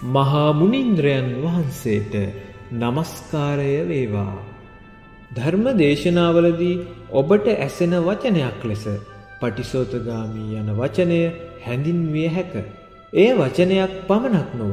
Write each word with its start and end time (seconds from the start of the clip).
මහා 0.00 0.52
මුනින්ද්‍රයන් 0.52 1.28
වහන්සේට 1.42 2.14
নমස්කාරය 2.72 3.88
වේවා. 3.88 4.36
ධර්ම 5.34 5.66
දේශනාවලදී 5.78 6.82
ඔබට 7.12 7.46
ඇසෙන 7.48 7.94
වචනයක් 8.00 8.60
ලෙස 8.64 8.84
පටිසෝතගාමී 9.40 10.56
යන 10.56 10.68
වචනය 10.72 11.20
හැඳින්විය 11.64 12.28
හැක. 12.28 12.54
එය 13.12 13.30
වචනයක් 13.32 13.92
පමණක් 14.08 14.50
නොව 14.54 14.72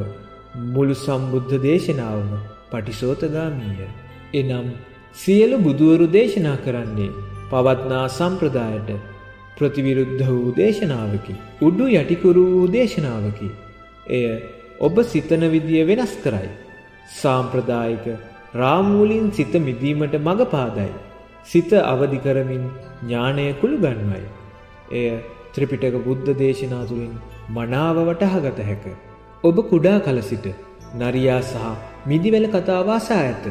මුළු 0.67 0.95
සම්බුද්ධ 0.95 1.53
දේශනාවම 1.59 2.31
පටිසෝතගාමීය. 2.71 3.89
එනම් 4.33 4.67
සියලු 5.15 5.57
බුදුවරු 5.57 6.05
දේශනා 6.07 6.57
කරන්නේ 6.57 7.11
පවත්නා 7.49 8.05
සම්ප්‍රදායට 8.09 8.89
ප්‍රතිවිරුද්ධ 9.57 10.23
වූ 10.27 10.55
දේශනාවකි. 10.55 11.33
උඩු 11.61 11.85
යටිකුරු 11.91 12.43
වූ 12.45 12.67
දේශනාවකි. 12.67 13.49
එය 14.07 14.25
ඔබ 14.81 14.95
සිතන 15.03 15.43
විදිය 15.53 15.81
වෙනස් 15.85 16.13
කරයි. 16.23 16.49
සාම්ප්‍රදායික 17.13 18.05
රාමූලින් 18.53 19.27
සිත 19.31 19.53
මිදීමට 19.61 20.15
මඟ 20.17 20.43
පාදයි. 20.47 20.89
සිත 21.45 21.71
අවදි 21.83 22.17
කරමින් 22.17 22.63
ඥානය 23.03 23.45
කුළු 23.61 23.77
ගන්වයි. 23.77 24.25
එය 24.91 25.07
ත්‍රිපිටක 25.53 25.97
බුද්ධ 26.05 26.31
දේශනා 26.35 26.83
තුළින් 26.85 27.13
මනාව 27.49 27.97
වටහාගත 28.01 28.61
හැක. 28.61 28.85
ඔබ 29.43 29.57
කුඩා 29.71 29.97
කල 29.99 30.21
සිට 30.21 30.47
නරියා 30.95 31.41
සහ 31.41 31.65
මිදිවැල 32.07 32.47
කතාව 32.47 32.89
අසා 32.89 33.21
ඇත. 33.23 33.45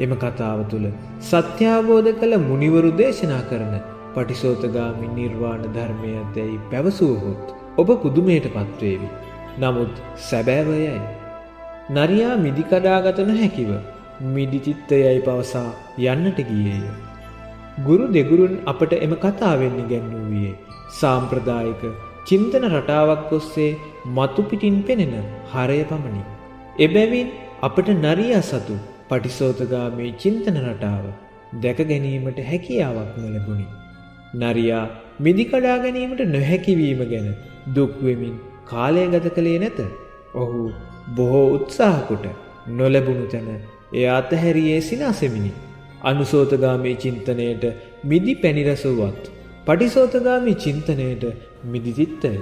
එම 0.00 0.12
කතාව 0.16 0.58
තුළ 0.70 0.88
සත්‍යාබෝධ 1.22 2.10
කළ 2.20 2.34
මුනිවරු 2.48 2.90
දේශනා 2.94 3.44
කරන 3.50 3.76
පටිසෝතගාමි 4.14 5.08
නිර්වාණ 5.14 5.64
ධර්මය 5.74 6.12
දැයි 6.34 6.58
පැවසූහොත් 6.70 7.44
ඔබ 7.76 7.88
පුදුමයට 8.02 8.46
පත්වේවි. 8.54 9.08
නමුත් 9.58 9.94
සැබෑවයයි. 10.28 10.94
නරියා 11.90 12.36
මිදි 12.44 12.64
කඩාගත 12.70 13.18
නොහැකිව 13.28 13.70
මිදිචිත්තයයි 14.34 15.18
පවසා 15.26 15.68
යන්නට 16.06 16.40
ගියේය. 16.48 16.82
ගුරු 17.86 18.06
දෙගුරුන් 18.16 18.54
අපට 18.72 18.92
එම 18.96 19.14
කතාවෙන්න 19.24 19.78
ගැන්වූයේ 19.90 20.54
සාම්ප්‍රදායික 20.98 21.84
චින්තන 22.28 22.66
රටාවක් 22.70 23.32
ඔස්සේ 23.38 23.70
මතුපිටින් 24.16 24.76
පෙනෙන 24.82 25.14
හරය 25.52 25.78
පමණි. 25.90 26.22
එබැවින් 26.78 27.30
අපට 27.62 27.88
නරියා 27.96 28.42
සතු 28.42 28.76
පටිසෝතගාමී 29.08 30.10
චින්තන 30.22 30.58
රටාව 30.64 31.06
දැක 31.62 31.80
ගැනීමට 31.90 32.40
හැකියාවක් 32.50 33.14
නොලැබුණි. 33.22 33.66
නරියා 34.34 34.84
මිදිකඩා 35.20 35.78
ගැනීමට 35.78 36.22
නොහැකිවීම 36.34 37.02
ගැන 37.12 37.28
දුක්වෙමින් 37.76 38.36
කාලය 38.66 39.06
ගත 39.06 39.34
කළේ 39.34 39.58
නැත. 39.58 39.78
ඔහු 40.34 40.60
බොහෝ 41.16 41.46
උත්සාහකොට 41.52 42.26
නොලැබුණු 42.70 43.26
තැන 43.26 43.48
එය 43.92 44.06
අතහැරියේ 44.10 44.80
සිනාසෙමිනි. 44.80 45.52
අනුසෝතගාමී 46.02 46.96
චින්තනයට 46.96 47.64
මිදි 48.04 48.34
පැනිරසුවත්. 48.34 49.22
පටිසෝතගාමී 49.66 50.56
චින්තනයට 50.56 51.24
මිදිචිත්තය. 51.64 52.32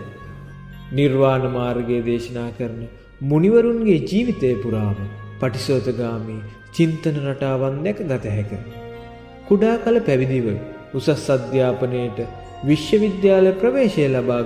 නිර්වාණ 0.92 1.45
මාර්ගය 1.50 1.98
දේශනා 2.02 2.50
කරන 2.58 2.80
මුනිවරුන්ගේ 3.22 4.00
ජීවිතය 4.02 4.55
පුරාම 4.55 4.98
පටිසෝතගාමී 5.41 6.41
චින්තන 6.72 7.17
රටාවන් 7.25 7.77
දැක 7.84 8.00
ගත 8.05 8.25
හැක. 8.28 8.52
කුඩා 9.48 9.77
කල 9.77 9.98
පැවිදිව 10.00 10.47
උසස් 10.95 11.30
අධ්‍යාපනයට 11.30 12.19
විශ්වවිද්‍යාල 12.64 13.48
ප්‍රවේශය 13.55 14.05
ලබා 14.08 14.42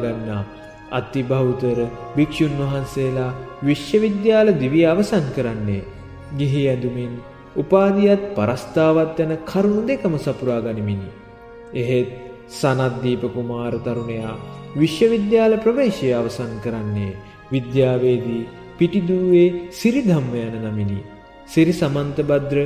ගන්නා 0.88 0.98
අති 0.98 1.22
බහුතර 1.22 1.78
භික්ෂුන් 2.16 2.52
වහන්සේලා 2.60 3.36
විශ්වවිද්‍යාල 3.62 4.48
දිවි 4.60 4.86
අවසන් 4.86 5.26
කරන්නේ 5.36 5.82
ගිහි 6.38 6.68
ඇඳුමින් 6.68 7.12
උපාධියත් 7.56 8.22
පරස්ථාවත් 8.34 9.18
යන 9.18 9.32
කරුණු 9.44 9.82
දෙකම 9.86 10.14
සපුරා 10.16 10.60
ගනිමිනි. 10.60 11.10
එහෙත් 11.74 12.10
සනද්දීප 12.50 13.22
කුමාර 13.34 13.74
තරුණයා 13.78 14.40
විශ්වවිද්‍යාල 14.76 15.54
ප්‍රවේශය 15.56 16.08
අවසන් 16.12 16.52
කරන්නේ 16.64 17.18
විද්‍යාවේදී 17.52 18.48
පිටිදුවේ 18.78 19.70
සිරිධම්ම 19.70 20.32
යන 20.36 20.56
නමිනි. 20.64 21.00
සිරි 21.46 21.72
සමන්තභද්‍ර 21.72 22.58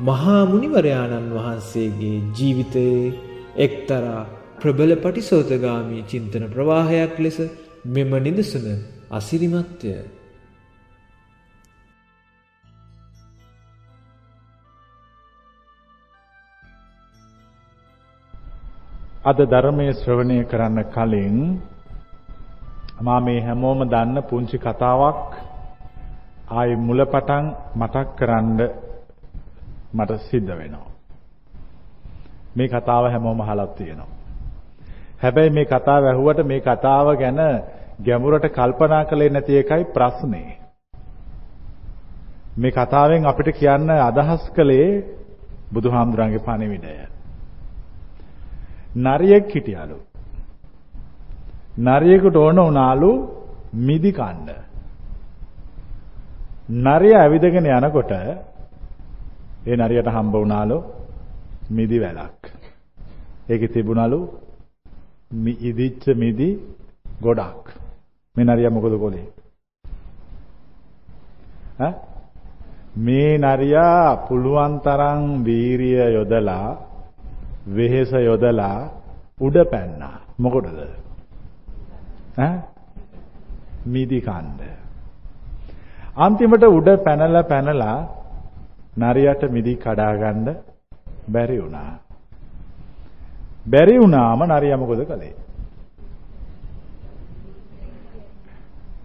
මහා 0.00 0.42
මුනිවරයාණන් 0.46 1.34
වහන්සේගේ 1.36 2.18
ජීවිතයේ 2.36 3.16
එක්තරා 3.56 4.22
ප්‍රබල 4.60 4.92
පටිසෝතගාමී 4.96 6.02
චින්තන 6.02 6.44
ප්‍රවාහයක් 6.48 7.16
ලෙස 7.18 7.38
මෙම 7.84 8.12
නිදසුන 8.12 8.84
අසිරිමත්ය. 9.10 9.92
අද 19.22 19.38
ධර්මයේ 19.42 19.92
ශ්‍රවණය 19.94 20.44
කරන්න 20.44 20.78
කලින් 20.86 21.36
මා 23.00 23.20
මේ 23.20 23.40
හැමෝම 23.40 23.80
දන්න 23.84 24.16
පුංචි 24.22 24.58
කතාවක් 24.58 25.28
ආයි 26.50 26.76
මුලපටන් 26.76 27.44
මතක් 27.76 28.08
කරන්න 28.16 28.58
මට 29.94 30.10
සිද්ධ 30.20 30.52
වෙනවා. 30.52 30.88
මේ 32.56 32.68
කතාව 32.68 33.04
හැමෝම 33.06 33.40
අහලා 33.40 33.72
තියෙනවා. 33.72 34.19
හැබැයි 35.20 35.50
මේ 35.50 35.66
කතාව 35.66 36.02
ඇහුවට 36.04 36.40
මේ 36.44 36.60
කතාව 36.60 37.06
ගැන 37.16 37.40
ගැඹුරට 38.00 38.46
කල්පනා 38.50 39.04
කළේ 39.04 39.30
නැති 39.30 39.58
එකයි 39.58 39.84
ප්‍රශ්නේ. 39.86 40.50
මේ 42.56 42.72
කතාවෙන් 42.72 43.26
අපිට 43.26 43.50
කියන්න 43.54 43.90
අදහස් 44.00 44.42
කළේ 44.50 44.88
බුදුහාමුදුරන්ගේ 45.72 46.38
පණිවිඩය. 46.40 46.94
නරියෙක් 48.96 49.46
හිටියලු. 49.48 49.98
නරියෙකුට 51.78 52.36
ඕන 52.36 52.56
වුණාලු 52.58 53.10
මිදි 53.78 54.12
කන්න. 54.12 54.48
නරිය 56.78 57.14
ඇවිදගෙන 57.14 57.66
යනකොට 57.68 58.12
ඒ 58.12 59.76
නරියට 59.76 60.08
හම්බ 60.08 60.34
වුණාලු 60.34 60.78
මිදි 61.70 61.98
වැලක්. 61.98 62.40
ඒකේ 63.48 63.68
තිබුණලු 63.68 64.20
ඉදිච්ච 65.30 66.04
මිදි 66.16 66.58
ගොඩක්. 67.22 67.70
මේ 68.36 68.44
නරියා 68.44 68.70
මොකද 68.70 68.94
කළේ? 68.98 69.26
ඈ 71.80 71.92
මේ 72.96 73.38
නරියා 73.38 74.26
පුළුවන් 74.26 74.74
තරම් 74.78 75.44
වීරිය 75.44 76.00
යොදලා 76.14 76.68
වෙහෙස 77.68 78.12
යොදලා 78.20 78.90
උඩ 79.40 79.56
පැන්නා. 79.70 80.16
මොකටද? 80.38 80.78
ඈ 82.38 82.58
මිදි 83.86 84.20
කන්ද. 84.20 84.60
අන්තිමට 86.16 86.64
උඩ 86.68 86.88
පැනලා 87.04 87.42
පැනලා 87.42 87.98
නරියට 88.98 89.42
මිදි 89.50 89.74
කඩා 89.76 90.12
ගන්න 90.14 90.46
බැරි 91.28 91.58
වුණා. 91.62 92.09
බැරි 93.66 93.98
වුණාම 93.98 94.42
නරියා 94.46 94.76
මොකද 94.76 95.04
කළේ? 95.04 95.34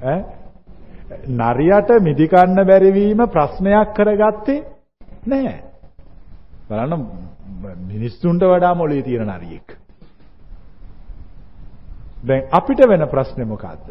ඈ 0.04 0.24
නරියට 1.30 1.90
මිදි 2.02 2.28
කන්න 2.28 2.66
බැරි 2.66 2.92
වීම 2.92 3.22
ප්‍රශ්නයක් 3.28 3.94
කරගත්තේ 3.94 4.64
නැහැ. 5.26 5.64
බලන්න 6.70 7.04
මිනිස්සුන්ට 7.88 8.44
වඩා 8.44 8.76
මොළේ 8.76 9.04
තියෙන 9.04 9.28
නරියෙක්. 9.30 9.78
දැන් 12.24 12.44
අපිට 12.52 12.80
වෙන 12.84 13.08
ප්‍රශ්නේ 13.08 13.46
මොකද්ද? 13.46 13.88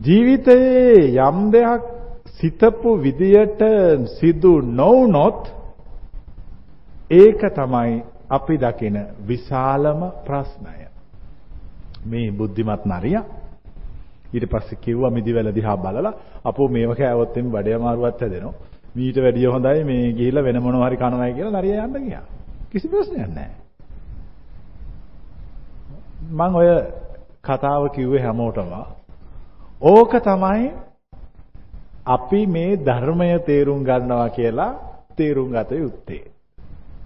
ජීවිතයේ 0.00 1.16
යම් 1.18 1.38
දෙයක් 1.52 1.82
සිතපු 2.32 2.90
විදියට 2.96 3.62
සිදු 4.18 4.60
නොවුනොත් 4.62 5.48
ඒක 7.10 7.40
තමයි 7.54 8.02
අපි 8.28 8.58
දකින 8.58 8.96
විශාලම 9.28 10.00
ප්‍රශ්නය. 10.26 10.86
මේ 12.06 12.30
බුද්ධිමත් 12.30 12.82
නරියා 12.84 13.24
ඊට 14.32 14.46
පස්සේ 14.46 14.78
කිව්වා 14.78 15.10
මිදිවැල 15.10 15.54
දිහා 15.54 15.76
බලලා 15.76 16.14
අපෝ 16.44 16.68
මේව 16.68 16.90
කෑවොත් 16.94 17.36
එimhe 17.36 17.50
බඩේ 17.50 17.74
අමාරුවක් 17.74 18.20
හැදෙනවා. 18.20 18.54
මීට 18.94 19.16
වැඩිය 19.16 19.46
හොඳයි 19.46 19.84
මේ 19.84 20.12
ගිහිල්ලා 20.12 20.44
වෙන 20.44 20.62
මොනවා 20.62 20.88
හරි 20.88 20.96
කනවයි 20.96 21.32
කියලා 21.32 21.54
නරියා 21.54 21.86
යන්න 21.86 22.04
ගියා. 22.04 22.24
කිසි 22.70 22.88
ප්‍රශ්නයක් 22.88 23.28
නැහැ. 23.28 23.54
මම 26.30 26.54
ඔය 26.54 26.68
කතාව 27.42 27.82
කිව්වේ 27.88 28.22
හැමෝටම 28.22 28.72
ඕක 29.82 30.12
තමයි 30.20 30.70
අපි 32.06 32.40
මේ 32.46 32.70
ධර්මය 32.78 33.30
තේරුම් 33.40 33.80
ගන්නවා 33.84 34.28
කියලා 34.30 34.72
තේරුම් 35.16 35.48
ගත 35.50 35.70
යුත්තේ. 35.72 36.35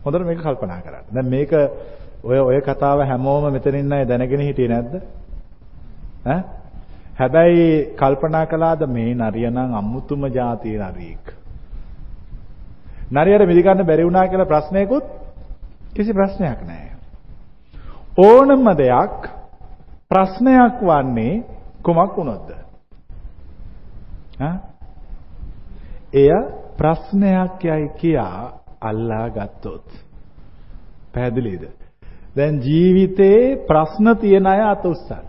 හොඳට 0.04 0.24
මේක 0.24 0.38
කල්පනා 0.40 0.80
කරන්න. 0.80 1.04
දැන් 1.10 1.28
මේක 1.28 1.52
ඔය 2.22 2.38
ඔය 2.40 2.60
කතාව 2.62 3.02
හැමෝම 3.02 3.52
මෙතන 3.52 3.74
ඉන්න 3.76 3.92
අය 3.92 4.04
දැනගෙන 4.04 4.40
හිටියේ 4.42 4.68
නැද්ද? 4.68 4.94
ඈ 6.26 6.40
හැබැයි 7.18 7.66
කල්පනා 7.96 8.46
කළාද 8.46 8.86
මේ 8.88 9.14
නරිය 9.14 9.48
නම් 9.48 9.74
අමුතුම 9.74 10.22
જાතිය 10.28 10.76
නරියෙක්. 10.78 11.34
නරියට 13.10 13.46
මිදි 13.46 13.62
ගන්න 13.62 13.86
බැරි 13.86 14.04
වුණා 14.04 14.28
කියලා 14.28 14.46
ප්‍රශ්නයකුත් 14.46 15.04
කිසි 15.92 16.12
ප්‍රශ්නයක් 16.12 16.60
නැහැ. 16.62 16.96
ඕනම 18.18 18.64
දෙයක් 18.76 19.28
ප්‍රශ්නයක් 20.08 20.80
වන්නේ 20.82 21.34
කුමක් 21.82 22.16
වුණොත්ද? 22.16 22.50
ඈ? 24.40 24.56
එය 26.14 26.30
ප්‍රශ්නයක් 26.76 27.64
යයි 27.64 27.88
කියා 27.96 28.59
අල්ලා 28.80 29.28
ගත්තොත්. 29.28 29.86
පැහැදිලිද? 31.12 31.64
දැන් 32.36 32.60
ජීවිතේ 32.60 33.56
ප්‍රශ්න 33.66 34.16
තියෙන 34.16 34.46
අය 34.46 34.60
අත 34.62 34.84
උස්සන්න. 34.84 35.26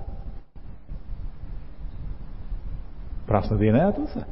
ප්‍රශ්න 3.28 3.58
තියෙන 3.58 3.76
අය 3.76 3.88
අත 3.88 3.98
උස්සන්න. 3.98 4.30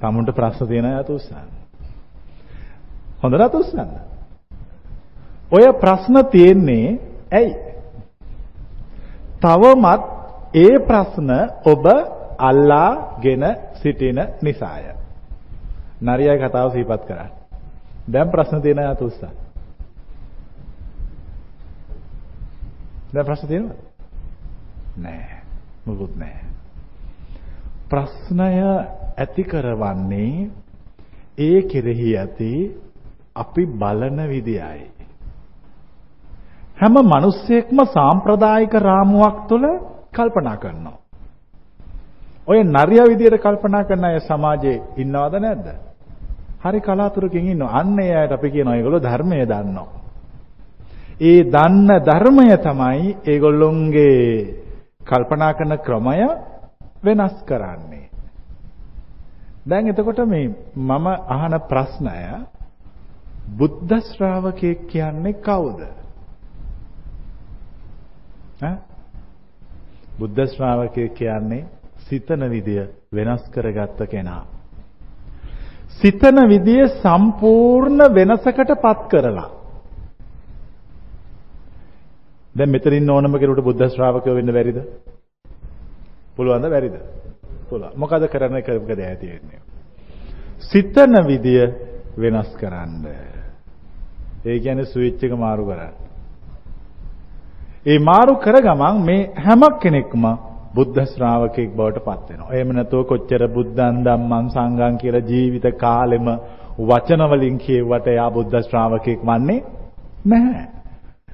tamunට 0.00 0.32
ප්‍රශ්න 0.32 0.68
තියෙන 0.68 0.84
අය 0.84 0.98
අත 1.00 1.10
උස්සන්න. 1.10 1.48
හොඳට 3.22 3.40
අත 3.40 3.54
උස්සන්න. 3.54 3.94
ඔය 5.50 5.72
ප්‍රශ්න 5.80 6.24
තියෙන්නේ 6.30 6.98
ඇයි? 7.30 7.54
තවමත් 9.40 10.02
ඒ 10.56 10.78
ප්‍රශ්න 10.80 11.30
ඔබ 11.64 11.84
අල්ලාගෙන 12.38 13.44
සිටින 13.74 14.18
නිසාය. 14.42 14.96
නරියයි 16.02 16.38
කතාව 16.38 16.72
සිහිපත් 16.72 17.02
කරන්න. 17.06 17.30
දැන් 18.08 18.30
ප්‍රශ්න 18.30 18.62
තියෙන 18.62 18.78
අය 18.78 18.86
අත 18.86 19.02
උස්සන්න. 19.02 19.34
දැන් 23.12 23.26
ප්‍රශ්න 23.26 23.48
තියෙනවද? 23.48 23.72
නෑ. 24.98 25.40
මොකුත් 25.86 26.16
නෑ. 26.16 26.40
ප්‍රශ්නය 27.90 28.50
ඇති 29.16 29.44
කරවන්නේ 29.44 30.50
ඒ 31.38 31.62
කෙරෙහි 31.62 32.16
ඇති 32.16 32.52
අපි 33.36 33.66
බලන 33.66 34.28
විදියයි. 34.28 34.90
හැම 36.76 36.94
මිනිස්සෙක්ම 37.06 37.78
සාම්ප්‍රදායික 37.88 38.74
රාමුවක් 38.80 39.48
තුළ 39.48 39.66
කල්පනා 40.12 40.56
කරනවා. 40.56 40.98
ඔය 42.46 42.58
නරිය 42.64 43.02
විදියට 43.08 43.42
කල්පනා 43.42 43.84
කරන 43.84 44.04
අය 44.04 44.20
සමාජයේ 44.20 44.82
ඉන්නවද 44.96 45.34
නැද්ද? 45.38 45.85
හරි 46.60 46.80
කලාතුරකින් 46.80 47.46
ඉන්නවා. 47.46 47.74
අන්න 47.74 47.98
ඒ 47.98 48.14
අයට 48.14 48.32
අපි 48.32 48.50
කියනවා 48.50 48.76
ඒගොල්ලෝ 48.76 49.02
ධර්මය 49.02 49.36
දන්නවා. 49.44 49.88
ඒ 51.20 51.44
දන්න 51.46 51.88
ධර්මය 52.00 52.46
තමයි 52.58 53.16
ඒගොල්ලොන්ගේ 53.24 54.20
කල්පනා 55.02 55.52
කරන 55.54 55.78
ක්‍රමය 55.78 56.18
වෙනස් 57.04 57.36
කරන්නේ. 57.42 58.10
දැන් 59.66 59.88
එතකොට 59.88 60.20
මේ 60.26 60.48
මම 60.76 61.06
අහන 61.28 61.54
ප්‍රශ්නය 61.68 62.46
බුද්ධ 63.50 63.94
ශ්‍රාවකයෙක් 64.02 64.86
කියන්නේ 64.86 65.40
කවුද? 65.40 65.80
ඈ 68.62 68.76
බුද්ධ 70.18 70.46
ශ්‍රාවකයෙක් 70.46 71.14
කියන්නේ 71.14 71.68
සිතන 72.00 72.42
විදිය 72.50 72.84
වෙනස් 73.12 73.42
කරගත්ත 73.50 74.00
කෙනා. 74.06 74.55
සිතන 75.98 76.38
විදිය 76.46 76.82
සම්පූර්ණ 76.94 78.00
වෙනසකටපත් 78.10 79.06
කරලා 79.10 79.48
දැන් 82.54 82.70
මෙතන 82.70 82.94
ඉන්න 82.94 83.10
ඕනම 83.10 83.34
කෙනෙකුට 83.34 83.64
බුද්ධ 83.64 83.88
ශ්‍රාවකයෝ 83.88 84.34
වෙන්න 84.34 84.52
බැරිද? 84.52 84.78
පුළුවන්ද 86.36 86.68
බැරිද? 86.68 86.96
පුළුවන්. 87.68 87.92
මොකද 87.94 88.26
කරන්න 88.26 88.62
කරපක 88.62 88.90
දෑ 88.92 89.16
තියෙන්නේ. 89.16 89.60
සිතන 90.62 91.14
විදිය 91.24 91.62
වෙනස් 92.16 92.50
කරන්න. 92.56 93.06
ඒ 94.44 94.58
කියන්නේ 94.58 94.86
ස්විච් 94.86 95.22
එක 95.22 95.32
මාරු 95.34 95.64
කරන්න. 95.64 95.94
ඒ 97.86 97.98
මාරු 98.00 98.36
කර 98.36 98.56
ගමන් 98.60 99.04
මේ 99.04 99.30
හැම 99.38 99.62
කෙනෙක්ම 99.82 100.24
බුද්ධ 100.74 101.00
ශ්‍රාවකෙක් 101.06 101.70
බවට 101.76 102.04
පත් 102.04 102.28
වෙනවා. 102.30 102.52
එහෙම 102.52 102.70
නැතුව 102.72 103.02
කොච්චර 103.04 103.42
බුද්ධං 103.48 103.98
ධම්මං 104.04 104.46
සංඝං 104.50 104.96
කියලා 104.96 105.26
ජීවිත 105.26 105.66
කාලෙම 105.76 106.26
වචන 106.80 107.22
වලින් 107.30 107.58
කියවට 107.58 108.06
එයා 108.06 108.30
බුද්ධ 108.30 108.56
ශ්‍රාවකෙක් 108.62 109.20
වන්නේ 109.22 109.60
නැහැ. 110.26 110.66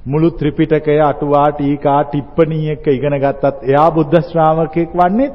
මුළු 0.06 0.30
ත්‍රිපිටකය 0.32 1.00
අටුවා 1.02 1.48
ටීකා 1.52 2.00
ටිප්පණී 2.04 2.70
එක 2.70 2.86
ඉගෙන 2.88 3.16
ගත්තත් 3.18 3.56
එයා 3.64 3.88
බුද්ධ 3.90 4.20
ශ්‍රාවකෙක් 4.22 4.94
වන්නේත් 4.94 5.34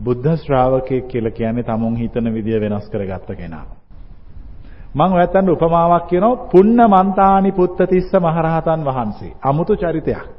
බුද්ධ 0.00 0.28
ශ්‍රාවකෙක් 0.36 1.08
කියලා 1.08 1.30
කියන්නේ 1.32 1.62
tamun 1.64 1.96
හිතන 1.96 2.32
විදිය 2.34 2.60
වෙනස් 2.60 2.88
කරගත්ත 2.90 3.30
කෙනා. 3.34 3.66
මම 4.94 5.12
ඔයයන්ට 5.12 5.50
උපමාවක් 5.50 6.08
කියනවා 6.08 6.48
පුන්න 6.48 6.78
මන්තානි 6.86 7.52
පුත්තතිස්ස 7.52 8.12
මහරහතන් 8.16 8.84
වහන්සේ. 8.84 9.36
අමුතු 9.42 9.76
චරිතයක්. 9.76 10.35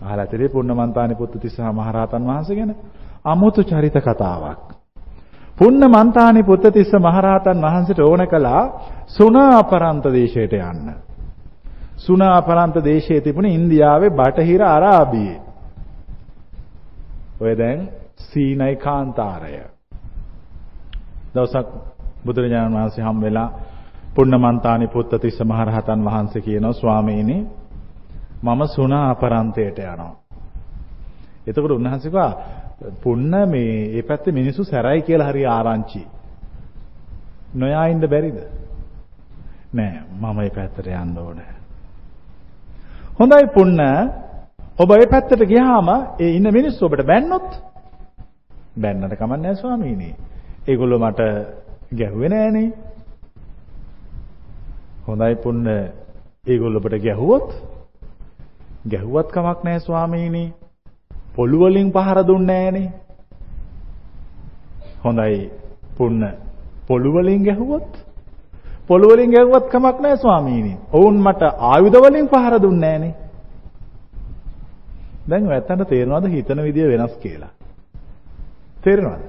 අහලා 0.00 0.26
තිරේ 0.26 0.48
පුන්න 0.48 0.70
මන්තානි 0.72 1.14
පුත්තතිස්ස 1.14 1.58
මහරහතන් 1.58 2.24
වහන්සේ 2.24 2.56
ගැන 2.56 2.74
අමුතු 3.24 3.62
චරිත 3.62 3.96
කතාවක්. 3.96 4.60
පුන්න 5.56 5.80
මන්තානි 5.86 6.42
පුත්තතිස්ස 6.42 6.92
මහරහතන් 6.98 7.58
වහන්සේට 7.60 8.00
ඕන 8.00 8.22
කළා 8.26 8.62
සුණාපරන්ත 9.08 10.04
දේශයට 10.06 10.52
යන්න. 10.54 11.06
සුනාපරන්ත 11.96 12.76
දේශයේ 12.84 13.20
තිබුණ 13.20 13.46
ඉන්දියාවේ 13.48 14.10
බටහිර 14.10 14.62
අරාබියේ. 14.64 15.40
ඔය 17.40 17.54
දැන් 17.54 17.88
සීනයි 18.16 18.76
කාන්තාරය. 18.76 19.54
දවසක් 21.34 21.68
බුදුරජාණන් 22.24 22.76
වහන්සේ 22.76 23.04
හම් 23.04 23.20
වෙලා 23.20 23.48
පුන්නමන්තානි 24.14 24.86
පුත්තතිස්ස 24.88 25.40
මහරහතන් 25.42 26.04
වහන්සේ 26.04 26.42
කියනවා 26.42 26.72
ස්වාමීනි 26.74 27.36
මම 28.46 28.62
සුනාපරන්තයට 28.68 29.78
යනවා. 29.80 30.14
එතකොට 31.46 31.72
උන්වහන්සේ 31.72 32.02
කිව්වා 32.04 32.32
පුන්න 33.02 33.30
මේ 33.30 33.46
මේ 33.46 34.02
පැත්තේ 34.02 34.32
මිනිස්සු 34.32 34.64
සැරයි 34.64 35.02
කියලා 35.02 35.30
හරි 35.30 35.42
ආරංචි. 35.46 36.02
නොයා 37.54 37.86
ඉන්න 37.86 38.00
බැරිද? 38.04 38.38
නෑ 39.72 40.00
මම 40.12 40.36
මේ 40.36 40.50
පැත්තට 40.50 40.86
යන්න 40.86 41.18
ඕනේ. 41.18 41.52
හොඳයි 43.18 43.46
පුන්න 43.54 43.80
ඔබ 44.78 44.90
ඒ 44.92 45.06
පැත්තට 45.06 45.42
ගියාම 45.44 45.88
ඒ 46.18 46.30
ඉන්න 46.30 46.48
මිනිස්සු 46.52 46.86
ඔබට 46.86 47.02
බැන්නොත් 47.02 47.48
බැන්නට 48.76 49.14
කමක් 49.14 49.32
නැහැ 49.34 49.54
ස්වාමීනි. 49.56 50.10
ඒගොල්ලෝ 50.68 50.98
මට 50.98 51.20
ගැහුවේ 51.92 52.28
නෑනේ. 52.28 52.68
හොඳයි 55.06 55.34
පුන්න 55.36 55.64
ඒගොල්ලෝ 56.46 56.80
ඔබට 56.80 57.02
ගැහුවොත් 57.02 57.48
ගැහුවත් 58.90 59.28
කමක් 59.30 59.58
නැහැ 59.64 59.80
ස්වාමීනි. 59.80 60.44
පොළු 61.36 61.58
වලින් 61.60 61.92
පහර 61.92 62.18
දුන්නේ 62.26 62.62
නෑනේ. 62.62 62.92
හොඳයි 65.04 65.50
පුන්න 65.98 66.22
පොළු 66.88 67.12
වලින් 67.12 67.44
ගැහුවොත් 67.44 68.06
පොළොව 68.88 69.12
වලින් 69.12 69.30
ගැහුවත් 69.30 69.66
කමක් 69.68 70.00
නැහැ 70.00 70.16
ස්වාමීනි. 70.16 70.72
ඔවුන් 70.92 71.16
මට 71.20 71.42
ආයුධ 71.68 71.98
වලින් 72.00 72.28
පහර 72.28 72.54
දුන්නේ 72.62 72.98
නැහනේ. 72.98 73.14
දැන් 75.30 75.48
ඔයත්තන්ට 75.48 75.88
තේරෙනවද 75.88 76.28
හිතන 76.28 76.62
විදිය 76.62 76.88
වෙනස් 76.88 77.14
කියලා? 77.16 77.52
තේරෙනවද? 78.82 79.22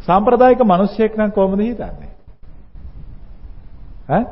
සාම්ප්‍රදායික 0.00 0.62
මිනිස්සෙක් 0.64 1.16
නම් 1.16 1.30
කොහොමද 1.30 1.60
හිතන්නේ? 1.60 2.10
ඈ? 4.08 4.24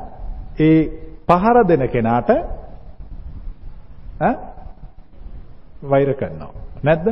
ඒ 0.59 0.79
පහර 1.27 1.57
දෙන 1.67 1.87
කෙනාට 1.87 2.29
ඈ 4.19 4.35
වෛර 5.83 6.13
කරනවා. 6.13 6.51
නැද්ද? 6.83 7.07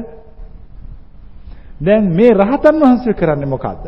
දැන් 1.79 2.05
මේ 2.11 2.33
රහතන් 2.33 2.77
වහන්සේ 2.77 3.13
කරන්නේ 3.13 3.45
මොකද්ද? 3.47 3.85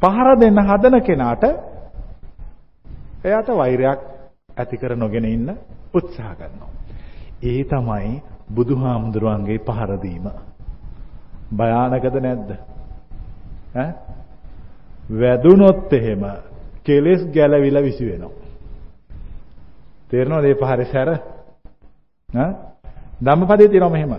පහර 0.00 0.28
දෙන්න 0.36 0.58
හදන 0.60 1.00
කෙනාට 1.02 1.44
එයාට 3.24 3.48
වෛරයක් 3.50 4.00
ඇති 4.56 4.76
කර 4.76 4.96
නොගෙන 4.96 5.24
ඉන්න 5.26 5.48
උත්සාහ 5.94 6.34
කරනවා. 6.34 6.70
ඒ 7.42 7.64
තමයි 7.64 8.22
බුදුහාමුදුරුවන්ගේ 8.50 9.58
පහර 9.60 9.92
දීම. 9.98 10.26
භයානකද 11.52 12.16
නැද්ද? 12.18 12.50
ඈ 13.74 13.92
වැදුනොත් 15.12 15.92
එහෙම 15.92 16.22
කෙලෙස් 16.84 17.22
ගැලවිලා 17.26 17.82
විසි 17.82 18.04
වෙනවා. 18.06 18.45
තේරෙනවද 20.10 20.42
මේ 20.42 20.54
පහරේ 20.56 20.86
සැර? 20.86 21.08
ඈ 22.28 22.50
ධම්මපදයේ 23.20 23.68
තියෙනවා 23.68 23.90
මෙහෙම. 23.90 24.12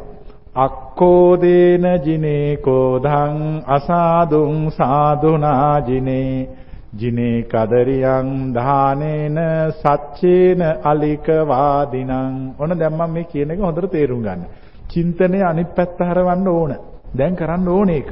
අක්කෝදේන 0.57 1.85
ජිනේ 2.01 2.57
කෝධං 2.59 3.35
අසාදුං 3.67 4.71
සාදුනා 4.71 5.79
ජිනේ 5.81 6.49
ජිනේ 6.93 7.37
කදරියං 7.43 8.53
දානේන 8.53 9.37
සච්චේන 9.73 10.61
අලික 10.83 11.27
වාදිනං 11.45 12.11
ඔන්න 12.57 12.73
දැන් 12.75 12.93
මම 12.93 13.11
මේ 13.11 13.23
කියන 13.25 13.51
එක 13.51 13.59
හොඳට 13.59 13.91
තේරුම් 13.91 14.21
ගන්න. 14.21 14.41
චින්තනය 14.87 15.39
අනිත් 15.43 15.69
පැත්ත 15.71 15.99
හරවන්න 16.01 16.47
ඕන. 16.49 16.71
දැන් 17.13 17.35
කරන්න 17.35 17.67
ඕනේ 17.69 17.97
ඒක. 17.97 18.11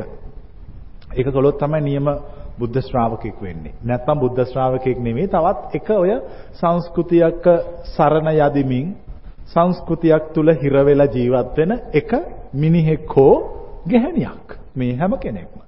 ඒක 1.11 1.27
කළොත් 1.29 1.57
තමයි 1.57 1.81
නියම 1.81 2.07
බුද්ධ 2.59 2.79
ශ්‍රාවකෙක් 2.81 3.37
වෙන්නේ. 3.41 3.73
නැත්නම් 3.83 4.19
බුද්ධ 4.19 4.41
ශ්‍රාවකෙක් 4.43 4.97
නෙමෙයි 4.99 5.27
තවත් 5.27 5.75
එක 5.75 5.89
ඔය 5.91 6.11
සංස්කෘතියක 6.53 7.45
සරණ 7.95 8.29
යදිමින් 8.37 8.87
සංස්කෘතියක් 9.47 10.33
තුල 10.33 10.49
හිර 10.53 10.75
වෙලා 10.85 11.07
ජීවත් 11.07 11.57
වෙන 11.57 11.71
එක 11.93 12.11
මිනිහෙක් 12.53 13.09
හෝ 13.09 13.35
ගැහණියක්. 13.85 14.47
මේ 14.75 14.95
හැම 14.95 15.13
කෙනෙක්ම. 15.17 15.59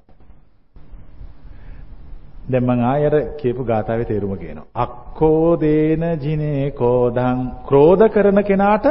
දැන් 2.49 2.63
මම 2.63 2.83
ආයෙර 2.83 3.15
කියපු 3.37 3.63
ගාථාවේ 3.63 4.05
තේරුම 4.05 4.33
කියනවා. 4.37 4.65
අක්කෝ 4.75 5.59
දේන 5.59 6.03
ජිනේ 6.19 6.71
කෝදං 6.71 7.39
ක්‍රෝධ 7.67 8.05
කරන 8.07 8.43
කෙනාට 8.43 8.85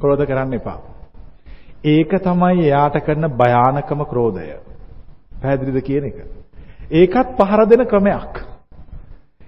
ක්‍රෝධ 0.00 0.24
කරන්න 0.24 0.54
එපා. 0.54 0.78
ඒක 1.86 2.12
තමයි 2.18 2.62
එයාට 2.62 2.96
කරන 3.00 3.24
භයානකම 3.32 4.00
ක්‍රෝධය. 4.04 4.73
පැහැදිලිද 5.44 5.78
කියන 5.82 6.04
එක? 6.04 6.18
ඒකත් 6.90 7.36
පහර 7.36 7.60
දෙන 7.66 7.86
ක්‍රමයක්. 7.86 8.34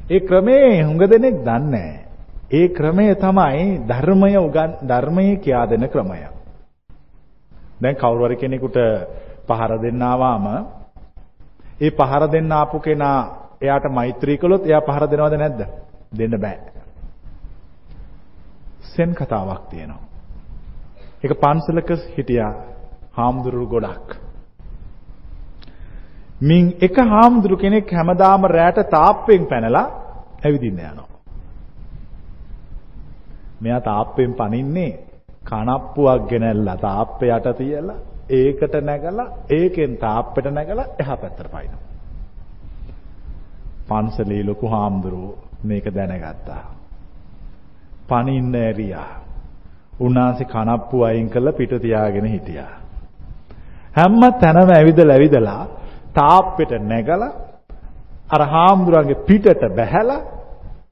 ඒ 0.08 0.20
ක්‍රමේ 0.20 0.82
හුඟ 0.82 1.00
දෙනෙක් 1.00 1.36
දන්නේ 1.42 2.06
ඒ 2.50 2.68
ක්‍රමය 2.68 3.14
තමයි 3.16 3.80
ධර්මය 3.82 4.30
උගන් 4.38 4.72
ධර්මයේ 4.82 5.36
කියා 5.38 5.66
දෙන 5.66 5.88
ක්‍රමය. 5.88 6.20
දැන් 7.80 7.96
කවුරු 7.96 8.24
හරි 8.24 8.36
කෙනෙකුට 8.36 8.78
පහර 9.44 9.72
දෙන්න 9.78 10.02
ආවම 10.02 10.46
ඒ 11.80 11.90
පහර 11.90 12.22
දෙන්න 12.28 12.52
ආපු 12.52 12.78
කෙනා 12.80 13.18
එයාට 13.60 13.86
මෛත්‍රී 13.90 14.38
කළොත් 14.38 14.62
එයා 14.64 14.80
පහර 14.82 15.04
දෙනවද 15.06 15.34
නැද්ද? 15.34 15.60
දෙන්න 16.12 16.34
බෑ. 16.36 16.58
සෙන් 18.86 19.10
කතාවක් 19.12 19.62
තියෙනවා. 19.70 20.04
ඒක 21.22 21.32
පන්සලක 21.34 21.90
හිටියා 22.14 22.52
හාමුදුරුවෝ 23.12 23.70
ගොඩක්. 23.70 24.25
මින් 26.40 26.76
එක 26.81 26.97
හාමුදුරු 26.97 27.57
කෙනෙක් 27.57 27.90
හැමදාම 27.90 28.45
රැට 28.47 28.78
තාප්පෙන් 28.90 29.47
පැනලා 29.47 29.87
ඇවිදින්න 30.45 30.81
යනවා. 30.81 31.09
මෙයා 33.61 33.81
තාප්පෙන් 33.83 34.35
පනින්නේ 34.35 34.99
කනප්පුවක් 35.43 36.28
ගෙනල්ලා 36.28 36.76
තාප්පේ 36.78 37.31
යට 37.31 37.49
තියලා 37.59 37.97
ඒකට 38.31 38.75
නැගලා 38.81 39.28
ඒකෙන් 39.50 39.97
තාප්පෙට 39.97 40.47
නැගලා 40.47 40.87
එහා 40.99 41.16
පැත්තට 41.16 41.50
පයින්නවා. 41.50 41.85
පන්සලේ 43.88 44.43
ලොකු 44.45 44.69
හාමුදුරුවෝ 44.69 45.38
මේක 45.64 45.87
දැනගත්තා. 45.87 46.64
පනින්න 48.09 48.55
ඇරියා. 48.57 49.09
උන්වහන්සේ 50.00 50.47
කනප්පු 50.47 51.02
අයින් 51.02 51.31
කරලා 51.31 51.52
පිට 51.52 51.73
තියාගෙන 51.83 52.26
හිටියා. 52.26 52.73
හැම 53.93 54.21
තැනම 54.35 54.71
ඇවිදලා 54.71 55.14
ඇවිදලා 55.14 55.62
තාප්පෙට 56.16 56.73
නැගලා 56.82 57.32
අර 58.28 58.42
හාමුදුරන්ගේ 58.44 59.23
පිටට 59.23 59.62
බැහැලා 59.70 60.20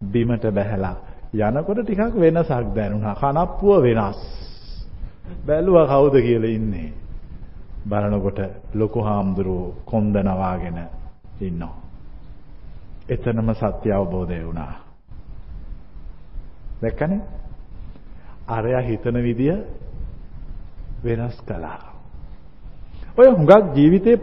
බිමට 0.04 0.45
බැහැලා 0.50 0.97
යනකොට 1.35 1.78
ටිකක් 1.81 2.14
වෙනසක් 2.14 2.75
දැනුණා. 2.75 3.14
කනප්පුව 3.14 3.83
වෙනස්. 3.83 4.19
බැලුවා 5.47 5.87
කවුද 5.87 6.14
කියලා 6.16 6.50
ඉන්නේ. 6.50 6.93
බලනකොට 7.88 8.38
ලොකු 8.75 9.00
හාමුදුරුවෝ 9.00 9.75
කොන්ද 9.85 10.16
නවාගෙන 10.19 10.78
ඉන්නවා. 11.40 11.76
එතනම 13.09 13.49
සත්‍ය 13.52 13.93
අවබෝධය 13.93 14.45
වුණා. 14.45 14.73
දැක්කනේ? 16.83 17.21
අරයා 18.49 18.81
හිතන 18.81 19.16
විදිය 19.19 19.57
වෙනස් 21.04 21.37
කළා. 21.40 21.78
ඔය 23.19 23.28
හුඟක් 23.28 23.75
ජීවිතේ 23.75 24.16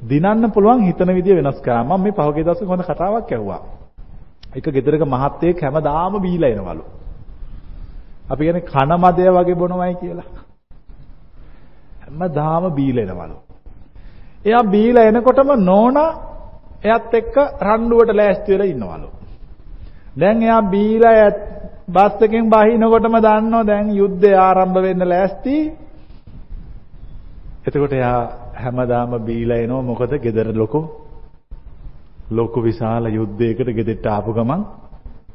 දිනන්න 0.00 0.50
පුළුවන් 0.50 0.80
හිතන 0.80 1.10
විදිය 1.10 1.36
වෙනස් 1.36 1.60
කරා. 1.60 1.84
මම 1.84 2.02
මේ 2.02 2.12
පහුගිය 2.12 2.44
දවසේ 2.44 2.66
හොඳ 2.66 2.82
කතාවක් 2.82 3.32
ඇහුවා. 3.32 3.60
එක 4.56 4.64
ගෙදරක 4.66 5.02
මහත්තයෙක් 5.04 5.62
හැමදාම 5.62 6.14
බීලා 6.20 6.50
එනවලු. 6.50 6.84
අපි 8.30 8.42
කියන්නේ 8.44 8.60
කන 8.62 8.90
මදය 8.96 9.28
වගේ 9.28 9.54
බොනවයි 9.54 9.94
කියලා. 9.94 10.28
හැමදාම 12.02 12.64
බීලා 12.70 13.04
එනවලු. 13.04 13.36
එයා 14.44 14.64
බීලා 14.64 15.04
එනකොටම 15.04 15.50
නෝනා 15.60 16.10
එයත් 16.84 17.14
එක්ක 17.14 17.36
රණ්ඩුවට 17.60 18.16
ලෑස්ති 18.16 18.52
වෙලා 18.52 18.66
ඉන්නවලු. 18.66 19.08
දැන් 20.20 20.42
එයා 20.42 20.62
බීලා 20.64 21.30
බස් 21.88 22.22
එකෙන් 22.22 22.50
බහිනකොටම 22.50 23.16
දන්නෝ 23.18 23.62
දැන් 23.66 23.86
යුද්ධය 23.90 24.30
ආරම්භ 24.38 24.78
වෙන්න 24.82 25.08
ලෑස්ති. 25.08 25.56
එතකොට 27.66 27.92
එයා 27.92 28.20
හැමදාම 28.60 29.12
බීලා 29.22 29.58
එනවා 29.58 29.82
මොකද 29.82 30.12
gedara 30.18 30.52
ලොකෝ 30.54 30.84
ලොකු 32.30 32.62
විශාල 32.62 33.04
යුද්ධයකට 33.10 33.70
ගෙදෙට්ට 33.70 34.06
ආපු 34.08 34.32
ගමන් 34.32 34.62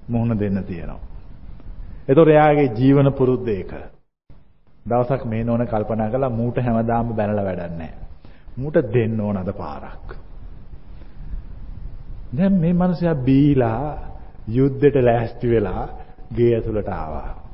මුහුණ 0.10 0.39
දෙන්න 0.39 0.63
තියෙනවා. 0.63 1.00
ඒතොර 2.08 2.29
එයාගේ 2.29 2.74
ජීවන 2.74 3.12
පුරුද්ද 3.13 3.48
ඒක. 3.50 3.72
දවසක් 4.86 5.25
මේ 5.25 5.44
නෝන 5.44 5.63
කල්පනා 5.65 6.10
කළා 6.10 6.29
මූට 6.32 6.58
හැමදාම 6.60 7.13
බැනලා 7.13 7.46
වැඩක් 7.46 7.74
නැහැ. 7.74 7.94
මූට 8.58 8.77
දෙන්න 8.94 9.22
ඕන 9.22 9.38
අද 9.38 9.51
පාරක්. 9.53 10.08
දැන් 12.34 12.53
මේ 12.55 12.74
මිනිසයා 12.75 13.15
බීලා 13.17 13.98
යුද්ධෙට 14.50 14.96
ලෑස්ති 15.01 15.50
වෙලා 15.50 15.84
ගේ 16.36 16.53
ඇතුළට 16.55 16.89
ආවා. 16.89 17.44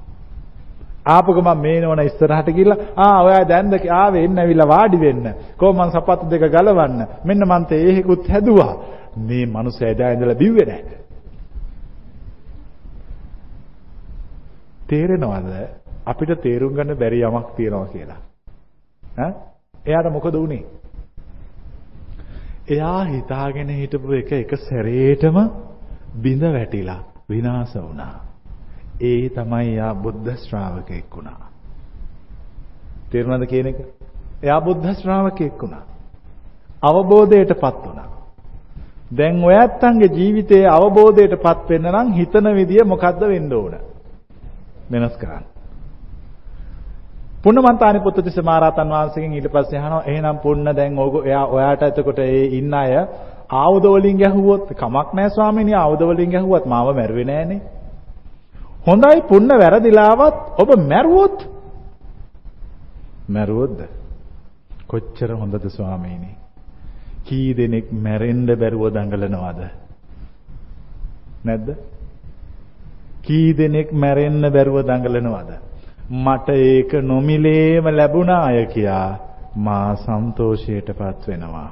ආපු 1.05 1.33
ගමන් 1.33 1.57
මේ 1.57 1.81
නෝන 1.81 1.99
ඉස්සරහට 2.01 2.49
ගිහලා 2.49 2.77
ආ 2.97 3.21
ඔයා 3.21 3.43
දැන්ද 3.47 3.73
ආවේ 3.91 4.23
එන්න 4.23 4.39
ඇවිල්ලා 4.39 4.67
වාඩි 4.67 4.97
වෙන්න. 4.99 5.25
කොහොම 5.57 5.77
මං 5.77 5.91
සපත්තු 5.91 6.29
දෙක 6.29 6.43
ගලවන්න. 6.47 7.05
මෙන්න 7.25 7.47
මං 7.47 7.65
තේ 7.65 7.83
එහෙකුත් 7.89 8.29
හැදුවා. 8.29 8.73
මේ 9.19 9.45
මනුස්සයා 9.47 9.89
එදා 9.89 10.11
ඉඳලා 10.11 10.35
බිව්වේ 10.35 10.65
නැහැ. 10.65 10.97
තේරෙනවද 14.87 15.53
අපිට 16.05 16.31
තේරුම් 16.41 16.73
ගන්න 16.73 16.97
බැරි 16.97 17.21
යමක් 17.21 17.47
තියෙනවා 17.55 17.87
කියලා? 17.87 18.21
ඈ 19.03 19.33
එයාට 19.85 20.11
මොකද 20.11 20.33
වුනේ? 20.35 20.63
එයා 22.69 23.03
හිතාගෙන 23.05 23.69
හිටපු 23.71 24.13
එක 24.13 24.31
එක 24.33 24.51
සැරේටම 24.59 25.37
බිඳ 26.17 26.43
වැටිලා 26.43 27.01
විනාශ 27.29 27.75
වුණා. 27.77 28.30
ඒ 29.01 29.29
තමයි 29.29 29.75
යා 29.75 29.93
බුද්ධ 29.95 30.29
ශ්‍රාවකෙක් 30.37 31.15
වුණා. 31.15 31.49
තේරුණාද 33.11 33.45
කියන 33.45 33.67
එක? 33.67 33.79
එයා 34.43 34.61
බුද්ධ 34.61 34.87
ශ්‍රාවකෙක් 34.95 35.61
වුණා. 35.61 35.83
අවබෝධයටපත් 36.83 37.85
වුණා. 37.85 38.09
දැන් 39.11 39.43
ඔයත්තන්ගේ 39.43 40.09
ජීවිතයේ 40.09 40.67
අවබෝධයටපත් 40.69 41.69
වෙන්න 41.69 41.89
නම් 41.89 42.13
හිතන 42.13 42.53
විදිය 42.55 42.83
මොකද්ද 42.85 43.21
වෙන්න 43.27 43.53
ඕන? 43.53 43.73
වෙනස් 44.91 45.17
කරන්න. 45.17 45.45
පුන්නමන්තානි 47.43 47.99
පුත්තිස්ස 47.99 48.37
මහරහතන් 48.39 48.89
වහන්සේගෙන් 48.89 49.33
ඊට 49.33 49.49
පස්සේ 49.49 49.79
අහනවා 49.79 50.03
එහෙනම් 50.05 50.37
පුන්න 50.37 50.65
දැන් 50.71 50.99
ඕක 50.99 51.25
එයා 51.25 51.45
ඔයාට 51.47 51.83
එතකොට 51.83 52.19
ඒ 52.19 52.43
ඉන්න 52.53 52.73
අය 52.75 52.91
ආයුධ 53.51 53.87
වලින් 53.93 54.17
ගැහුවොත් 54.17 54.67
කමක් 54.73 55.07
නැහැ 55.13 55.31
ස්වාමීනි 55.31 55.73
ආයුධ 55.75 56.03
වලින් 56.05 56.31
ගැහුවත් 56.31 56.65
මාව 56.65 56.95
මැරුවේ 56.95 57.25
නෑනේ. 57.25 57.61
හොඳයි 58.81 59.21
පුන්න 59.29 59.49
වැරදිලාවත් 59.53 60.35
ඔබ 60.57 60.69
මැරුවොත් 60.83 61.37
මැරුවොත්ද? 63.29 63.79
කොච්චර 64.87 65.31
හොඳද 65.33 65.65
ස්වාමීනි? 65.67 66.31
කී 67.25 67.53
දෙනෙක් 67.53 67.91
මැරෙන්න 67.97 68.47
බැරුව 68.53 68.85
දඟලනවද? 68.89 69.59
නැද්ද? 71.45 71.67
කී 73.21 73.53
දෙනෙක් 73.53 73.91
මැරෙන්න 73.93 74.41
බැරුව 74.49 74.77
දඟලනවද? 74.83 75.51
මට 76.19 76.49
ඒක 76.49 76.93
නොමිලේම 77.03 77.85
ලැබුණා 77.89 78.41
අය 78.45 78.65
කියා 78.65 79.09
මා 79.57 79.95
සන්තෝෂයටපත් 79.97 81.27
වෙනවා. 81.27 81.69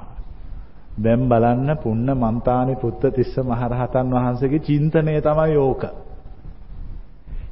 දැන් 1.02 1.26
බලන්න 1.28 1.78
පුන්න 1.78 2.08
මන්තානි 2.16 2.76
පුත්ත 2.76 3.02
තිස්ස 3.12 3.36
මහරහතන් 3.42 4.08
වහන්සේගේ 4.12 4.60
චින්තනය 4.62 5.18
තමයි 5.22 5.58
ඕක. 5.58 5.84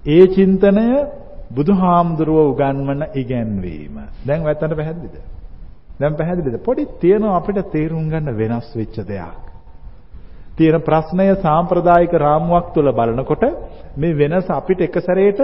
ඒ 0.07 0.25
චින්තනය 0.27 0.85
බුදුහාමුදුරුව 1.51 2.37
උගන්වන 2.45 3.01
ඉගැන්වීම. 3.15 3.95
දැන් 4.25 4.41
වැත්තට 4.43 4.73
පැහැදිලිද? 4.73 5.15
දැන් 5.99 6.13
පැහැදිලිද? 6.15 6.57
පොඩි 6.59 6.83
තියෙනවා 7.01 7.35
අපිට 7.35 7.59
තේරුම් 7.71 8.05
ගන්න 8.09 8.29
වෙනස් 8.35 8.69
වෙච්ච 8.75 8.97
දෙයක්. 9.05 9.47
තියෙන 10.55 10.77
ප්‍රශ්නය 10.81 11.27
සාම්ප්‍රදායික 11.37 12.13
රාමුවක් 12.17 12.67
තුල 12.73 12.87
බලනකොට 12.91 13.43
මේ 13.95 14.15
වෙනස 14.15 14.47
අපිට 14.51 14.79
එක 14.81 14.95
සැරේට 14.99 15.39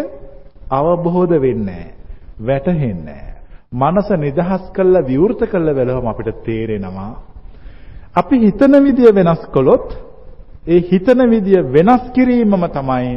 අවබෝධ 0.71 1.35
වෙන්නේ 1.39 1.85
වැටහෙන්නේ 2.39 3.23
මනස 3.73 4.09
නිදහස් 4.17 4.63
කළා 4.71 5.03
විවෘත 5.03 5.41
කළා 5.45 5.73
බැලුවම 5.73 6.07
අපිට 6.07 6.29
තේරෙනවා 6.45 7.11
අපි 8.15 8.35
හිතන 8.39 8.73
විදිය 8.79 9.11
වෙනස් 9.11 9.43
කළොත් 9.49 9.87
ඒ 10.67 10.81
හිතන 10.83 11.21
විදිය 11.27 11.61
වෙනස් 11.69 12.03
කිරීමම 12.11 12.63
තමයි 12.69 13.13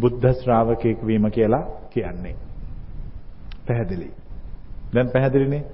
බුද්ධ 0.00 0.26
ශ්‍රාවකෙක් 0.34 0.98
වීම 1.06 1.30
කියලා 1.30 1.64
කියන්නේ. 1.90 2.36
පැහැදිලි. 3.66 4.10
දැන් 4.94 5.08
පැහැදිලිනේ? 5.10 5.64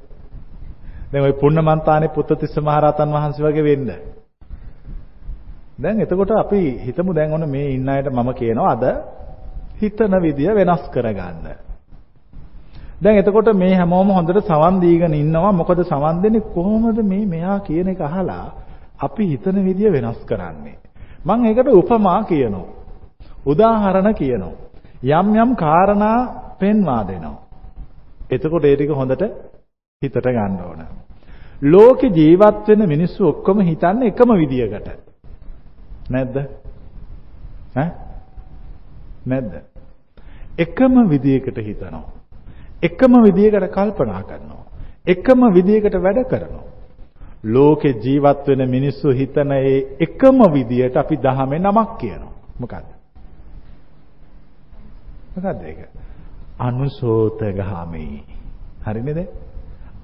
දැන් 1.13 1.25
ওই 1.25 1.33
පුන්නමන්තානේ 1.33 2.09
පුත්තිස්ස 2.09 2.57
මහරහතන් 2.59 3.11
වහන්සේ 3.13 3.45
වගේ 3.47 3.65
වෙන්න. 3.65 3.91
දැන් 5.83 6.01
එතකොට 6.01 6.31
අපි 6.33 6.63
හිතමු 6.87 7.15
දැන් 7.15 7.33
ඔන්න 7.33 7.49
මේ 7.49 7.67
ඉන්න 7.71 7.89
අයට 7.89 8.09
මම 8.09 8.31
කියනවා 8.35 8.71
අද 8.71 8.85
හිතන 9.81 10.15
විදිය 10.23 10.55
වෙනස් 10.55 10.85
කරගන්න. 10.89 11.47
දැන් 13.03 13.17
එතකොට 13.17 13.49
මේ 13.55 13.75
හැමෝම 13.75 14.09
හොඳට 14.09 14.39
සවන් 14.41 14.81
දීගෙන 14.81 15.15
ඉන්නවා. 15.15 15.53
මොකද 15.53 15.83
සවන් 15.83 16.23
දෙන්නේ 16.23 16.49
කොහොමද 16.55 16.99
මේ 17.03 17.27
මෙයා 17.27 17.59
කියන 17.61 17.89
එක 17.89 18.01
අහලා 18.01 18.47
අපි 18.99 19.25
හිතන 19.27 19.57
විදිය 19.65 19.91
වෙනස් 19.93 20.21
කරන්නේ. 20.25 20.77
මම 21.25 21.45
ඒකට 21.45 21.69
උපමා 21.71 22.23
කියනවා. 22.25 22.82
උදාහරණ 23.47 24.15
කියනවා. 24.15 24.55
යම් 25.03 25.35
යම් 25.37 25.57
කාරණා 25.57 26.19
පෙන්වා 26.61 27.03
දෙනවා. 27.09 27.43
එතකොට 28.31 28.65
ඒ 28.65 28.77
ටික 28.77 28.91
හොඳට 28.93 29.23
හිතට 30.03 30.17
ගන්න 30.27 30.61
ඕන. 30.61 30.81
ලෝකේ 31.65 32.11
ජීවත් 32.11 32.69
වෙන 32.69 32.89
මිනිස්සු 32.89 33.29
ඔක්කොම 33.29 33.61
හිතන්නේ 33.61 34.09
එකම 34.09 34.31
විදියකට. 34.35 34.89
නැද්ද? 36.11 36.37
ඈ? 37.77 37.91
නැද්ද? 39.27 39.55
එකම 40.59 40.95
විදියකට 41.09 41.59
හිතනවා. 41.59 42.05
එකම 42.83 43.13
විදියකට 43.25 43.71
කල්පනා 43.71 44.23
කරනවා. 44.23 44.65
එකම 45.07 45.41
විදියකට 45.55 45.97
වැඩ 45.99 46.25
කරනවා. 46.25 46.67
ලෝකේ 47.47 47.99
ජීවත් 47.99 48.49
වෙන 48.49 48.71
මිනිස්සු 48.71 49.09
හිතන 49.11 49.53
ඒ 49.53 49.79
එකම 50.01 50.43
විදියට 50.53 50.97
අපි 50.97 51.17
දහමේ 51.19 51.59
නමක් 51.59 51.99
කියනවා. 51.99 52.35
මොකද්ද? 52.61 52.92
මොකද්ද 55.35 55.63
ඒක? 55.63 55.81
අනුසෝතගාමී. 56.59 58.25
හරිනේද? 58.83 59.29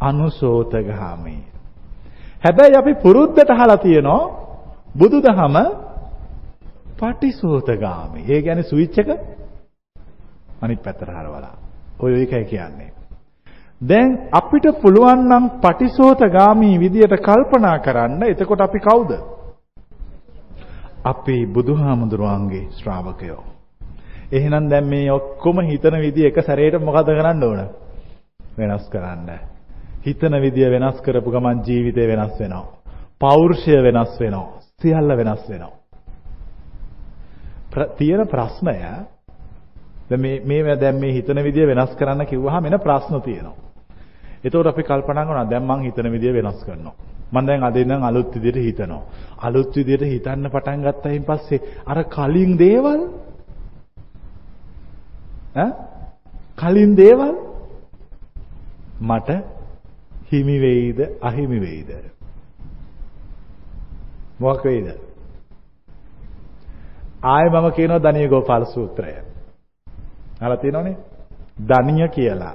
අනුසෝතගාමී. 0.00 1.42
හැබැයි 2.42 2.76
අපි 2.76 2.94
පුරුද්දට 2.96 3.50
අහලා 3.50 3.76
තියෙනවා 3.78 4.22
බුදුදහම 4.94 5.56
පටිසෝතගාමී. 6.98 8.24
ඒ 8.26 8.42
කියන්නේ 8.42 8.62
ස්විච් 8.64 8.98
එක 8.98 9.08
අනිත් 10.62 10.80
පැත්තට 10.82 11.10
හරවලා. 11.10 11.56
ඔය 12.00 12.22
එකයි 12.22 12.44
කියන්නේ. 12.44 12.92
දැන් 13.80 14.10
අපිට 14.32 14.66
පුළුවන් 14.82 15.20
නම් 15.24 15.44
පටිසෝතගාමී 15.60 16.80
විදියට 16.80 17.14
කල්පනා 17.20 17.78
කරන්න. 17.80 18.22
එතකොට 18.24 18.60
අපි 18.60 18.80
කවුද? 18.80 19.10
අපේ 21.04 21.42
බුදුහාමුදුරුවන්ගේ 21.48 22.68
ශ්‍රාවකයෝ. 22.72 23.47
එහෙනම් 24.30 24.68
දැන් 24.68 24.86
මේ 24.86 25.10
ඔක්කොම 25.10 25.60
හිතන 25.62 25.94
විදිය 25.98 26.26
එක 26.28 26.42
සැරේට 26.42 26.80
මොකද 26.80 27.08
කරන්න 27.08 27.42
ඕන? 27.42 27.60
වෙනස් 28.58 28.88
කරන්න. 28.88 29.28
හිතන 30.04 30.34
විදිය 30.36 30.68
වෙනස් 30.70 31.00
කරපු 31.00 31.30
ගමන් 31.30 31.62
ජීවිතේ 31.64 32.06
වෙනස් 32.06 32.34
වෙනවා. 32.40 32.66
පෞරුෂය 33.18 33.82
වෙනස් 33.82 34.20
වෙනවා. 34.20 34.60
සියල්ල 34.76 35.16
වෙනස් 35.16 35.44
වෙනවා. 35.48 35.72
තියෙන 37.96 38.26
ප්‍රශ්නය 38.26 38.76
දැන් 40.08 40.20
මේ 40.20 40.42
මේ 40.42 40.76
දැන් 40.76 40.96
මේ 40.96 41.12
හිතන 41.12 41.38
විදිය 41.38 41.66
වෙනස් 41.66 41.92
කරන්න 41.94 42.26
කිව්වහම 42.26 42.64
එන 42.66 42.78
ප්‍රශ්න 42.78 43.20
තියෙනවා. 43.20 43.56
එතකොට 44.44 44.66
අපි 44.66 44.82
කල්පනා 44.82 45.24
කරනවා 45.24 45.46
දැන් 45.46 45.64
මං 45.64 45.80
හිතන 45.82 46.06
විදිය 46.06 46.32
වෙනස් 46.32 46.60
කරනවා. 46.64 46.94
මම 47.32 47.46
දැන් 47.46 47.62
අද 47.62 47.76
ඉඳන් 47.76 48.02
අලුත් 48.02 48.34
විදියට 48.34 48.56
හිතනවා. 48.58 49.02
අලුත් 49.38 49.72
විදියට 49.76 50.04
හිතන්න 50.04 50.44
පටන් 50.46 50.80
ගත්තයින් 50.82 51.24
පස්සේ 51.24 51.60
අර 51.86 51.98
කලින් 52.06 52.52
දේවල් 52.56 53.00
ඈ 53.00 53.27
කලින් 56.56 56.96
දේවල් 56.96 57.34
මට 59.02 59.30
හිමි 60.28 60.60
වෙයිද 60.60 60.98
අහිමි 61.22 61.60
වෙයිද? 61.60 61.90
මොකක් 64.40 64.64
වෙයිද? 64.64 64.88
ආයෙ 67.24 67.48
මම 67.50 67.70
කියනවා 67.70 67.98
දණිය 67.98 68.28
ගෝපාල 68.28 68.64
සූත්‍රය. 68.66 69.14
අහලා 70.40 70.56
තියෙනවනේ? 70.56 70.96
දණිය 71.68 72.08
කියලා. 72.08 72.54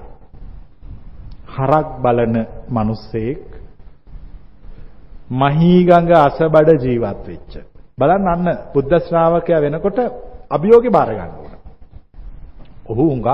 හරක් 1.50 1.88
බලන 2.02 2.36
මිනිස්සෙක් 2.70 3.54
මහීගඟ 5.32 6.12
අසබඩ 6.18 6.70
ජීවත් 6.82 7.28
වෙච්ච. 7.28 7.54
බලන්න 7.98 8.28
අන්න 8.28 8.48
බුද්ධ 8.74 8.96
ශ්‍රාවකයා 9.00 9.62
වෙනකොට 9.62 10.00
අභියෝගේ 10.50 10.92
බාර 10.92 11.10
ගන්න 11.10 11.34
ඕන. 11.34 11.43
ඔහු 12.86 13.04
හුඟක් 13.04 13.28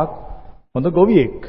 හොඳ 0.76 0.88
ගොවියෙක්. 0.90 1.40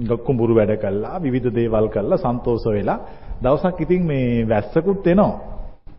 ගොක්කුඹුරු 0.00 0.54
වැඩ 0.54 0.72
කළා 0.76 1.16
විවිධ 1.18 1.48
දේවල් 1.50 1.86
කළා 1.88 2.18
සන්තෝෂ 2.18 2.64
වෙලා 2.68 2.98
දවසක් 3.42 3.80
ඉතින් 3.80 4.02
මේ 4.04 4.44
වැස්සකුත් 4.44 5.06
එනවා. 5.06 5.34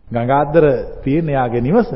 ගංගාද්දර 0.08 0.64
තියෙන 1.02 1.28
යාගේ 1.28 1.60
නිවස. 1.60 1.90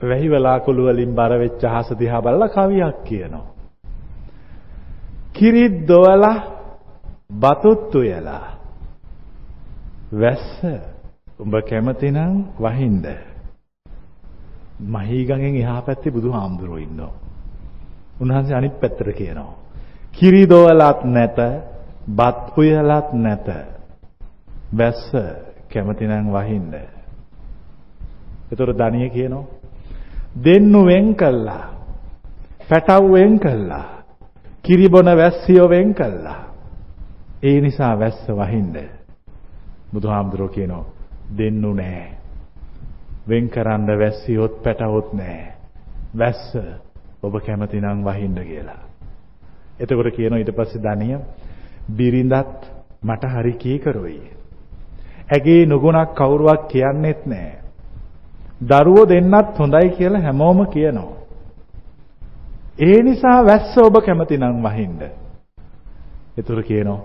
වැහි 0.00 0.28
වලාකුළු 0.28 0.82
වලින් 0.86 1.12
බර 1.14 1.32
වෙච්ච 1.38 1.62
අහස 1.64 1.88
දිහා 1.98 2.22
බලලා 2.22 2.48
කවියක් 2.48 2.96
කියනවා. 3.04 3.46
කිරිත් 5.34 5.76
දොවලා 5.88 6.36
බතුත් 7.32 7.94
උයලා 7.94 8.46
වැස්ස 10.12 10.48
උඹ 11.38 11.54
කැමතිනම් 11.60 12.34
වහින්ද 12.56 13.06
මහීගඟෙන් 14.86 15.54
එහා 15.56 15.82
පැත්තේ 15.82 16.12
බුදුහාමුදුරුවෝ 16.12 16.78
ඉන්නවා. 16.78 17.23
උන්වහන්සේ 18.20 18.56
අනිත් 18.56 18.80
පැත්තට 18.80 19.16
කියනවා. 19.16 19.54
කිරි 20.12 20.48
දොවලත් 20.48 21.04
නැත, 21.04 21.38
බත් 22.08 22.58
උයලත් 22.58 23.12
නැත. 23.14 23.48
වැස්ස 24.78 25.10
කැමතිනම් 25.72 26.32
වහින්ද. 26.32 26.74
ඒතර 28.50 28.70
දණිය 28.72 29.10
කියනවා 29.10 29.44
දෙන්නු 30.36 30.86
වෙන් 30.86 31.14
කළා. 31.14 31.64
පැටව් 32.68 33.12
වෙන් 33.12 33.38
කළා. 33.40 34.04
කිරිබොන 34.62 35.06
වැස්සියෝ 35.06 35.68
වෙන් 35.68 35.94
කළා. 35.94 36.44
ඒ 37.42 37.60
නිසා 37.60 37.98
වැස්ස 37.98 38.28
වහින්ද. 38.28 38.76
බුදුහාමුදුරුවෝ 39.92 40.54
කියනවා 40.54 40.84
දෙන්නු 41.38 41.74
නෑ. 41.74 42.08
වෙන් 43.28 43.48
කරන්න 43.48 43.98
වැස්සියොත් 43.98 44.62
පැටවොත් 44.62 45.12
නෑ. 45.12 45.52
වැස්ස 46.18 46.56
ඔබ 47.24 47.34
කැමති 47.40 47.80
නම් 47.80 48.04
වහින්න 48.04 48.38
කියලා. 48.40 48.82
එතකොට 49.80 50.14
කියනවා 50.16 50.38
ඊට 50.38 50.52
පස්සේ 50.52 50.82
දණිය 50.82 51.18
බිරිඳත් 51.90 52.60
මට 53.02 53.24
හරි 53.26 53.52
කීකරොයි. 53.54 54.20
ඇගේ 55.28 55.66
නුගුණක් 55.66 56.14
කවුරුවක් 56.14 56.68
කියන්නෙත් 56.68 57.26
නෑ. 57.26 57.52
දරුවෝ 58.62 59.06
දෙන්නත් 59.06 59.58
හොඳයි 59.58 59.90
කියලා 59.90 60.20
හැමෝම 60.20 60.66
කියනවා. 60.66 61.16
ඒ 62.78 63.02
නිසා 63.02 63.38
වැස්ස 63.42 63.78
ඔබ 63.78 63.96
කැමති 64.00 64.38
නම් 64.38 64.62
වහින්න. 64.62 65.00
ඒතර 66.36 66.62
කියනවා 66.62 67.00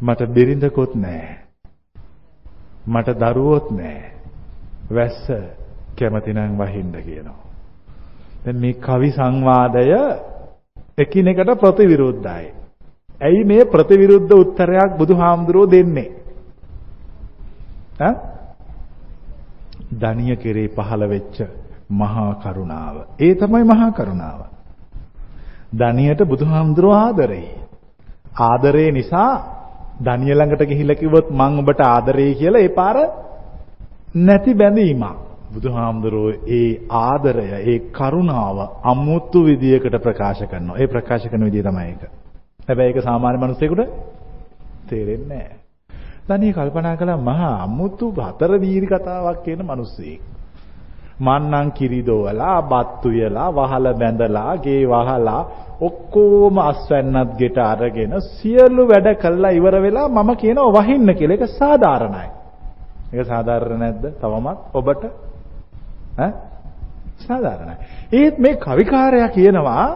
මට 0.00 0.20
බිරිඳකුත් 0.28 0.94
නැහැ. 0.96 1.36
මට 2.86 3.18
දරුවොත් 3.20 3.70
නැහැ. 3.70 4.12
වැස්ස 4.90 5.32
කැමති 5.96 6.32
නම් 6.32 6.58
වහින්න 6.58 6.92
කියනවා. 7.00 7.45
දැන් 8.46 8.56
මේ 8.56 8.78
කවි 8.78 9.10
සංවාදය 9.10 9.90
එකිනෙකට 10.98 11.50
ප්‍රතිවිරුද්ධයි. 11.60 12.46
ඇයි 13.20 13.44
මේ 13.44 13.64
ප්‍රතිවිරුද්ධ 13.64 14.32
උත්තරයක් 14.34 14.90
බුදුහාමුදුරෝ 14.98 15.70
දෙන්නේ? 15.70 16.10
ඈ? 18.00 18.14
දණිය 19.92 20.36
කෙරේ 20.36 20.68
පහළ 20.68 21.02
වෙච්ච 21.04 21.36
මහා 21.90 22.34
කරුණාව. 22.36 22.96
ඒ 23.18 23.34
තමයි 23.34 23.64
මහා 23.64 23.90
කරුණාව. 23.90 24.40
දණියට 25.72 26.22
බුදුහාමුදුරෝ 26.24 26.94
ආදරෙයි. 26.94 27.50
ආදරේ 28.40 28.90
නිසා 28.92 29.32
දණිය 30.00 30.34
ළඟට 30.34 30.62
ගිහිල්ලා 30.62 30.94
කිව්වොත් 30.94 31.30
මං 31.30 31.58
ඔබට 31.58 31.80
ආදරෙයි 31.82 32.34
කියලා 32.34 32.60
ඒ 32.60 32.68
පාර 32.70 32.96
නැති 34.16 34.54
බැඳීමක්. 34.54 35.16
බුදුහාමුදුරෝ 35.54 36.30
ඒ 36.50 36.70
ආදරය, 37.00 37.46
ඒ 37.62 37.78
කරුණාව 37.90 38.58
අමුතු 38.84 39.44
විදියකට 39.44 39.96
ප්‍රකාශ 39.98 40.42
කරනවා. 40.44 40.78
ඒ 40.78 40.86
ප්‍රකාශ 40.86 41.26
කරන 41.28 41.44
විදිය 41.44 41.62
තමයි 41.62 41.86
ඒක. 41.86 42.02
හැබැයි 42.68 42.90
ඒක 42.90 43.02
සාමාන්‍ය 43.02 43.38
මිනිස්සුෙකුට 43.38 43.82
තේරෙන්නේ 44.88 45.28
නැහැ. 45.28 45.56
දණිය 46.28 46.52
කල්පනා 46.52 46.96
කළා 46.96 47.20
මහා 47.20 47.52
අමුතු 47.62 48.06
හතර 48.18 48.52
වීරි 48.60 48.86
කතාවක් 48.86 49.38
කියන 49.44 49.62
මිනිස්සෙක්. 49.64 50.20
මන්නම් 51.18 51.68
කිරි 51.72 52.00
දෝවලා, 52.02 52.62
බත් 52.62 53.04
උයලා, 53.04 53.48
වහල 53.50 53.86
බැඳලා, 53.94 54.56
ගේ 54.56 54.82
වහලා 54.84 55.40
ඔක්කොම 55.80 56.58
අස්වැන්නත් 56.60 57.30
ගෙට 57.38 57.58
අරගෙන 57.58 58.12
සියලු 58.30 58.82
වැඩ 58.88 59.08
කළා 59.16 59.50
ඉවර 59.50 59.76
වෙලා 59.82 60.08
මම 60.08 60.30
කියනවා 60.36 60.74
වහින්න 60.76 61.14
කියලා. 61.14 61.36
ඒක 61.36 61.46
සාධාරණයි. 61.52 62.28
ඒක 63.12 63.26
සාධාරණ 63.26 63.78
නැද්ද? 63.78 64.04
තවමත් 64.20 64.58
ඔබට? 64.74 65.25
ඈ? 66.18 66.32
සාධාරණයි. 67.18 67.76
ඒත් 68.12 68.38
මේ 68.38 68.54
කවිකාරයා 68.56 69.28
කියනවා 69.28 69.86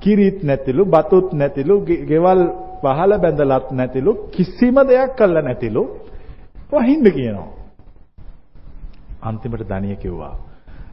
කිරිත් 0.00 0.42
නැතිලු, 0.42 0.82
බතුත් 0.86 1.32
නැතිලු, 1.32 1.74
ගෙවල් 2.04 2.40
වහල 2.82 3.12
බැඳලත් 3.18 3.70
නැතිලු, 3.72 4.12
කිසිම 4.30 4.76
දෙයක් 4.82 5.16
කළා 5.16 5.42
නැතිලු 5.42 5.82
වහින්න 6.72 7.06
කියනවා. 7.10 7.48
අන්තිමට 9.22 9.62
දණිය 9.62 9.96
කිව්වා 9.96 10.34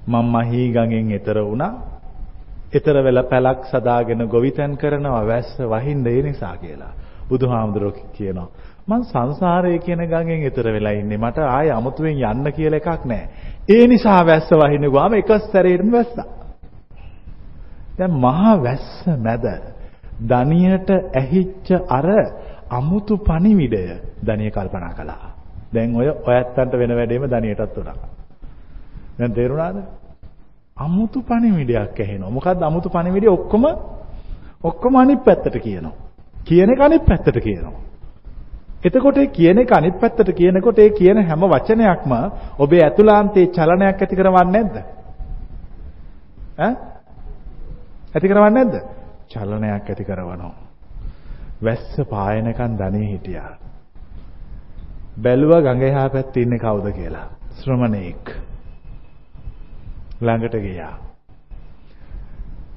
මම 0.07 0.25
මහී 0.27 0.67
ගඟෙන් 0.71 1.12
එතර 1.12 1.38
වුණා. 1.39 1.73
එතර 2.73 2.95
වෙලා 2.99 3.23
පැලක් 3.23 3.65
සදාගෙන 3.65 4.21
ගොවිතැන් 4.27 4.77
කරනවා 4.77 5.23
වැස්ස 5.25 5.57
වහින්න 5.63 6.07
ඒ 6.07 6.21
නිසා 6.21 6.55
කියලා. 6.57 6.93
බුදුහාමුදුරුවෝ 7.29 8.12
කියනවා 8.13 8.49
මං 8.88 9.03
සංසාරයේ 9.03 9.79
කියන 9.79 10.01
ගඟෙන් 10.03 10.41
එතර 10.43 10.67
වෙලා 10.67 10.91
ඉන්නේ. 10.91 11.17
මට 11.17 11.38
ආයේ 11.39 11.71
අමුතුවෙන් 11.71 12.17
යන්න 12.21 12.51
කියලා 12.51 12.81
එකක් 12.81 13.05
නැහැ. 13.05 13.27
ඒ 13.69 13.88
නිසා 13.88 14.26
වැස්ස 14.26 14.49
වහින්න 14.52 14.86
ගියාම 14.86 15.13
එක 15.13 15.30
සැරේටම 15.43 15.91
වැස්සා. 15.91 16.26
දැන් 17.97 18.13
මහා 18.13 18.63
වැස්ස 18.63 19.06
මැද 19.17 19.45
දණියට 20.21 20.89
ඇහිච්ච 20.89 21.67
අර 21.89 22.08
අමුතු 22.69 23.17
පණිවිඩය 23.17 23.84
දණිය 24.26 24.52
කල්පනා 24.52 24.93
කළා. 24.93 25.28
දැන් 25.73 25.95
ඔය 25.95 26.10
ඔයත්තන්ට 26.10 26.73
වෙන 26.73 26.95
වැඩේම 26.95 27.23
දණියටත් 27.26 27.78
උනා. 27.78 27.95
දැන් 29.19 29.34
තේරුණාද? 29.34 29.78
අමුතු 30.78 31.21
පණිවිඩයක් 31.21 31.99
ඇහෙනවා. 31.99 32.30
මොකද්ද 32.30 32.62
අමුතු 32.62 32.89
පණිවිඩය 32.89 33.28
ඔක්කොම 33.28 33.65
ඔක්කොම 34.63 34.95
අනිත් 34.95 35.23
පැත්තට 35.23 35.56
කියනවා. 35.58 35.95
කියන 36.45 36.69
එක 36.69 36.82
අනිත් 36.82 37.06
පැත්තට 37.06 37.39
කියනවා. 37.39 37.92
එතකොට 38.84 39.17
ඒ 39.17 39.28
කියන 39.28 39.58
එක 39.58 39.72
අනිත් 39.72 40.00
පැත්තට 40.00 40.32
කියනකොට 40.32 40.80
ඒ 40.80 40.89
කියන 40.91 41.17
හැම 41.19 41.46
වචනයක්ම 41.46 42.13
ඔබේ 42.60 42.84
ඇතුළාන්තයේ 42.84 43.48
චලනයක් 43.50 44.02
ඇති 44.02 44.15
කරවන්නේ 44.15 44.52
නැද්ද? 44.54 44.76
ඈ? 46.58 46.74
ඇති 48.13 48.28
කරවන්නේ 48.28 48.56
නැද්ද? 48.56 48.76
චලනයක් 49.30 49.89
ඇති 49.89 50.04
කරවනවා. 50.04 50.54
වැස්ස 51.62 51.96
පායනකන් 52.10 52.78
දණේ 52.78 53.08
හිටියා. 53.08 53.52
බැලුවා 55.17 55.62
ගඟ 55.62 55.84
එහා 55.84 56.10
පැත්තේ 56.10 56.43
ඉන්නේ 56.43 56.60
කවුද 56.60 56.91
කියලා. 56.91 57.28
ශ්‍රමණේක්. 57.54 58.36
ළඟට 60.22 60.56
ගියා. 60.60 60.93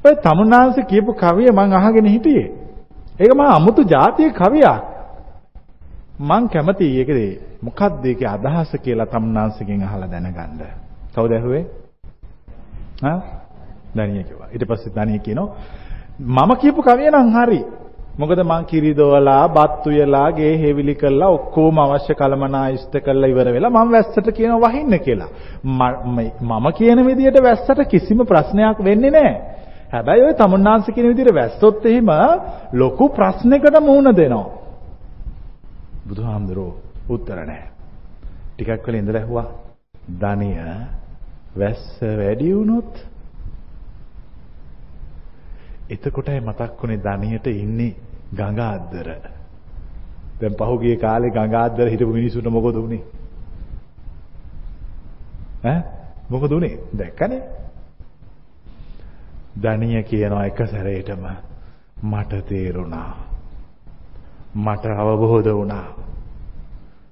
ඔය 0.05 0.15
තමුන්නාංශ 0.17 0.85
කියපු 0.87 1.13
කවිය 1.15 1.51
මං 1.51 1.73
අහගෙන 1.75 2.07
හිටියේ. 2.07 2.51
ඒක 3.21 3.33
මහා 3.35 3.57
අමුතු 3.57 3.83
જાතිය 3.85 4.31
කවියක්. 4.33 4.96
මං 6.19 6.49
කැමතියි 6.49 6.99
ඒකේ 6.99 7.41
මොකක්ද 7.63 8.05
ඒකේ 8.05 8.29
අදහස 8.29 8.77
කියලා 8.83 9.07
තමුන්නාංශගෙන් 9.07 9.83
අහලා 9.83 10.09
දැනගන්න. 10.09 10.61
කවුද 11.15 11.33
ඇහුවේ? 11.33 11.65
හා? 13.03 13.21
දණිය 13.97 14.25
කිව්වා. 14.25 14.49
ඊට 14.53 14.65
පස්සේ 14.65 14.95
දණිය 14.95 15.19
කියනවා 15.19 15.49
මම 16.19 16.57
කියපු 16.57 16.83
කවිය 16.83 17.11
නම් 17.11 17.29
හරි. 17.31 17.61
මොකද 18.19 18.41
මං 18.41 18.65
කිරි 18.65 18.95
දොවලා, 18.95 19.49
බත් 19.49 19.87
උයලා, 19.87 20.33
ගේ 20.33 20.57
හේවිලි 20.57 20.95
කළා, 20.95 21.29
ඔක්කොම 21.29 21.79
අවශ්‍ය 21.79 22.15
කලමනා 22.15 22.69
ඉෂ්ට 22.69 22.95
කළා 22.99 23.29
ඉවර 23.29 23.53
වෙලා 23.53 23.71
මං 23.71 23.93
වැස්සට 23.93 24.31
කියන 24.33 24.57
වහින්න 24.57 24.99
කියලා. 24.99 25.29
මම 25.63 26.67
කියන 26.73 26.99
විදිහට 27.07 27.43
වැස්සට 27.43 27.81
කිසිම 27.85 28.25
ප්‍රශ්නයක් 28.25 28.79
වෙන්නේ 28.81 29.11
නැහැ. 29.11 29.35
හැබැයි 29.93 30.23
ඔය 30.23 30.35
තමුන්නාංශ 30.35 30.89
කියන 30.91 31.09
විදිහට 31.09 31.35
වැස්සොත් 31.35 31.85
එහෙම 31.85 32.09
ලොකු 32.73 33.09
ප්‍රශ්නයකට 33.09 33.77
මුහුණ 33.81 34.17
දෙනවා. 34.17 34.66
බුදුහාමුදුරෝ 36.09 36.73
උත්තර 37.09 37.39
නැහැ. 37.43 37.71
ටිකක් 38.53 38.87
වෙලා 38.87 39.01
ඉඳලා 39.01 39.21
ඇහුවා. 39.21 39.49
ධනිය 40.15 40.57
වැස්ස 41.57 42.01
වැඩි 42.01 42.55
වුණොත් 42.55 42.93
එතකොටයි 45.91 46.41
මතක් 46.41 46.73
වුනේ 46.81 47.01
ධනියට 47.01 47.47
ඉන්නේ 47.49 47.97
ගඟ 48.33 48.61
අද්දර. 48.61 49.09
දැන් 50.41 50.55
පහුගිය 50.55 50.97
කාලේ 50.97 51.31
ගඟ 51.31 51.55
අද්දර 51.57 51.89
හිටපු 51.89 52.13
මිනිස්සුන්ට 52.13 52.51
මොකද 52.51 52.77
උනේ? 52.77 53.03
ඈ 55.65 55.81
මොකද 56.31 56.53
උනේ? 56.53 56.75
දැක්කනේ. 56.95 57.43
ධනිය 59.59 60.03
කියනවා 60.05 60.45
එක 60.45 60.59
සැරේටම 60.67 61.25
මට 62.05 62.47
තේරුණා. 62.47 63.36
මට 64.57 64.85
අවබෝධ 64.87 65.51
වුණා. 65.51 65.87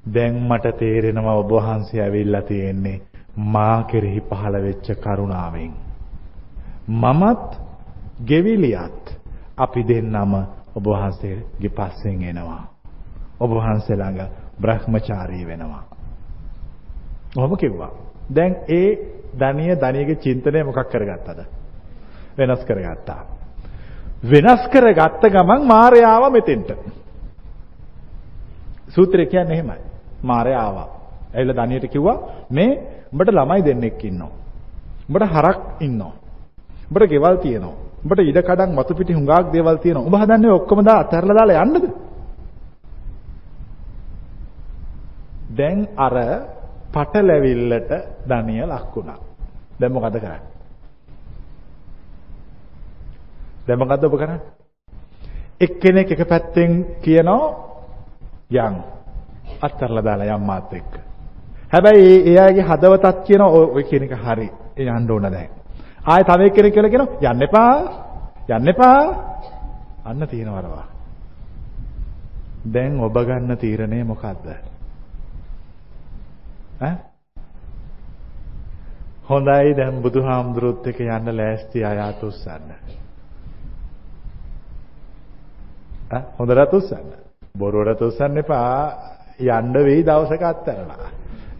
දැන් 0.07 0.35
මට 0.42 0.76
තේරෙනවා 0.78 1.35
ඔබ 1.35 1.50
වහන්සේ 1.50 2.02
ඇවිල්ලා 2.02 2.42
තියෙන්නේ 2.42 3.00
මා 3.37 3.83
කෙරෙහි 3.85 4.20
පහළ 4.22 4.57
වෙච්ච 4.62 4.87
කරුණාවෙන්. 4.96 5.72
මමත් 6.88 7.61
ගෙවිලියත් 8.26 9.04
අපි 9.57 9.83
දෙන්නම 9.85 10.35
ඔබ 10.74 10.85
වහන්සේගේ 10.87 11.70
පස්සෙන් 11.70 12.22
එනවා. 12.22 12.62
ඔබ 13.40 13.50
වහන්සේ 13.50 13.96
ළඟ 13.96 14.28
බ්‍රහ්මචාරී 14.61 15.46
වෙනවා. 15.46 15.85
ඔහොම 17.37 17.57
කිව්වා. 17.57 17.90
දැන් 18.35 18.57
ඒ 18.68 18.88
ධනිය 19.35 19.76
ධනියගේ 19.76 20.16
චින්තනය 20.16 20.62
මොකක් 20.62 20.80
කරගත්තද? 20.87 21.40
වෙනස් 22.38 22.64
කරගත්තා. 22.64 23.22
වෙනස් 24.24 24.62
කරගත්ත 24.68 25.22
ගමන් 25.26 25.66
මාර්යාව 25.66 26.33
මෙතෙන්ට. 26.33 26.70
සූත්‍රය 28.94 29.26
කියන්නේ 29.26 29.54
එහෙමයි. 29.54 29.80
මාර්යා 30.22 30.62
ආවා. 30.62 30.88
ඇවිල්ලා 31.35 31.59
ධනියට 31.59 31.87
කිව්වා 31.88 32.18
මේ 32.50 32.70
උඹට 33.12 33.30
ළමයි 33.30 33.64
දෙන්නෙක් 33.64 34.04
ඉන්නවා. 34.04 34.33
උඹට 35.09 35.24
හරක් 35.26 35.61
ඉන්නවා. 35.80 36.14
උඹට 36.88 37.11
ගෙවල් 37.11 37.37
තියෙනවා. 37.37 37.76
උඹට 38.02 38.20
ඉඩ 38.22 38.40
කඩන් 38.40 38.76
වතු 38.76 38.94
පිටි 38.94 39.12
හුඟක් 39.12 39.52
දේවල් 39.52 39.78
තියෙනවා. 39.78 40.07
උඹ 40.07 40.16
හදන්නේ 40.16 40.52
ඔක්කොම 40.52 40.85
දා 40.85 40.98
අතහැරලා 41.00 41.37
දාලා 41.37 41.64
යන්නද? 41.64 41.85
දැන් 45.50 45.78
අර 45.96 46.16
පටලැවිල්ලට 46.92 47.90
ධනිය 48.28 48.64
ලක් 48.64 48.92
වුණා. 48.96 49.18
දැන් 49.80 49.92
මොකද 49.92 50.16
කරන්නේ? 50.16 50.42
දැන් 53.66 53.78
මොකද්ද 53.78 54.04
ඔබ 54.04 54.14
කරන්නේ? 54.14 54.40
එක්කෙනෙක් 55.61 56.11
එක 56.11 56.22
පැත්තෙන් 56.28 56.72
කියනවා 57.02 57.73
යන් 58.50 58.74
අත්තරලා 59.61 60.04
දාලා 60.04 60.37
යම් 60.37 60.42
මාත් 60.42 60.72
එක්ක. 60.72 60.92
හැබැයි 61.72 62.16
එයාගේ 62.30 62.62
හදවතත් 62.62 63.24
කියන 63.26 63.42
ඔය 63.42 63.83
කියන 63.85 64.02
එක 64.02 64.16
හරි. 64.16 64.48
ඒ 64.76 64.88
යන්න 64.88 65.11
ඕන 65.11 65.22
දැන්. 65.24 65.50
ආයෙ 66.04 66.24
තව 66.24 66.40
එක්කෙනෙක් 66.42 66.74
කියලා 66.74 66.90
කියනවා 66.90 67.33
යන්න 67.33 67.42
එපා. 67.42 67.74
යන්න 68.48 68.68
එපා. 68.68 69.00
අන්න 70.04 70.28
තියෙනවරවා. 70.28 70.87
දැන් 72.66 73.00
ඔබ 73.00 73.16
ගන්න 73.20 73.57
තීරණය 73.57 74.04
මොකද්ද? 74.04 74.46
ඈ 76.80 76.94
හොඳයි 79.28 79.74
දැන් 79.74 80.02
බුදුහාමුදුරුවොත් 80.02 80.87
එක්ක 80.87 81.00
යන්න 81.00 81.37
ලෑස්ති 81.37 81.85
අය 81.85 82.00
අත 82.00 82.22
උස්සන්න. 82.22 82.70
ඈ 86.11 86.22
හොඳට 86.38 86.74
උස්සන්න. 86.74 87.23
බොරුවට 87.54 88.00
උස්සන්න 88.02 88.38
එපා. 88.38 88.70
යන්න 89.40 89.74
වෙයි 89.78 90.02
දවසක 90.02 90.42
අත්තරලා. 90.44 91.10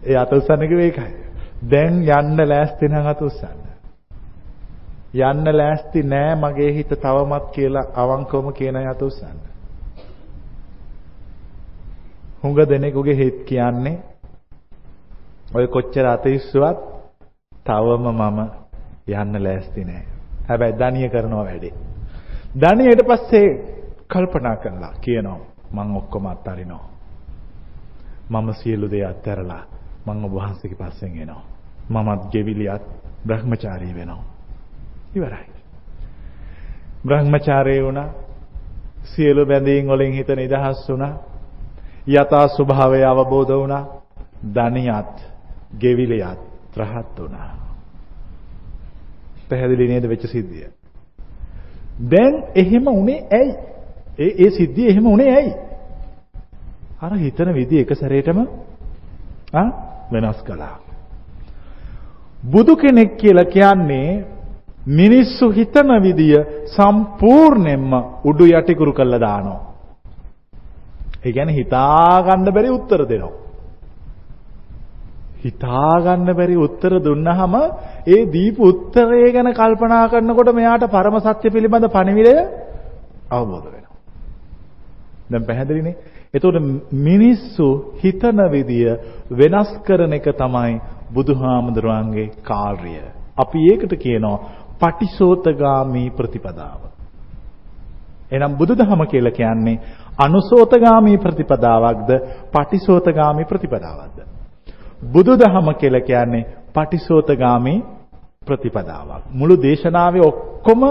ඒ 0.03 0.15
අත 0.15 0.33
උස්සන්න 0.33 0.67
කිව්වේ 0.67 0.87
ඒකයි. 0.87 1.11
දැන් 1.65 2.01
යන්න 2.09 2.41
ලෑස්ති 2.43 2.89
නම් 2.89 3.07
අත 3.07 3.21
උස්සන්න. 3.21 3.61
යන්න 5.21 5.51
ලෑස්ති 5.53 6.03
නෑ 6.05 6.33
මගේ 6.35 6.73
හිත 6.73 6.91
තවමත් 6.97 7.47
කියලා 7.51 7.85
අවංකවම 7.95 8.51
කියන 8.53 8.75
අය 8.75 8.87
අත 8.87 9.01
උස්සන්න. 9.01 9.39
හුඟ 12.43 12.61
දෙනෙකුගේ 12.65 13.15
හිත 13.15 13.39
කියන්නේ 13.45 13.95
ඔය 15.53 15.67
කොච්චර 15.69 16.05
අතිස්සුවත් 16.07 16.85
තවම 17.63 18.11
මම 18.11 18.39
යන්න 19.15 19.43
ලෑස්ති 19.43 19.85
නෑ. 19.85 20.05
හැබැයි 20.47 20.77
දණිය 20.77 21.09
කරනවා 21.09 21.43
වැඩේ. 21.45 21.73
දණිය 22.59 22.87
ඊට 22.89 23.07
පස්සේ 23.07 23.49
කල්පනා 24.09 24.57
කළා 24.57 24.95
කියනවා 25.01 25.54
මං 25.75 25.97
ඔක්කොම 25.97 26.25
අත්හරිනවා. 26.25 26.89
මම 28.29 28.47
සියලු 28.53 28.91
දේ 28.91 29.05
අත්හැරලා 29.05 29.63
මං 30.05 30.25
ඔබ 30.25 30.33
වහන්සේගේ 30.33 30.77
පස්සෙන් 30.79 31.17
එනවා. 31.17 31.43
මමත් 31.89 32.21
ගෙවිලියත් 32.31 32.83
බ්‍රහ්මචාරී 33.27 33.93
වෙනවා. 33.93 34.23
ඉවරයි. 35.15 35.47
බ්‍රහ්මචාරී 37.05 37.83
වුණා. 37.83 38.09
සියලු 39.05 39.45
බැඳීම් 39.45 39.87
වලින් 39.87 40.13
හිත 40.13 40.29
නිදහස් 40.29 40.89
වුණා. 40.89 41.13
යථා 42.09 42.47
ස්වභාවය 42.47 43.03
අවබෝධ 43.03 43.53
වුණා. 43.53 43.83
ධනියත් 44.55 45.15
ගෙවිලියත් 45.79 46.41
රහත් 46.77 47.19
වුණා. 47.19 47.49
පැහැදිලි 49.49 49.87
නේද 49.87 50.05
වෙච්ච 50.05 50.25
සිද්ධිය? 50.25 50.69
දැන් 52.03 52.43
එහෙම 52.55 52.87
උනේ 52.89 53.27
ඇයි? 53.31 53.53
ඒ 54.19 54.31
ඒ 54.37 54.49
සිද්ධිය 54.49 54.89
එහෙම 54.89 55.05
උනේ 55.07 55.31
ඇයි? 55.31 55.53
අර 57.01 57.11
හිතන 57.15 57.49
විදිහ 57.53 57.81
එක 57.81 57.91
සැරේටම 57.93 58.39
ආ 59.53 59.67
වෙනස් 60.11 60.39
කළා. 60.41 60.75
බුදු 62.43 62.73
කෙනෙක් 62.75 63.17
කියලා 63.17 63.45
කියන්නේ 63.47 64.09
මිනිස්සු 64.89 65.45
හිතන 65.51 65.89
විදිය 66.01 66.35
සම්පූර්ණයෙන්ම 66.67 67.91
උඩු 68.25 68.45
යටිකුරු 68.49 68.93
කළා 68.93 69.19
දානවා. 69.19 69.61
ඒ 71.25 71.31
කියන්නේ 71.31 71.55
හිතා 71.55 72.21
ගන්න 72.21 72.53
බැරි 72.53 72.69
උත්තර 72.69 73.01
දෙනවා. 73.03 73.33
හිතා 75.43 75.95
ගන්න 76.01 76.29
බැරි 76.35 76.55
උත්තර 76.57 76.93
දුන්නාම 76.99 77.55
ඒ 78.07 78.21
දීපු 78.27 78.61
උත්තරය 78.63 79.31
ගැන 79.31 79.49
කල්පනා 79.53 80.05
කරනකොට 80.07 80.49
මෙයාට 80.53 80.85
පරම 80.87 81.17
සත්‍ය 81.19 81.47
පිළිබඳ 81.49 81.87
පණිවිඩය 81.87 82.35
අවබෝධ 83.31 83.65
වෙනවා. 83.65 83.84
දැන් 85.31 85.45
පැහැදිලිනේ? 85.45 85.95
එතකොට 86.33 86.57
මිනිස්සු 86.91 87.67
හිතන 88.03 88.39
විදිය 88.51 88.89
වෙනස් 89.31 89.71
කරන 89.83 90.13
එක 90.13 90.27
තමයි 90.33 90.81
බුදුහාමුදුරන්ගේ 91.09 92.27
කාර්යය. 92.43 93.05
අපි 93.35 93.59
ඒකට 93.71 93.93
කියනවා 93.95 94.37
පටිසෝතගාමී 94.79 96.09
ප්‍රතිපදාව. 96.11 96.81
එහෙනම් 98.31 98.53
බුදුදහම 98.53 99.01
කියලා 99.05 99.31
කියන්නේ 99.31 99.81
අනුසෝතගාමී 100.17 101.17
ප්‍රතිපදාවක්ද 101.17 102.09
පටිසෝතගාමී 102.51 103.45
ප්‍රතිපදාවක්ද? 103.45 104.17
බුදුදහම 105.05 105.67
කියලා 105.73 106.01
කියන්නේ 106.01 106.47
පටිසෝතගාමී 106.73 107.83
ප්‍රතිපදාවක්. 108.45 109.23
මුළු 109.31 109.55
දේශනාවේ 109.57 110.21
ඔක්කොම 110.21 110.81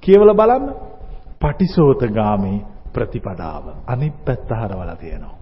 කියවලා 0.00 0.34
බලන්න 0.34 0.74
පටිසෝතගාමී 1.40 2.58
ප්‍රතිපදාව. 2.96 3.64
අනිත් 3.86 4.16
පැත්ත 4.24 4.50
හරවලා 4.52 4.96
තියෙනවා. 4.96 5.36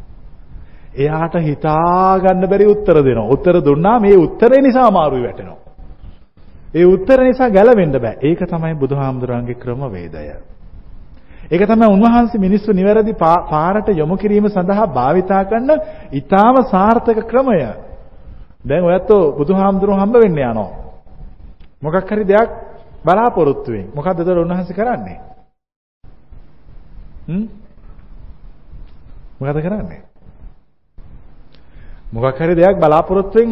එයාට 0.94 1.34
හිතා 1.40 2.18
ගන්න 2.18 2.48
බැරි 2.48 2.66
උත්තර 2.66 2.96
දෙනවා. 3.00 3.28
උත්තර 3.28 3.56
දුන්නා 3.60 4.00
මේ 4.00 4.16
උත්තරේ 4.16 4.60
නිසා 4.60 4.86
අමාරුයි 4.86 5.22
වැටෙනවා. 5.22 5.60
ඒ 6.74 6.84
උත්තර 6.86 7.18
නිසා 7.20 7.50
ගැලවෙන්න 7.50 7.94
බෑ. 7.94 8.18
ඒක 8.20 8.40
තමයි 8.44 8.74
බුදුහාමුදුරන්ගේ 8.74 9.54
ක්‍රමවේදය. 9.54 10.26
ඒක 11.46 11.62
තමයි 11.62 11.86
උන්වහන්සේ 11.86 12.40
මිනිස්සු 12.40 12.72
නිවැරදි 12.72 13.14
පාරට 13.50 13.88
යොමු 13.92 14.16
කිරීම 14.16 14.46
සඳහා 14.48 14.86
භාවිතා 14.88 15.42
කරන 15.44 15.70
ඊටාම 16.12 16.56
සාර්ථක 16.70 17.18
ක්‍රමය. 17.24 17.58
දැන් 18.64 18.84
ඔයත් 18.84 19.10
බුදුහාමුදුරුවෝ 19.38 20.00
හම්බ 20.00 20.14
වෙන්න 20.16 20.38
යනවා. 20.40 20.70
මොකක් 21.82 22.08
හරි 22.08 22.24
දෙයක් 22.24 22.50
බලාපොරොත්තු 23.04 23.70
වෙමින්. 23.72 23.88
මොකද්ද 23.94 24.18
ඒතර 24.18 24.38
උන්වහන්සේ 24.38 24.74
කරන්නේ? 24.74 25.33
හ්ම්? 27.28 27.46
මොකද 29.40 29.60
කරන්නේ? 29.60 30.02
මොකක් 32.12 32.38
හරි 32.38 32.54
දෙයක් 32.54 32.76
බලාපොරොත්තුෙන් 32.78 33.50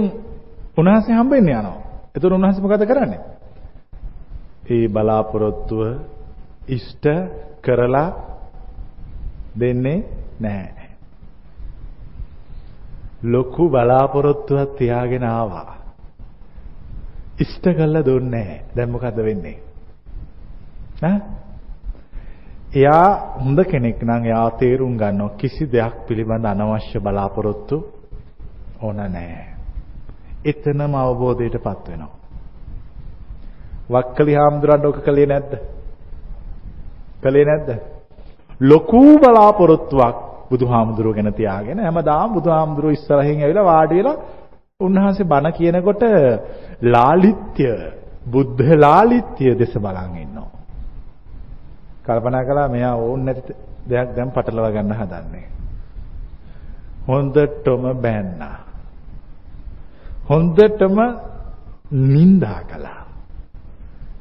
උන්වහන්සේ 0.76 1.14
හම්බ 1.14 1.30
වෙන්න 1.30 1.48
යනවා. 1.48 1.78
ඒතර 2.14 2.32
උන්වහන්සේ 2.32 2.62
මොකද 2.62 2.84
කරන්නේ? 2.86 3.20
ඒ 4.66 4.88
බලාපොරොත්තුව 4.88 5.82
ඉෂ්ට 6.68 7.04
කරලා 7.60 8.08
දෙන්නේ 9.54 9.98
නැහැ. 10.40 10.88
ලොකු 13.24 13.68
බලාපොරොත්තුවක් 13.68 14.76
තියාගෙන 14.78 15.24
ආවා. 15.24 15.76
ඉෂ්ට 17.38 17.64
කළා 17.68 18.04
දුන්නේ 18.04 18.30
නැහැ. 18.30 18.64
දැන් 18.76 18.90
මොකද 18.90 19.16
වෙන්නේ? 19.18 19.58
ඈ? 21.02 21.41
එයා 22.72 23.36
හොඳ 23.36 23.58
කෙනෙක් 23.64 24.02
නම් 24.02 24.24
එයා 24.24 24.50
තේරුම් 24.52 24.96
ගන්නවා 24.96 25.36
කිසි 25.36 25.64
දෙයක් 25.66 25.94
පිළිබඳ 26.06 26.46
අනවශ්‍ය 26.46 26.98
බලාපොරොත්තු 27.00 27.76
ඕන 28.82 28.96
නැහැ. 28.96 29.46
එතනම 30.44 30.94
අවබෝධයටපත් 30.96 31.86
වෙනවා. 31.86 32.12
වක්කලි 33.90 34.34
හාමුදුරන් 34.34 34.86
ඔක 34.86 34.98
කළේ 35.00 35.26
නැද්ද? 35.26 35.52
කළේ 37.20 37.44
නැද්ද? 37.44 37.68
ලොකු 38.62 39.02
බලාපොරොත්තුවක් 39.18 40.16
බුදුහාමුදුරුව 40.50 41.14
ගැන 41.14 41.32
තියාගෙන 41.32 41.78
හැමදාම 41.80 42.28
බුදුහාමුදුරුව 42.32 42.92
ඉස්සරහින් 42.92 43.38
ඇවිල්ලා 43.38 43.66
වාඩි 43.66 43.98
වෙලා 43.98 44.16
උන්වහන්සේ 44.80 45.24
බණ 45.24 45.52
කියනකොට 45.52 46.02
ලාලිත්‍ය 46.84 47.66
බුද්ධ 48.26 48.70
ලාලිත්‍ය 48.76 49.44
දෙස 49.54 49.74
බලන් 49.76 50.16
ඉන්නවා. 50.16 50.41
කල්පනා 52.02 52.44
කළා 52.44 52.68
මෙයා 52.68 52.94
ඕන් 52.96 53.24
නැති 53.24 53.54
දෙයක් 53.90 54.16
දැන් 54.16 54.30
පටලවා 54.30 54.70
ගන්න 54.70 54.94
හදන්නේ. 54.94 55.46
හොඳටම 57.08 57.84
බෑන්නා. 58.02 58.56
හොඳටම 60.30 60.98
නිඳා 61.92 62.60
කළා. 62.64 63.02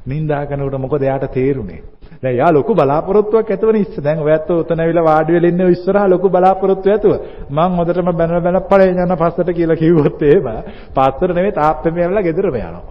නිඳා 0.06 0.46
කරනකොට 0.46 0.80
මොකද 0.80 1.02
එයාට 1.02 1.26
තේරුනේ? 1.32 1.82
දැන් 2.22 2.36
යා 2.36 2.52
ලොකු 2.52 2.74
බලාපොරොත්තුවක් 2.74 3.50
ඇතුවනේ 3.50 3.82
ඉස්ස. 3.82 3.96
දැන් 3.98 4.18
ඔයත් 4.20 4.50
උතන 4.50 4.80
ඇවිල්ලා 4.80 5.04
වාඩි 5.04 5.32
වෙලා 5.32 5.48
ඉන්නේ 5.48 5.70
ඉස්සරහා 5.70 6.10
ලොකු 6.10 6.28
බලාපොරොත්තු 6.28 6.90
ඇතුව. 6.90 7.12
මං 7.50 7.78
හොඳටම 7.78 8.12
බැනලා 8.12 8.40
බැනලා 8.40 8.68
පළේ 8.70 8.90
යන 8.96 9.16
පස්සට 9.16 9.50
කියලා 9.52 9.76
කිව්වොත් 9.76 10.22
එහෙම 10.22 10.46
පස්සට 10.94 11.34
නෙවෙයි 11.34 11.52
තාත්තම 11.52 11.96
ඇවිල්ලා 11.96 12.22
ගෙදරම 12.22 12.54
යනවා. 12.56 12.84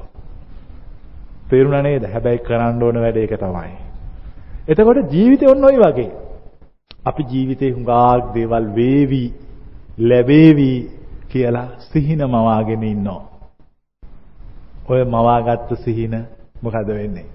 තේරුණා 1.49 1.82
නේද? 1.82 2.04
හැබැයි 2.06 2.45
කරන්න 2.47 2.84
ඕන 2.84 3.01
වැඩ 3.01 3.17
ඒක 3.17 3.39
තමයි. 3.39 3.90
එතකොට 4.67 5.12
ජීවිතේ 5.12 5.50
ඔන්න 5.50 5.63
ඔය 5.63 5.78
වගේ. 5.78 6.12
අපි 7.06 7.24
ජීවිතේ 7.24 7.71
හුඟක් 7.71 8.34
දේවල් 8.36 8.65
වේවි 8.76 9.24
ලැබේවි 10.00 10.71
කියලා 11.30 11.67
සිහින 11.91 12.21
මවාගෙන 12.26 12.84
ඉන්නවා. 12.84 13.21
ඔය 14.88 15.02
මවාගත්තු 15.06 15.76
සිහින 15.76 16.13
මොකද 16.63 16.89
වෙන්නේ? 16.89 17.28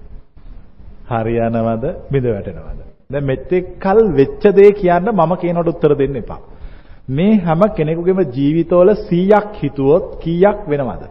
හරියනවද 1.09 1.85
බිඳ 2.11 2.25
වැටෙනවද? 2.25 2.79
දැන් 3.11 3.25
මෙතෙක් 3.25 3.65
කල් 3.79 3.99
වෙච්ච 4.11 4.43
දේ 4.51 4.71
කියන්න 4.73 5.11
මම 5.11 5.33
කියනකොට 5.35 5.67
උත්තර 5.67 5.93
දෙන්න 5.95 6.15
එපා. 6.15 6.41
මේ 7.09 7.39
හැම 7.39 7.61
කෙනෙකුගේම 7.77 8.19
ජීවිතවල 8.31 8.89
100ක් 9.01 9.53
හිතුවොත් 9.53 10.05
කීයක් 10.21 10.59
වෙනවද? 10.67 11.03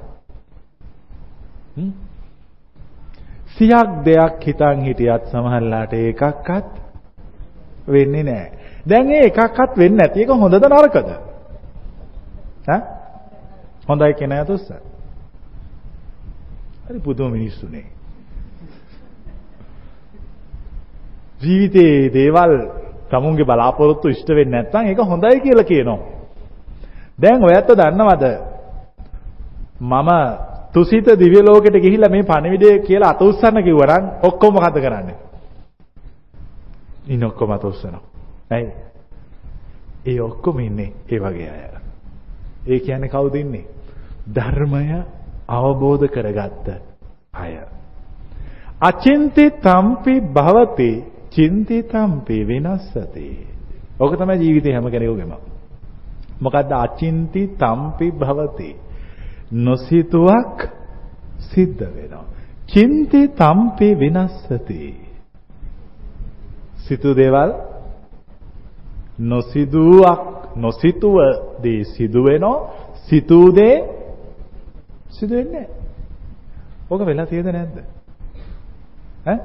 100ක් 3.57 4.05
දෙයක් 4.05 4.45
හිතන් 4.45 4.79
හිටියත් 4.81 5.23
සමහරලාට 5.31 5.93
ඒකක්වත් 5.93 6.67
වෙන්නේ 7.89 8.23
නැහැ. 8.23 8.51
දැන් 8.89 9.11
ඒ 9.11 9.25
එකක්වත් 9.27 9.79
වෙන්නේ 9.79 9.99
නැති 9.99 10.23
එක 10.23 10.31
හොඳද 10.31 10.55
නරකද? 10.61 11.09
ඈ? 12.69 12.81
හොඳයි 13.89 14.15
කියන 14.15 14.33
අයතුස්ස. 14.33 14.73
හරි 16.87 16.99
පුදුම 17.01 17.33
මිනිස්සුනේ. 17.33 17.87
ජීවිතයේ 21.43 22.13
දේවල් 22.15 22.53
තමුන්ගේ 23.11 23.45
බලාපොරොත්තු 23.45 24.09
ඉෂ්ට 24.09 24.29
වෙන්නේ 24.31 24.63
නැත්නම් 24.63 24.87
ඒක 24.87 25.01
හොඳයි 25.03 25.41
කියලා 25.41 25.65
කියනවා. 25.65 25.99
දැන් 27.19 27.45
ඔයත් 27.45 27.69
දන්නවද? 27.71 28.25
මම 29.81 30.11
තුසිත 30.77 31.07
දිව්‍ය 31.19 31.41
ලෝකෙට 31.43 31.77
ගිහිල්ලා 31.77 32.11
මේ 32.11 32.23
පණිවිඩය 32.23 32.79
කියලා 32.81 33.11
අත 33.11 33.23
උස්සන්න 33.23 33.63
කිව්වනම් 33.63 34.05
ඔක්කොම 34.23 34.55
මොකද 34.55 34.77
කරන්නේ? 34.77 35.17
ඉන්න 37.07 37.25
ඔක්කොම 37.25 37.51
අත 37.51 37.65
උස්සනවා. 37.65 38.03
ඇයි? 38.51 38.71
ඒ 40.07 40.21
ඔක්කොම 40.21 40.61
ඉන්නේ 40.61 40.93
ඒ 41.09 41.19
වගේ 41.19 41.51
අය. 41.51 41.63
ඒ 42.67 42.81
කියන්නේ 42.81 43.09
කවුද 43.09 43.35
ඉන්නේ? 43.35 43.65
ධර්මය 44.29 44.85
අවබෝධ 45.49 46.07
කරගත්ත 46.09 46.69
අය. 47.35 47.59
අචින්ති 48.81 49.51
තම්පි 49.59 50.15
භවති 50.31 50.91
චින්තිතම්පි 51.31 52.37
වෙනස්සති. 52.45 53.29
ඕක 54.01 54.13
තමයි 54.15 54.37
ජීවිතේ 54.39 54.73
හැම 54.73 54.91
කෙනෙකුගේම. 54.91 55.33
මොකද්ද 56.41 56.71
අචින්ති 56.75 57.43
තම්පි 57.57 58.07
භවති. 58.13 58.71
නොසිතුවක් 59.53 60.69
සිද්ධ 61.39 61.83
වෙනවා. 61.87 62.25
චින්ති 62.67 63.29
තම්පි 63.29 63.89
වෙනස්සති. 63.95 64.95
සිතු 66.79 67.15
දේවල් 67.15 67.51
නොසිදුවක් 69.19 70.57
නොසිතුව 70.57 71.17
දේ 71.63 71.85
සිදු 71.85 72.25
වෙනවා. 72.25 72.71
සිතූ 73.07 73.55
දේ 73.55 73.77
සිදු 75.09 75.35
වෙන්නේ 75.35 75.61
නැහැ. 75.61 75.77
ඕක 76.91 77.07
වෙලා 77.07 77.27
තියෙද 77.27 77.47
නැද්ද? 77.47 77.79
ඈ? 79.27 79.39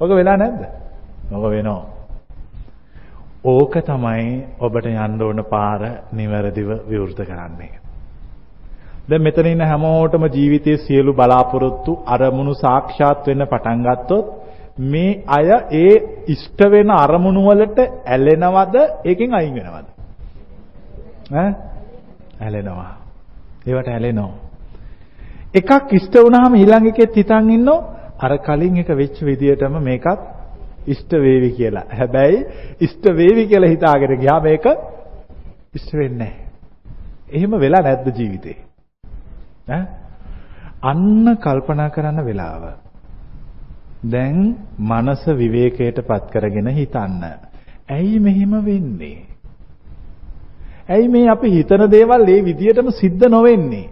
ඕක 0.00 0.10
වෙලා 0.10 0.36
නැද්ද? 0.36 0.60
මොක 1.30 1.50
වෙනවා? 1.50 1.84
ඕක 3.44 3.74
තමයි 3.86 4.44
ඔබට 4.58 4.86
යන්න 4.86 5.22
ඕන 5.22 5.44
පාර 5.44 5.80
නිවැරදිව 6.12 6.70
විවෘත 6.88 7.20
කරන්නේ. 7.20 7.83
දැන් 9.04 9.22
මෙතන 9.22 9.46
ඉන්න 9.46 9.62
හැමෝටම 9.62 10.24
ජීවිතයේ 10.28 10.78
සියලු 10.78 11.12
බලාපොරොත්තු 11.14 11.92
අරමුණු 12.06 12.54
සාක්ෂාත් 12.56 13.26
වෙන්න 13.26 13.46
පටන් 13.46 13.84
ගත්තොත් 13.84 14.26
මේ 14.86 15.10
අය 15.28 15.48
ඒ 15.74 15.94
ඉෂ්ට 16.28 16.60
වෙන 16.68 16.90
අරමුණු 16.92 17.42
වලට 17.42 17.78
ඇලෙනවද 18.06 18.76
ඒකෙන් 19.04 19.34
අයින් 19.34 19.54
වෙනවද 19.54 19.86
ඈ 21.34 21.50
ඇලෙනවා 22.40 22.92
ඒවට 23.66 23.88
ඇලෙනවා 23.88 24.32
එකක් 25.54 25.92
ඉෂ්ට 25.92 26.14
වුණාම 26.18 26.54
ඊළඟ 26.54 26.88
එකෙත් 26.88 27.14
හිතන් 27.14 27.50
ඉන්නෝ 27.50 27.78
අර 28.18 28.32
කලින් 28.40 28.76
එක 28.76 28.88
වෙච්ච 28.92 29.20
විදියටම 29.22 29.76
මේකත් 29.80 30.20
ඉෂ්ට 30.86 31.12
වේවි 31.16 31.50
කියලා. 31.52 31.86
හැබැයි 31.90 32.38
ඉෂ්ට 32.80 33.04
වේවි 33.12 33.46
කියලා 33.46 33.70
හිතාගෙන 33.70 34.18
ගියා 34.18 34.40
මේක 34.40 34.66
ඉෂ්ට 35.74 35.92
වෙන්නේ 35.92 36.18
නැහැ. 36.18 36.44
එහෙම 37.30 37.52
වෙලා 37.60 37.82
නැද්ද 37.82 38.06
ජීවිතේ? 38.12 38.56
ඈ 39.68 39.84
අන්න 40.82 41.36
කල්පනා 41.36 41.88
කරන්න 41.88 42.24
වෙලාව. 42.24 42.64
දැන් 44.04 44.38
මනස 44.80 45.22
විවේකයටපත් 45.34 46.24
කරගෙන 46.32 46.68
හිතන්න. 46.70 47.22
ඇයි 47.88 48.18
මෙහෙම 48.18 48.52
වෙන්නේ? 48.64 49.18
ඇයි 50.88 51.08
මේ 51.08 51.28
අපි 51.28 51.50
හිතන 51.50 51.84
දේවල් 51.90 52.28
ඒ 52.28 52.40
විදියටම 52.44 52.90
සිද්ධ 52.92 53.28
නොවෙන්නේ? 53.28 53.88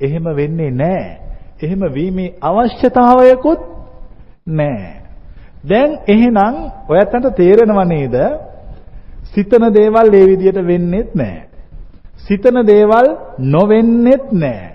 එහෙම 0.00 0.24
වෙන්නේ 0.36 0.70
නැහැ. 0.72 1.18
එහෙම 1.62 1.82
වීමේ 1.94 2.34
අවශ්‍යතාවයකුත් 2.42 3.60
නැහැ. 4.48 4.94
දැන් 5.64 5.90
එහෙනම් 6.06 6.56
ඔයත්තන්ට 6.88 7.36
තේරෙනව 7.36 7.80
නේද? 7.84 8.16
සිතන 9.32 9.64
දේවල් 9.72 10.14
ඒ 10.14 10.26
විදියට 10.26 10.66
වෙන්නේත් 10.66 11.14
නැහැ. 11.14 11.49
සිතන 12.20 12.56
දේවල් 12.66 13.06
නොවෙන්නේත් 13.38 14.32
නැහැ. 14.32 14.72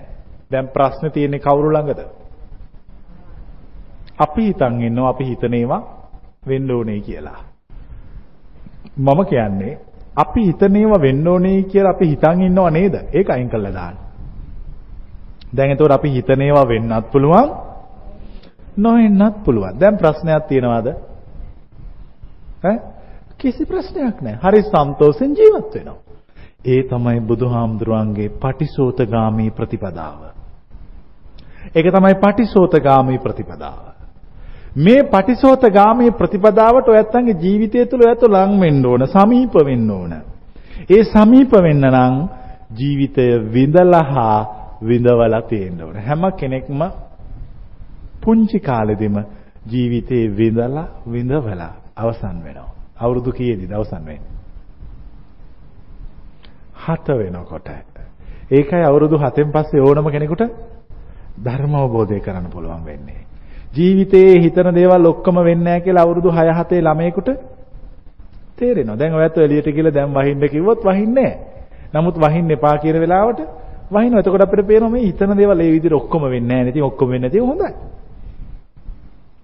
දැන් 0.50 0.68
ප්‍රශ්නේ 0.68 1.10
තියෙන්නේ 1.10 1.40
කවුරු 1.40 1.70
ළඟද? 1.70 2.00
අපි 4.18 4.42
හිතන් 4.42 4.80
ඉන්නවා 4.82 5.08
අපි 5.08 5.24
හිතන 5.24 5.54
ඒවා 5.54 5.82
වෙන්න 6.46 6.70
ඕනේ 6.70 7.00
කියලා. 7.00 7.40
මම 8.98 9.20
කියන්නේ 9.24 9.78
අපි 10.16 10.40
හිතන 10.42 10.76
ඒවා 10.76 11.00
වෙන්න 11.00 11.28
ඕනේ 11.28 11.62
කියලා 11.62 11.90
අපි 11.90 12.06
හිතන් 12.06 12.40
ඉන්නව 12.40 12.70
නේද? 12.70 12.94
ඒක 13.12 13.30
අයින් 13.30 13.48
කරලා 13.48 13.72
දාන්න. 13.72 13.96
දැන් 15.56 15.70
එතකොට 15.70 15.92
අපි 15.92 16.10
හිතන 16.10 16.40
ඒවා 16.40 16.68
වෙන්නත් 16.68 17.10
පුළුවන් 17.12 17.50
නොවෙන්නත් 18.76 19.44
පුළුවන්. 19.44 19.78
දැන් 19.78 19.96
ප්‍රශ්නයක් 19.96 20.46
තියෙනවද? 20.48 20.88
ඈ 22.62 22.78
කිසි 23.38 23.64
ප්‍රශ්නයක් 23.64 24.20
නැහැ. 24.20 24.40
හරි 24.42 24.62
සන්තෝෂෙන් 24.64 25.32
ජීවත් 25.32 25.74
වෙනවා. 25.74 25.98
ඒ 26.66 26.82
තමයි 26.84 27.20
බුදුහාමුදුරන්ගේ 27.22 28.28
පටිසෝතගාමී 28.36 29.50
ප්‍රතිපදාව. 29.50 30.20
ඒක 31.74 31.86
තමයි 31.88 32.14
පටිසෝතගාමී 32.16 33.18
ප්‍රතිපදාව. 33.18 33.78
මේ 34.78 35.02
පටිසෝතගාමී 35.04 36.10
ප්‍රතිපදාවට 36.12 36.88
ඔයත්තන්ගේ 36.88 37.36
ජීවිතය 37.36 37.86
තුළ 37.86 38.02
ඔයත් 38.02 38.22
ලං 38.24 38.60
වෙන්න 38.60 38.86
ඕන, 38.86 39.06
සමීප 39.08 39.54
වෙන්න 39.62 39.90
ඕන. 39.90 40.12
ඒ 40.90 41.02
සමීප 41.06 41.52
වෙන්න 41.58 41.86
නම් 41.86 42.14
ජීවිතය 42.72 43.26
විඳලා 43.48 44.36
විඳවලා 44.82 45.42
තියෙන්න 45.44 45.82
ඕන. 45.82 45.96
හැම 45.98 46.22
කෙනෙක්ම 46.32 46.80
පුංචි 48.20 48.60
කාලෙදිම 48.60 49.16
ජීවිතේ 49.66 50.24
විඳලා 50.30 50.86
විඳවලා 51.06 51.72
අවසන් 51.96 52.38
වෙනවා. 52.44 52.70
අවුරුදු 52.98 53.32
කීයේදීද 53.32 53.72
අවසන් 53.72 54.04
වෙන්නේ? 54.04 54.35
හත 56.86 57.06
වෙනකොට. 57.18 57.68
ඒකයි 58.50 58.82
අවුරුදු 58.82 59.16
7න් 59.18 59.50
පස්සේ 59.52 59.80
ඕනම 59.80 60.10
කෙනෙකුට 60.10 60.42
ධර්ම 61.38 61.74
අවබෝධය 61.74 62.20
කරන්න 62.20 62.46
පුළුවන් 62.50 62.84
වෙන්නේ. 62.84 63.20
ජීවිතේ 63.72 64.40
හිතන 64.40 64.68
දේවල් 64.74 65.06
ඔක්කොම 65.06 65.36
වෙන්නේ 65.40 65.64
නැහැ 65.64 65.80
කියලා 65.80 66.02
අවුරුදු 66.02 66.30
6 66.30 66.54
7 66.54 66.80
ළමයෙකුට 66.82 67.28
තේරෙනවා. 68.56 68.98
දැන් 68.98 69.14
ඔයත් 69.14 69.38
එළියට 69.38 69.68
ගිහලා 69.68 69.94
දැන් 69.94 70.14
වහින්න 70.14 70.48
කිව්වොත් 70.48 70.80
වහින්නේ 70.82 71.14
නැහැ. 71.24 71.56
නමුත් 71.94 72.16
වහින්න 72.16 72.50
එපා 72.50 72.78
කියන 72.78 73.00
වෙලාවට 73.00 73.40
වහිනවා. 73.90 74.20
එතකොට 74.20 74.42
අපිට 74.42 74.66
පේනවා 74.66 74.90
මේ 74.90 75.02
හිතන 75.02 75.36
දේවල් 75.36 75.60
ඒ 75.60 75.70
විදිහට 75.72 75.92
ඔක්කොම 75.94 76.22
වෙන්නේ 76.24 76.56
නැහැ. 76.56 76.70
ඉතින් 76.70 76.82
ඔක්කොම 76.82 77.08
වෙන්නේ 77.08 77.28
නැති 77.28 77.38
හොඳයි. 77.40 77.72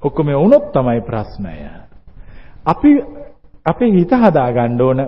ඔක්කොම 0.03 0.27
වුණොත් 0.35 0.73
තමයි 0.73 1.01
ප්‍රශ්නය. 1.01 1.55
අපි 2.65 2.91
අපේ 3.67 3.91
හිත 3.91 4.13
හදා 4.15 4.49
ගන්න 4.53 4.81
ඕන 4.81 5.01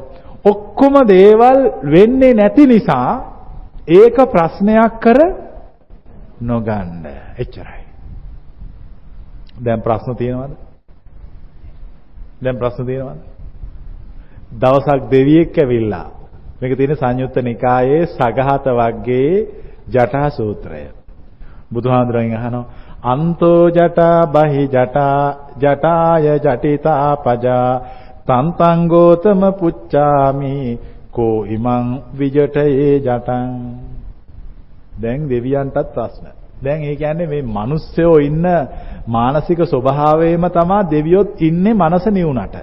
ඔක්කොම 0.44 0.94
දේවල් 1.06 1.58
වෙන්නේ 1.84 2.34
නැති 2.34 2.66
නිසා 2.66 3.10
ඒක 3.88 4.16
ප්‍රශ්නයක් 4.26 5.00
කර 5.00 5.18
නොගන්න. 6.40 7.06
එච්චරයි. 7.36 7.82
දැන් 9.58 9.80
ප්‍රශ්න 9.80 10.14
තියෙනවද? 10.14 10.56
දැන් 12.40 12.56
ප්‍රශ්න 12.56 12.86
තියෙනවද? 12.86 13.20
දවසක් 14.54 15.10
දෙවියෙක් 15.10 15.56
ඇවිල්ලා 15.56 16.08
මේක 16.60 16.72
තියෙන 16.74 16.96
සංයුත්ත 16.96 17.36
නිකායේ 17.38 18.06
සගහත 18.08 18.66
වර්ගයේ 18.70 19.46
ජටා 19.88 20.28
සූත්‍රය. 20.30 20.88
බුදුහාඳුරෙන් 21.70 22.34
අහනවා 22.34 22.64
අන්තෝ 23.04 23.68
ජටා 23.70 24.26
බහි 24.28 24.62
ජටා 24.66 25.20
ජටාය 25.56 26.26
ජටිතා 26.36 27.16
පජා 27.18 27.70
තන්තං 28.26 28.88
ගෝතම 28.88 29.42
පුච්චාමි. 29.54 30.54
කෝ 31.10 31.44
ඉමං 31.46 31.86
විජටයේ 32.18 32.98
ජටං 32.98 33.50
දැන් 35.00 35.28
දෙවියන්ටත් 35.28 35.88
ප්‍රශ්න. 35.94 36.26
දැන් 36.60 36.82
ඒ 36.82 36.96
කියන්නේ 36.96 37.26
මේ 37.26 37.42
මිනිස්සයෝ 37.50 38.16
ඉන්න 38.18 38.46
මානසික 39.08 39.60
ස්වභාවයේම 39.64 40.46
තමයි 40.50 40.80
දෙවියොත් 40.90 41.28
ඉන්නේ 41.40 41.74
මනස 41.74 42.06
නිවුනට 42.08 42.56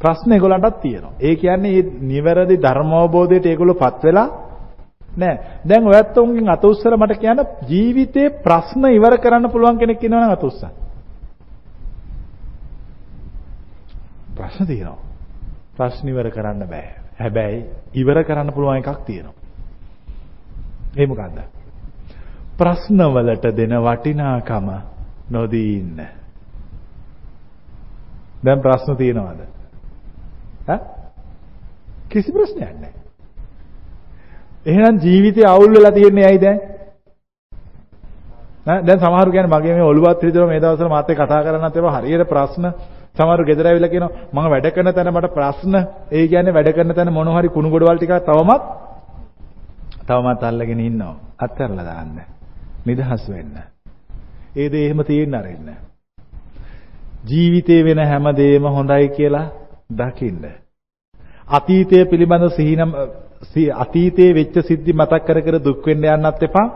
ප්‍රශ්න 0.00 0.32
ඒගොල්ලන්ටත් 0.32 0.80
තියෙනවා. 0.82 1.16
ඒ 1.20 1.34
කියන්නේ 1.36 1.72
මේ 1.74 1.90
නිවැරදි 2.02 2.56
ධර්මෝබෝධයට 2.58 3.46
ඒගොල්ලෝපත් 3.46 4.02
වෙලා 4.02 4.28
නෑ. 5.12 5.34
දැන් 5.64 5.86
ඔයත් 5.86 6.16
උන්ගෙන් 6.18 6.48
අත 6.48 6.64
උස්සලා 6.64 6.96
මට 6.96 7.20
කියන්න 7.20 7.40
ජීවිතේ 7.68 8.34
ප්‍රශ්න 8.44 8.84
ඉවර 8.90 9.14
කරන්න 9.18 9.50
පුළුවන් 9.50 9.78
කෙනෙක් 9.78 10.02
ඉන්නවනම් 10.02 10.36
අත 10.36 10.44
උස්සන්න. 10.44 10.83
ප්‍රශ්න 14.34 14.66
තියෙනවා. 14.66 14.98
ප්‍රශ්න 15.76 16.08
ඉවර 16.08 16.30
කරන්න 16.30 16.66
බෑ. 16.66 16.88
හැබැයි 17.18 17.64
ඉවර 17.94 18.24
කරන්න 18.24 18.52
පුළුවන් 18.52 18.78
එකක් 18.78 19.04
තියෙනවා. 19.06 19.34
ඒ 20.96 21.06
මොකද්ද? 21.06 21.38
ප්‍රශ්න 22.56 23.00
වලට 23.08 23.44
දෙන 23.52 23.78
වටිනාකම 23.80 24.68
නොදී 25.30 25.70
ඉන්න. 25.76 26.00
දැන් 28.44 28.60
ප්‍රශ්න 28.60 28.96
තියෙනවද? 28.96 29.40
ඈ? 30.68 30.78
කිසි 32.08 32.32
ප්‍රශ්නයක් 32.32 32.74
නැහැ. 32.74 32.92
එහෙනම් 34.66 34.98
ජීවිතේ 34.98 35.46
අවුල් 35.46 35.70
වෙලා 35.70 35.92
තියෙන්නේ 35.92 36.26
ඇයි 36.26 36.40
දැන්? 36.40 36.60
නෑ 38.66 38.82
දැන් 38.82 39.00
සමහරු 39.00 39.30
කියන්නේ 39.30 39.52
මගේ 39.52 39.74
මේ 39.74 39.82
ඔළුවත් 39.84 40.22
හිතෙනවා 40.22 40.48
මේ 40.48 40.60
දවස්වල 40.60 40.88
මාත් 40.88 41.10
එක්ක 41.10 41.20
කතා 41.20 41.42
කරන්නත් 41.42 41.76
ඒවා 41.76 41.96
හරියට 41.96 42.28
ප්‍රශ්න 42.28 42.64
සමහරු 43.14 43.44
ගෙදර 43.44 43.66
ඇවිල්ලා 43.66 43.92
කියනවා 43.92 44.12
මම 44.34 44.46
වැඩ 44.46 44.66
කරන 44.70 44.90
තැන 44.92 45.10
මට 45.10 45.34
ප්‍රශ්න. 45.34 45.74
ඒ 46.12 46.24
කියන්නේ 46.28 46.54
වැඩ 46.54 46.70
කරන 46.72 46.94
තැන 46.94 47.12
මොන 47.12 47.28
හරි 47.30 47.48
කුණු 47.48 47.70
ගොඩවල් 47.70 47.98
ටිකක් 47.98 48.14
තවමත් 48.22 48.62
තවමත් 50.04 50.42
අල්ලගෙන 50.42 50.80
ඉන්නවා. 50.80 51.14
අත්හැරලා 51.38 51.84
දාන්න. 51.84 52.16
නිදහස් 52.86 53.28
වෙන්න. 53.28 53.56
ඒ 54.56 54.68
දේ 54.68 54.86
එහෙම 54.86 55.04
තියෙන්න 55.04 55.34
අරින්න. 55.34 55.68
ජීවිතේ 57.24 57.84
වෙන 57.84 58.00
හැම 58.04 58.26
දෙයක්ම 58.32 58.66
හොඳයි 58.68 59.08
කියලා 59.10 59.46
දකින්න. 59.92 60.44
අතීතය 61.48 62.04
පිළිබඳ 62.06 62.48
සිහිනම් 62.50 62.90
අතීතයේ 63.76 64.34
වෙච්ච 64.34 64.56
සිද්ධි 64.62 64.92
මතක් 64.92 65.22
කර 65.26 65.40
කර 65.40 65.56
දුක් 65.60 65.86
වෙන්න 65.86 66.04
යන්නත් 66.06 66.42
එපා. 66.42 66.66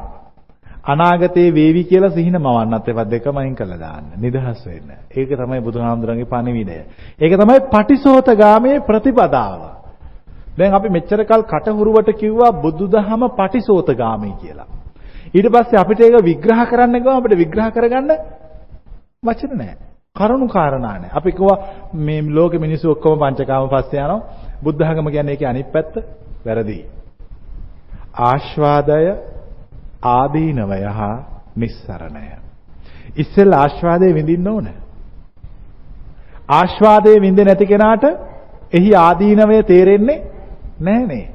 අනාගතේ 0.89 1.49
වේවි 1.51 1.83
කියලා 1.85 2.11
සිහින 2.11 2.37
මවන්නත් 2.39 2.89
එපා. 2.89 3.07
දෙකම 3.07 3.37
අයින් 3.37 3.55
කළා 3.55 3.79
දාන්න. 3.79 4.05
නිදහස් 4.17 4.61
වෙන්න. 4.67 4.91
ඒක 5.13 5.31
තමයි 5.33 5.61
බුදුහාමුදුරන්ගේ 5.61 6.25
පණිවිඩය. 6.27 6.79
ඒක 7.19 7.33
තමයි 7.35 7.61
පටිසෝතගාමී 7.69 8.81
ප්‍රතිපදාව. 8.83 9.61
දැන් 10.59 10.75
අපි 10.75 10.89
මෙච්චර 10.89 11.21
කල් 11.25 11.43
කටහුරුවට 11.45 12.11
කිව්වා 12.15 12.53
බුදුදහම 12.55 13.23
පටිසෝතගාමී 13.33 14.35
කියලා. 14.35 14.69
ඊට 15.31 15.49
පස්සේ 15.49 15.79
අපිට 15.79 16.01
ඒක 16.01 16.17
විග්‍රහ 16.23 16.63
කරන්න 16.67 16.97
ගියාම 16.99 17.17
අපිට 17.17 17.37
විග්‍රහ 17.37 17.69
කරගන්න 17.71 18.11
වචන 19.23 19.53
නැහැ. 19.55 19.77
කරුණු 20.17 20.49
කාරණා 20.49 20.95
නැහැ. 20.95 21.11
අපි 21.13 21.31
කිව්වා 21.33 21.59
මේ 21.97 22.23
ලෝකෙ 22.31 22.59
මිනිස්සු 22.59 22.91
ඔක්කොම 22.91 23.19
පංචකාම 23.19 23.69
පස්සේ 23.69 24.01
යනවා. 24.01 24.21
බුද්ධ 24.63 24.79
ධර්ම 24.79 25.09
කියන්නේ 25.09 25.35
ඒකේ 25.35 25.49
අනිත් 25.49 25.73
පැත්ත. 25.73 25.95
වැරදි. 26.47 26.79
ආස්වාදය 28.21 29.05
ආදීනවය 30.03 30.83
හා 30.85 31.25
නිස්සරණය. 31.57 32.31
ඉස්සෙල් 33.17 33.53
ආස්වාදයේ 33.53 34.15
විඳින්න 34.15 34.49
ඕන. 34.49 34.69
ආස්වාදයේ 36.51 37.21
විඳ 37.21 37.39
නැති 37.39 37.67
කෙනාට 37.67 38.05
එහි 38.73 38.95
ආදීනවය 38.97 39.63
තේරෙන්නේ 39.63 40.25
නැහනේ. 40.81 41.29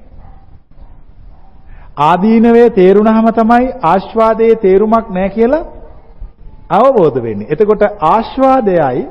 ආදීනවේ 1.98 2.70
තේරුණාම 2.70 3.34
තමයි 3.34 3.74
ආස්වාදයේ 3.84 4.56
තේරුමක් 4.56 5.10
නැහැ 5.10 5.30
කියලා 5.30 5.66
අවබෝධ 6.70 7.24
වෙන්නේ. 7.24 7.48
එතකොට 7.50 7.84
ආස්වාදයයි 8.02 9.08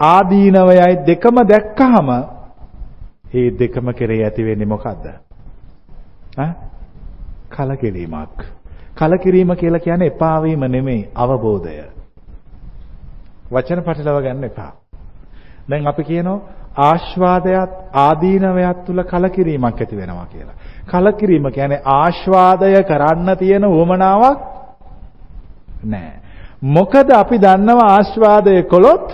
ආදීනවයයි 0.00 1.06
දෙකම 1.06 1.36
දැක්කහම 1.44 2.08
මේ 2.08 3.58
දෙකම 3.58 3.92
කෙරේ 3.92 4.24
ඇති 4.24 4.44
වෙන්නේ 4.44 4.66
මොකද්ද? 4.66 5.04
ඈ? 6.38 6.52
කලකිරීමක්. 7.48 8.57
කලකිරීම 8.98 9.50
කියලා 9.56 9.78
කියන්නේ 9.78 10.06
එපා 10.06 10.42
වීම 10.42 10.62
නෙමෙයි 10.66 11.08
අවබෝධය. 11.14 11.84
වචන 13.52 13.82
පටලව 13.82 14.18
ගන්න 14.22 14.44
එපා. 14.44 14.72
දැන් 15.70 15.86
අපි 15.86 16.04
කියනවා 16.04 16.40
ආස්වාදයක් 16.84 17.70
ආදීනවයක් 17.98 18.78
තුල 18.86 19.02
කලකිරීමක් 19.04 19.80
ඇති 19.80 19.96
වෙනවා 19.96 20.26
කියලා. 20.26 20.56
කලකිරීම 20.86 21.46
කියන්නේ 21.52 21.84
ආස්වාදය 21.94 22.82
කරන්න 22.82 23.36
තියෙන 23.36 23.64
උවමනාවක් 23.66 24.38
නැහැ. 25.84 26.18
මොකද 26.68 27.08
අපි 27.12 27.36
දන්නවා 27.38 27.90
ආස්වාදය 27.90 28.62
කළොත් 28.64 29.06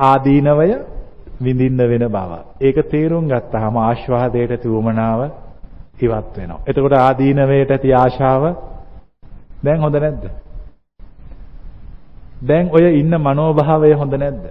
ආදීනවය 0.00 0.68
විඳින්න 1.42 1.80
වෙන 1.90 2.04
බව. 2.08 2.32
ඒක 2.60 2.76
තේරුම් 2.90 3.24
ගත්තාම 3.28 3.76
ආස්වාදයට 3.78 4.50
ඇති 4.50 4.68
උවමනාව 4.68 5.20
ඉවත් 5.99 6.37
වෙනවා. 6.37 6.61
එතකොට 6.67 6.95
ආදීනවයට 6.95 7.71
ඇති 7.71 7.93
ආශාව 7.93 8.43
දැන් 9.63 9.81
හොඳ 9.81 9.95
නැද්ද? 9.95 10.23
දැන් 12.43 12.69
ඔය 12.71 12.85
ඉන්න 12.99 13.13
මනෝභාවය 13.19 13.93
හොඳ 13.93 14.13
නැද්ද? 14.15 14.43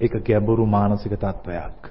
ඒක 0.00 0.14
ගැඹුරු 0.24 0.66
මානසික 0.66 1.12
තත්වයක්. 1.14 1.90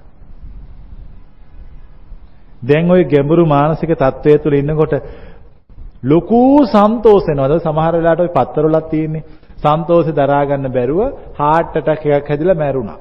දැන් 2.62 2.90
ওই 2.90 3.04
ගැඹුරු 3.04 3.46
මානසික 3.46 3.92
තත්වය 3.94 4.38
තුළ 4.38 4.54
ඉන්නකොට 4.54 4.94
ලොකු 6.04 6.42
සන්තෝෂෙනවද 6.66 7.54
සමහර 7.58 7.94
වෙලාවට 7.94 8.20
ওই 8.20 8.34
පත්තරවලක් 8.34 8.90
තියෙන්නේ 8.90 9.24
සන්තෝෂේ 9.58 10.16
දරා 10.16 10.44
ගන්න 10.44 10.72
බැරුව 10.72 11.00
heart 11.38 11.76
attack 11.76 12.06
එකක් 12.08 12.28
හැදිලා 12.28 12.54
මැරුණා. 12.54 12.98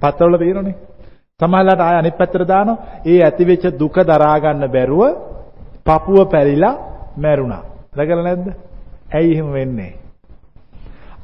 පත්තරවල 0.00 0.36
තියෙනනේ. 0.36 0.76
සමහරලාට 1.43 1.81
ආය 1.81 1.97
අනිත් 1.97 2.17
පැත්තට 2.17 2.47
දානවා. 2.47 2.77
ඒ 3.05 3.19
ඇතිවෙච්ච 3.21 3.65
දුක 3.79 3.95
දරා 4.03 4.35
ගන්න 4.39 4.67
බැරුව 4.67 5.01
පපුව 5.85 6.17
පැලිලා 6.31 6.75
මැරුණා. 7.17 7.63
දැකලා 7.97 8.23
නැද්ද? 8.23 8.47
ඇයි 9.11 9.33
එහෙම 9.33 9.49
වෙන්නේ? 9.53 9.93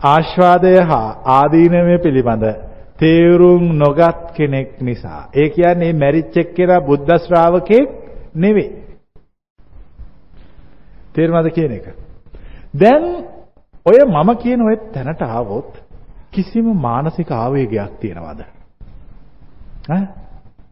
ආස්වාදය 0.04 0.76
හා 0.82 1.08
ආදීනමය 1.34 1.98
පිළිබඳ 1.98 2.46
තේරුම් 2.98 3.64
නොගත් 3.78 4.20
කෙනෙක් 4.36 4.82
නිසා. 4.82 5.22
ඒ 5.34 5.50
කියන්නේ 5.50 5.94
මැරිච්ච 5.94 6.38
එක්කෙනා 6.38 6.82
බුද්ධ 6.82 7.12
ශ්‍රාවකෙක් 7.18 7.90
නෙවෙයි. 8.36 8.70
තේරුණාද 11.14 11.50
කියන 11.52 11.72
එක? 11.72 11.88
දැන් 12.74 13.04
ඔය 13.86 14.00
මම 14.06 14.30
කියන 14.38 14.62
ඔය 14.62 14.76
තැනට 14.94 15.22
ආවොත් 15.24 15.72
කිසිම 16.32 16.68
මානසික 16.78 17.32
ආවේගයක් 17.34 18.00
තියනවද? 18.02 18.59
ඈ 19.90 20.08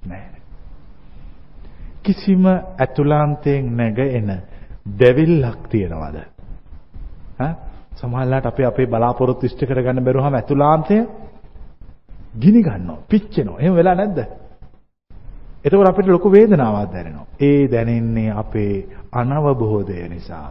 නැහැ. 0.08 0.42
කිසිම 2.04 2.46
ඇතුළාන්තයෙන් 2.48 3.78
නැග 3.78 4.00
එන 4.00 4.30
දෙවිල්ලක් 5.00 5.62
තියනවද? 5.70 6.18
ඈ 7.40 7.54
සමහරවිට 7.94 8.46
අපි 8.46 8.66
අපේ 8.66 8.88
බලාපොරොත්තු 8.88 9.46
ඉෂ්ට 9.46 9.66
කරගන්න 9.66 10.04
බැරුවම 10.04 10.36
ඇතුළාන්තය 10.36 10.98
ගිනි 12.40 12.62
ගන්නවා, 12.62 12.98
පිච්චෙනවා. 13.10 13.60
එහෙම 13.60 13.76
වෙලා 13.76 13.96
නැද්ද? 13.96 14.20
එතකොට 15.66 15.90
අපිට 15.90 16.08
ලොකු 16.08 16.32
වේදනාවක් 16.32 16.92
දැනෙනවා. 16.94 17.26
ඒ 17.40 17.68
දැනෙන්නේ 17.68 18.32
අපේ 18.34 18.74
අනවබෝධය 19.12 20.08
නිසා. 20.10 20.50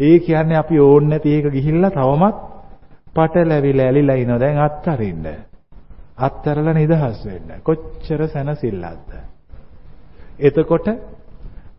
ඒ 0.00 0.18
කියන්නේ 0.18 0.58
අපි 0.58 0.80
ඕන් 0.80 1.08
නැති 1.08 1.34
එක 1.34 1.50
ගිහිල්ලා 1.52 1.90
තවමත් 1.90 2.36
පටලැවිලා 3.14 3.86
ඇලිලා 3.86 4.16
ඉනවා. 4.16 4.40
දැන් 4.40 4.58
අත්තරින්න. 4.58 5.26
අත්තරලා 6.18 6.74
නිදහස් 6.74 7.24
වෙන්න. 7.24 7.48
කොච්චර 7.62 8.20
සැනසෙල්ලක්ද? 8.28 9.10
එතකොට 10.40 10.86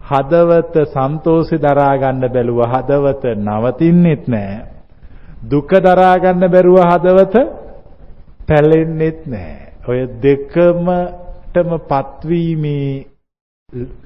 හදවත 0.03 0.75
සන්තෝෂේ 0.87 1.59
දරා 1.59 1.97
ගන්න 1.97 2.29
බැලුව 2.29 2.61
හදවත 2.65 3.23
නවතින්නෙත් 3.37 4.27
නෑ. 4.27 4.55
දුක 5.43 5.69
දරා 5.81 6.15
ගන්න 6.17 6.49
බැරුව 6.49 6.79
හදවත 6.81 7.35
පැලෙන්නෙත් 8.47 9.21
නෑ. 9.25 9.55
ඔය 9.87 9.99
දෙකමටම 10.19 11.69
පත්වීමේ 11.83 13.05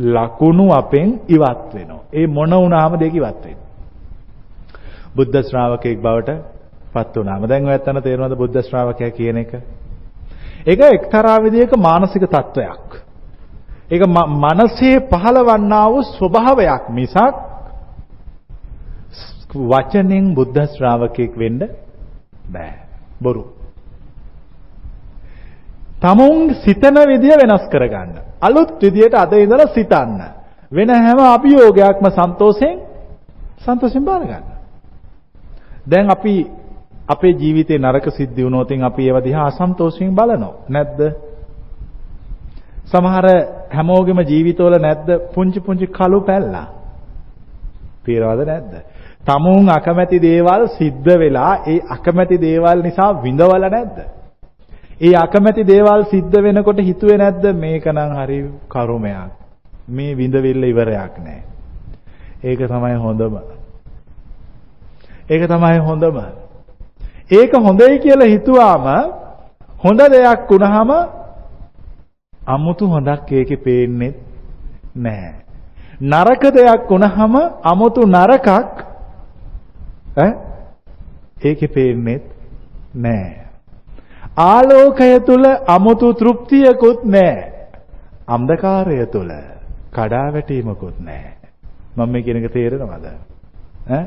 ලකුණු 0.07 0.65
අපෙන් 0.71 1.19
ඉවත් 1.27 1.73
වෙනවා. 1.73 2.03
ඒ 2.13 2.27
මොන 2.27 2.51
වුණාම 2.53 2.93
දෙක 2.95 3.13
ඉවත් 3.13 3.43
වෙනවා. 3.43 3.67
බුද්ධ 5.15 5.41
ශ්‍රාවකෙක් 5.43 5.97
බවට 5.99 6.29
පත් 6.93 7.13
වුණාම 7.15 7.41
දැන් 7.43 7.67
ඔයත් 7.67 7.87
අන්න 7.87 8.01
තේරෙනවද 8.01 8.35
බුද්ධ 8.35 8.61
ශ්‍රාවකයා 8.61 9.11
කියන 9.11 9.37
එක? 9.37 9.51
ඒක 10.65 10.79
එක්තරා 10.79 11.37
විදිහක 11.39 11.71
මානසික 11.77 12.23
තත්වයක්. 12.25 12.87
ඒක 13.91 14.03
මනසේ 14.43 14.97
පහළවන්නා 15.01 15.85
වූ 15.89 16.03
ස්වභාවයක් 16.09 16.83
මිසක් 16.89 17.35
වචනෙන් 19.51 20.25
බුද්ධ 20.35 20.59
ශ්‍රාවකෙක් 20.67 21.33
වෙන්න 21.35 21.59
බෑ. 22.45 22.73
බොරු. 23.21 23.43
තමුන් 26.01 26.53
සිතන 26.55 26.95
විදිය 27.03 27.33
වෙනස් 27.33 27.65
කරගන්න. 27.71 28.11
අලුත් 28.41 28.81
විදියට 28.81 29.15
අද 29.15 29.33
ඉඳලා 29.35 29.67
සිතන්න. 29.67 30.21
වෙන 30.71 30.89
හැම 30.89 31.19
අභියෝගයක්ම 31.27 32.05
සන්තෝෂෙන් 32.09 32.77
සන්තෝෂෙන් 33.59 34.05
බාර 34.05 34.21
ගන්න. 34.21 34.45
දැන් 35.85 36.09
අපි 36.09 36.35
අපේ 37.09 37.33
ජීවිතේ 37.33 37.77
නරක 37.77 38.05
සිද්ධි 38.11 38.43
වුණොත් 38.43 38.71
අපි 38.83 39.07
ඒව 39.07 39.17
දිහා 39.23 39.45
අසන්තෝෂයෙන් 39.45 40.15
බලනවා. 40.15 40.53
නැද්ද? 40.69 40.99
සමහර 42.85 43.25
හැමෝගෙම 43.73 44.19
ජීවිතවල 44.23 44.75
නැද්ද 44.79 45.09
පුංචි 45.33 45.59
පුංචි 45.59 45.87
කළු 45.89 46.19
පැල්ලා? 46.21 46.67
තේරවද 48.05 48.41
නැද්ද? 48.45 48.73
තමුන් 49.25 49.69
අකමැති 49.69 50.19
දේවල් 50.19 50.63
සිද්ධ 50.77 51.09
වෙලා 51.17 51.53
ඒ 51.67 51.79
අකමැති 51.89 52.37
දේවල් 52.37 52.81
නිසා 52.81 53.11
විඳවල 53.23 53.65
නැද්ද? 53.67 53.97
ඒ 55.01 55.13
අකමැති 55.15 55.63
දේවල් 55.63 56.01
සිද්ධ 56.05 56.35
වෙනකොට 56.41 56.79
හිතුවේ 56.79 57.17
නැද්ද 57.17 57.45
මේකනම් 57.55 58.11
හරි 58.17 58.39
කරුමයක්. 58.67 59.31
මේ 59.89 60.17
විඳවිල්ල 60.17 60.63
ඉවරයක් 60.63 61.15
නෑ. 61.19 61.41
ඒක 62.43 62.59
තමයි 62.65 62.97
හොඳම. 62.97 63.33
ඒක 65.29 65.43
තමයි 65.47 65.79
හොඳම. 65.79 66.17
ඒක 67.29 67.51
හොඳයි 67.57 67.99
කියලා 67.99 68.27
හිතුවාම 68.27 68.85
හොඳ 69.83 70.01
දෙයක් 70.11 70.49
වුණාම 70.49 70.91
අමුතු 72.47 72.87
හොඳක් 72.87 73.31
ඒකේ 73.31 73.57
පේන්නේ 73.57 74.13
නැහැ. 74.97 75.33
නරක 76.03 76.43
දෙයක් 76.51 76.89
වුණාම 76.89 77.35
අමුතු 77.63 78.01
නරකක් 78.07 78.47
ඈ 80.17 80.31
ඒකේ 81.43 81.69
පේන්නේ 81.69 82.21
නැහැ. 82.95 83.45
ආලෝකය 84.45 85.19
තුල 85.21 85.45
අමුතු 85.67 86.13
තෘප්තියකුත් 86.13 87.03
නැහැ. 87.05 87.51
අන්ධකාරය 88.27 89.05
තුල 89.07 89.29
කඩාවැටීමකුත් 89.91 90.97
නැහැ. 91.01 91.35
මම 91.95 92.09
මේ 92.09 92.23
කියන 92.23 92.37
එක 92.39 92.51
තේරෙනවද? 92.53 93.05
ඈ 93.89 94.05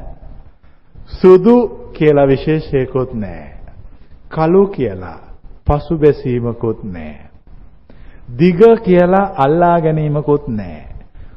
සුදු 1.07 1.57
කියලා 1.93 2.27
විශේෂයකුත් 2.27 3.15
නැහැ. 3.15 3.59
කළු 4.29 4.67
කියලා 4.67 5.19
පසුබැසීමකුත් 5.67 6.85
නැහැ. 6.85 7.31
දිග 8.39 8.61
කියලා 8.85 9.33
අල්ලා 9.37 9.81
ගැනීමකුත් 9.81 10.49
නැහැ. 10.51 10.89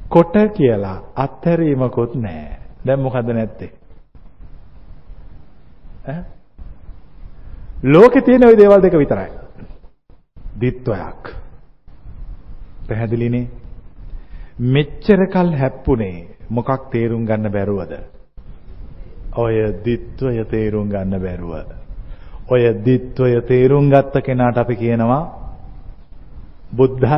කොට 0.10 0.34
කියලා 0.54 0.98
අත්හැරීමකුත් 1.16 2.16
නැහැ. 2.18 2.60
දැන් 2.88 3.00
මොකද 3.00 3.30
නැත්තේ? 3.30 3.72
ඈ 6.08 6.24
ලෝකේ 7.86 8.22
තියෙන 8.22 8.46
ওই 8.46 8.58
දේවල් 8.58 8.82
දෙක 8.82 8.94
විතරයි. 8.94 9.30
දිත්වයක්. 10.62 11.24
පැහැදිලිනේ? 12.88 13.48
මෙච්චර 14.60 15.28
කල් 15.28 15.52
හැප්පුණේ 15.54 16.38
මොකක් 16.50 16.90
තේරුම් 16.92 17.26
ගන්න 17.26 17.52
බැරුවද? 17.52 18.15
ඔය 19.36 19.56
දිත්වය 19.86 20.46
තේරුම් 20.46 20.90
ගන්න 20.90 21.20
බැරුව. 21.20 21.54
ඔය 22.48 22.62
දිත්වය 22.86 23.42
තේරුම් 23.44 23.90
ගත්ත 23.90 24.22
කෙනාට 24.22 24.58
අපි 24.58 24.76
කියනවා 24.76 25.24
බුද්ධ 26.72 27.14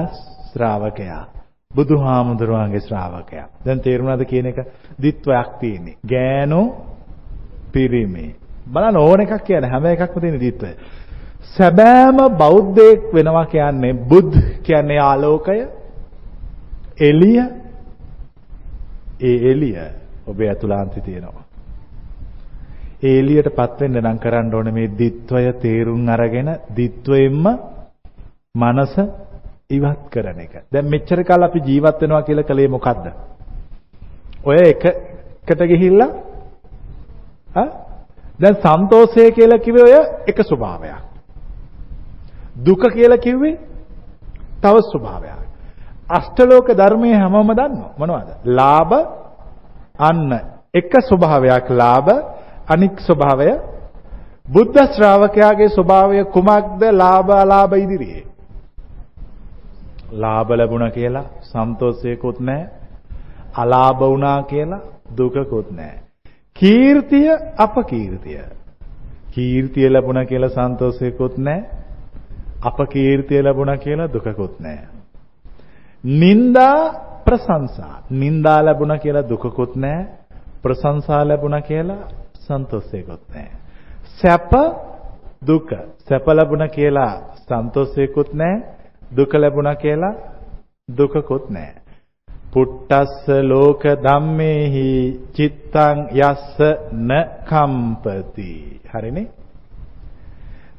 ශ්‍රාවකයා. 0.49 1.23
බුදුහාමුදුරුවන්ගේ 1.71 2.79
ශ්‍රාවකයා. 2.79 3.47
දැන් 3.65 3.79
තේරුණාද 3.79 4.25
කියන 4.25 4.45
එක? 4.45 4.59
දිත්වයක් 5.01 5.49
තියෙන්නේ. 5.59 5.97
ගෑනෝ 6.03 6.65
පිරිමි. 7.73 8.35
බලන්න 8.67 8.97
ඕන 8.97 9.21
එකක් 9.21 9.43
කියන්නේ 9.43 9.71
හැම 9.71 9.85
එකක්ම 9.85 10.19
තියෙන 10.19 10.39
දිත්වය. 10.39 10.71
සැබෑම 11.47 12.17
බෞද්ධයෙක් 12.37 13.13
වෙනවා 13.13 13.45
කියන්නේ 13.45 13.93
බුද් 13.93 14.31
කියන්නේ 14.63 14.99
ආලෝකය. 15.01 15.59
එළිය 17.01 17.39
ඒ 19.21 19.51
එළිය 19.51 19.77
ඔබේ 20.27 20.49
ඇතුළාන්තේ 20.49 21.01
තියෙනවා. 21.01 21.46
ඒ 22.99 23.19
එළියටපත් 23.19 23.81
වෙන්න 23.81 23.99
නම් 23.99 24.19
කරන්න 24.19 24.53
ඕනේ 24.53 24.73
මේ 24.73 24.93
ditthවය 24.99 25.53
තේරුම් 25.61 26.07
අරගෙන 26.09 26.49
ditthවෙන්ම 26.75 27.45
මනස 28.55 28.93
ඉවත් 29.69 30.01
කරන 30.09 30.39
එක. 30.39 30.53
දැන් 30.71 30.85
මෙච්චර 30.85 31.23
කාල 31.23 31.43
අපි 31.43 31.59
ජීවත් 31.61 32.01
වෙනවා 32.01 32.23
කියලා 32.23 32.43
කලේ 32.43 32.67
මොකද්ද? 32.67 33.05
ඔය 34.43 34.57
එකකට 34.63 35.61
ගිහිල්ලා 35.63 36.09
ආ 37.55 37.67
දැන් 38.39 38.55
සන්තෝෂය 38.57 39.31
කියලා 39.31 39.59
කිව්වේ 39.59 39.83
ඔය 39.83 39.95
එක 40.27 40.39
ස්වභාවයක්. 40.41 41.03
දුක 42.57 42.81
කියලා 42.89 43.17
කිව්වේ 43.17 43.59
තව 44.61 44.75
ස්වභාවයක්. 44.83 45.39
අෂ්ටලෝක 46.09 46.67
ධර්මයේ 46.71 47.15
හැමෝම 47.15 47.49
දන්නවා. 47.49 47.93
මොනවද? 47.97 48.29
ලාභ 48.47 48.93
අන්න 49.99 50.31
එක 50.73 50.91
ස්වභාවයක් 51.01 51.69
ලාභ 51.71 52.36
අනික් 52.67 52.95
ස්වභාවය. 52.99 53.49
බුද්ධ 54.47 54.79
ශ්‍රාවකයාගේ 54.87 55.69
ස්වභාවය 55.69 56.23
කුමක්ද? 56.27 56.81
ලාභ 56.93 57.29
අලාභ 57.35 57.73
ඉදිරියේ. 57.75 58.25
ලාභ 60.13 60.49
ලැබුණා 60.51 60.91
කියලා 60.91 61.25
සන්තෝෂයකුත් 61.43 62.39
නැහැ 62.39 62.69
අලාභ 63.55 63.99
වුණා 64.01 64.43
කියලා 64.43 64.81
දුකකුත් 65.17 65.71
නැහැ 65.71 65.99
කීර්තිය 66.55 67.29
අපකීර්තිය. 67.57 68.41
කීර්තිය 69.33 69.89
ලැබුණා 69.89 70.25
කියලා 70.25 70.49
සන්තෝෂයකුත් 70.49 71.37
නැහැ 71.37 71.69
අපකීර්තිය 72.61 73.43
ලැබුණා 73.43 73.77
කියලා 73.77 74.13
දුකකුත් 74.13 74.59
නැහැ 74.59 74.87
නින්දා 76.03 76.79
ප්‍රශංසා. 77.25 77.95
නින්දා 78.11 78.65
ලැබුණා 78.65 78.97
කියලා 78.97 79.29
දුකකුත් 79.29 79.75
නැහැ 79.75 80.07
ප්‍රශංසා 80.61 81.27
ලැබුණා 81.27 81.61
කියලා 81.61 82.01
සන්තෝෂයකුත් 82.47 83.23
නැහැ. 83.29 83.51
සැප 84.13 84.51
දුක 85.41 85.69
සැප 86.01 86.27
ලැබුණා 86.29 86.67
කියලා 86.69 87.13
සන්තෝෂයකුත් 87.39 88.33
නැහැ. 88.33 88.63
දුක 89.11 89.33
ලැබුණා 89.35 89.75
කියලා 89.77 90.13
දුකකුත් 90.89 91.49
නැහැ. 91.49 91.81
පුට්ටස්ස 92.53 93.27
ලෝක 93.43 93.83
ධම්මේහි 94.03 94.87
චිත්තං 95.33 95.97
යස්ස 96.19 96.57
න 96.91 97.11
කම්පති. 97.45 98.51
හරිනේ? 98.87 99.27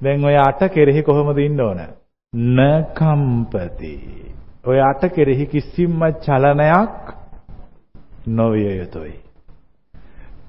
දැන් 0.03 0.25
ඔය 0.25 0.37
අට 0.39 0.61
කෙරෙහි 0.71 1.03
කොහොමද 1.03 1.39
ඉන්න 1.39 1.61
ඕන? 1.61 1.81
න 2.33 2.59
කම්පති. 2.95 3.95
ඔය 4.65 4.81
අට 4.81 5.03
කෙරෙහි 5.11 5.47
කිසිම 5.47 6.01
චලනයක් 6.21 7.15
නොවිය 8.29 8.71
යුතුයි. 8.73 9.17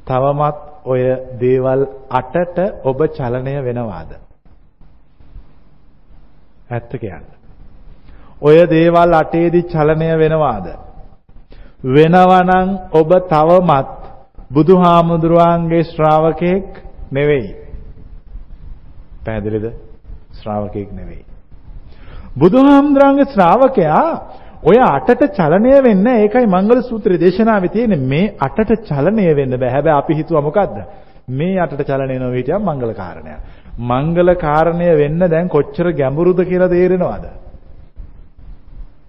තවමත් 0.05 0.68
ඔය 0.85 1.01
දේවල් 1.39 1.87
අටට 2.09 2.57
ඔබ 2.83 2.99
චලනය 3.09 3.55
වෙනවාද? 3.63 4.11
ඇත්ත 6.69 6.91
කියන්න. 6.93 7.25
ඔය 8.41 8.57
දේවල් 8.67 9.13
අටේදී 9.13 9.63
චලනය 9.65 10.09
වෙනවාද? 10.17 10.67
වෙනවනම් 11.85 12.69
ඔබ 12.91 13.09
තවමත් 13.27 13.89
බුදුහාමුදුරුවන්ගේ 14.51 15.83
ශ්‍රාවකෙක් 15.85 16.67
නෙවෙයි. 17.11 17.55
පැහැදිලිද? 19.25 19.73
ශ්‍රාවකෙක් 20.33 20.91
නෙවෙයි. 20.91 21.25
බුදුහාමුදුරන්ගේ 22.37 23.25
ශ්‍රාවකයා 23.25 24.07
ඔය 24.61 24.77
අටට 24.77 25.21
චලනය 25.31 25.75
වෙන්න 25.81 26.07
ඒකයි 26.09 26.47
මංගල 26.47 26.81
සූත්‍රය 26.83 27.17
දේශනාවේ 27.17 27.69
තියෙන්නේ 27.69 27.99
මේ 28.05 28.33
අටට 28.37 28.71
චලනය 28.83 29.27
වෙන්න 29.33 29.53
බෑ. 29.53 29.69
හැබැයි 29.69 29.97
අපි 29.97 30.13
හිතුවා 30.15 30.41
මොකද්ද? 30.41 30.79
මේ 31.31 31.59
අටට 31.59 31.81
චලනය 31.81 32.17
නොවී 32.17 32.39
හිටියම් 32.39 32.61
මංගල 32.61 32.91
කාරණයක්. 32.93 33.39
මංගල 33.81 34.29
කාරණය 34.35 34.89
වෙන්න 34.93 35.19
දැන් 35.25 35.47
කොච්චර 35.47 35.87
ගැඹුරුද 35.93 36.41
කියලා 36.43 36.67
තේරෙනවද? 36.69 37.25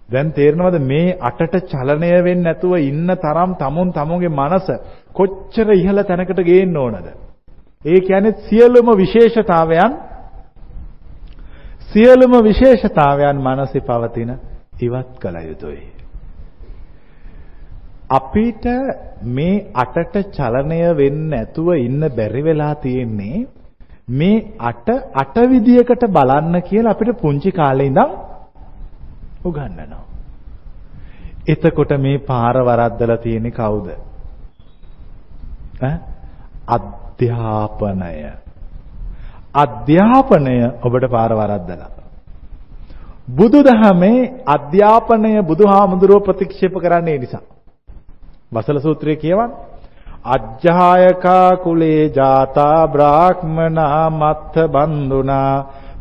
දැන් 0.09 0.31
තේරෙනවද 0.33 0.77
මේ 0.83 1.17
අටට 1.21 1.57
චලනය 1.67 2.11
වෙන්නේ 2.21 2.45
නැතුව 2.45 2.77
ඉන්න 2.81 3.11
තරම් 3.17 3.57
tamun 3.59 3.91
tamunගේ 3.93 4.31
මනස 4.33 4.69
කොච්චර 5.13 5.67
ඉහළ 5.73 6.05
තැනකට 6.05 6.45
ගේන්න 6.45 6.77
ඕනද? 6.77 7.11
ඒ 7.85 8.01
කියන්නේ 8.01 8.39
සියලුම 8.47 8.89
විශේෂතාවයන් 8.97 9.99
සියලුම 11.89 12.33
විශේෂතාවයන් 12.41 13.37
මනසේ 13.41 13.83
පවතින 13.83 14.33
ඉවත් 14.83 15.11
කළ 15.19 15.37
යුතුයි. 15.43 15.83
අපිට 18.11 18.67
මේ 19.31 19.55
අටට 19.75 20.17
චලනය 20.33 20.81
වෙන්නේ 20.95 21.31
නැතුව 21.33 21.69
ඉන්න 21.79 22.01
බැරි 22.11 22.43
වෙලා 22.43 22.75
තියෙන්නේ 22.77 23.47
මේ 24.11 24.45
අට 24.61 24.89
අට 25.15 25.37
විදියකට 25.47 26.05
බලන්න 26.09 26.63
කියලා 26.63 26.91
අපිට 26.91 27.21
පුංචි 27.21 27.53
කාලේ 27.53 27.87
ඉඳන් 27.87 28.15
උගන්වනවා. 29.45 30.05
එතකොට 31.49 31.93
මේ 31.99 32.19
පාර 32.21 32.57
වරද්දලා 32.61 33.17
තියෙන්නේ 33.19 33.51
කවුද? 33.53 33.89
ඈ 35.81 35.97
අධ්‍යාපනය. 36.69 38.13
අධ්‍යාපනය 39.55 40.55
ඔබට 40.83 41.11
පාර 41.11 41.33
වරද්දලා. 41.35 42.00
බුදුදහමේ 43.31 44.31
අධ්‍යාපනය 44.47 45.33
බුදුහාමුදුරුව 45.43 46.23
ප්‍රතික්ෂේප 46.23 46.75
කරන්නේ 46.77 47.19
නිසා. 47.19 47.45
වසල 48.53 48.79
සූත්‍රයේ 48.79 49.17
කියවන්නේ 49.17 49.71
අජ්ජායකා 50.27 51.57
කුලේ 51.57 52.11
ජාතා 52.11 52.89
බ්‍රාහ්මනා 52.89 54.11
මත්ථ 54.13 54.59
බන්දුනා 54.69 55.55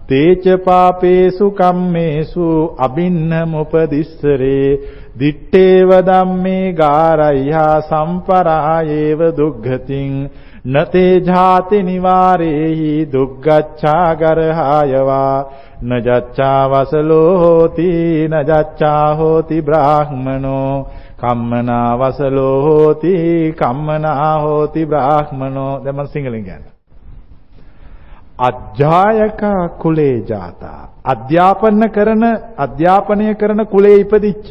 තේච 0.08 0.46
පාපේසු 0.60 1.52
කම්මේසු 1.54 2.48
අබින්නමුපදිස්සරේ 2.78 4.68
දිත්තේව 5.16 5.90
ධම්මේ 6.04 6.74
ගාරය්‍යා 6.74 7.76
සම්පරායේව 7.84 9.22
දුග්ගතින් 9.34 10.14
නතේ 10.66 11.20
ජාති 11.22 11.84
නිවාරේහි 11.84 13.06
දුග්ගච්ඡා 13.14 14.16
ගරහායවා 14.16 15.46
නජච්ඡා 15.84 16.70
වසලෝ 16.70 17.38
හෝති 17.38 17.92
නජච්ඡා 18.28 19.16
හෝති 19.16 19.62
බ්‍රාහ්මනෝ 19.62 20.88
කම්මනා 21.18 21.98
වසලෝ 21.98 22.62
හෝති 22.62 23.14
කම්මනා 23.54 24.40
හෝති 24.40 24.86
බ්‍රාහ්මනෝ 24.86 25.72
දැන් 25.84 25.96
මම 25.96 26.08
සිංහලෙන් 26.08 26.44
කියන්නේ. 26.44 26.74
අධ්‍යායක 28.40 29.42
කුලේ 29.78 30.16
ජාතා। 30.24 30.82
අධ්‍යාපන 31.06 31.90
කරන 31.90 32.24
අධ්‍යාපනය 32.58 33.36
කරන 33.36 33.66
කුලේ 33.66 33.96
ඉපදිච්ච. 33.96 34.48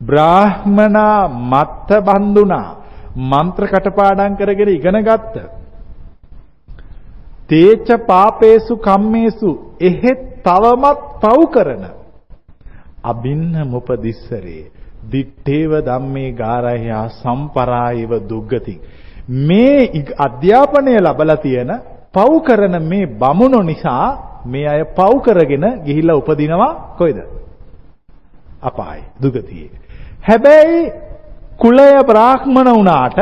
බ්‍රාහ්මනා 0.00 1.28
මත්ත 1.28 2.04
බන්දුනා। 2.04 2.83
මන්ත්‍ර 3.14 3.66
කටපාඩම් 3.66 4.36
කරගෙන 4.36 4.68
ඉගෙන 4.70 4.98
ගත්ත. 5.02 5.36
තේච 7.46 7.88
පාපේසු 8.06 8.76
කම්මේසු 8.78 9.50
එහෙත් 9.80 10.20
තවමත් 10.42 11.00
පව් 11.20 11.40
කරන. 11.48 11.84
අබින්න 13.02 13.54
මුපදිස්සරේ. 13.66 14.70
දිත්තේව 15.04 15.72
ධම්මේ 15.80 16.32
ගාරහ්‍යා 16.32 17.08
සම්පරායව 17.12 18.12
දුග්ගති 18.28 18.80
මේ 19.28 20.04
අධ්‍යාපනය 20.18 20.98
ලැබලා 20.98 21.36
තියෙන 21.36 21.70
පව් 22.12 22.32
කරන 22.42 22.76
මේ 22.82 23.06
බමුණු 23.14 23.62
නිසා 23.62 24.06
මේ 24.46 24.66
අය 24.66 24.84
පව් 24.86 25.20
කරගෙන 25.20 25.64
ගිහිල්ලා 25.84 26.16
උපදිනවා 26.16 26.72
කොයිද? 26.98 27.18
අපායි 28.62 29.02
දුගතියේ. 29.22 29.70
හැබැයි 30.22 30.92
කුලය 31.56 31.88
බ්‍රාහ්මණ 32.04 32.68
වුණාට 32.68 33.18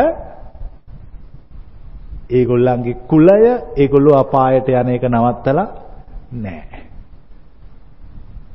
ඒගොල්ලන්ගේ 2.30 2.95
කුලය 3.07 3.39
ඒගොල්ලෝ 3.76 4.16
අපායට 4.16 4.68
යන 4.70 4.89
එක 4.89 5.05
නවත්තලා 5.05 5.66
නැහැ. 6.35 6.83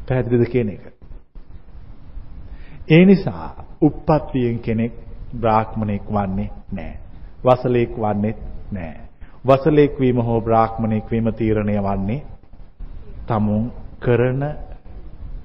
පැහැදිලිද 0.07 0.45
කියන 0.47 0.69
එක? 0.69 0.85
ඒ 2.89 3.05
නිසා 3.05 3.65
උප්පත්තියෙන් 3.81 4.59
කෙනෙක් 4.59 4.93
බ්‍රාහ්මණෙක් 5.33 6.05
වන්නේ 6.09 6.49
නැහැ. 6.71 6.99
වසලෙක් 7.43 7.91
වන්නේත් 7.97 8.37
නැහැ. 8.71 9.01
වසලෙක් 9.45 9.99
වීම 9.99 10.17
හෝ 10.19 10.41
බ්‍රාහ්මණෙක් 10.41 11.11
වීම 11.11 11.33
තීරණය 11.33 11.77
වන්නේ 11.79 12.25
තමුන් 13.27 13.71
කරන 13.99 14.43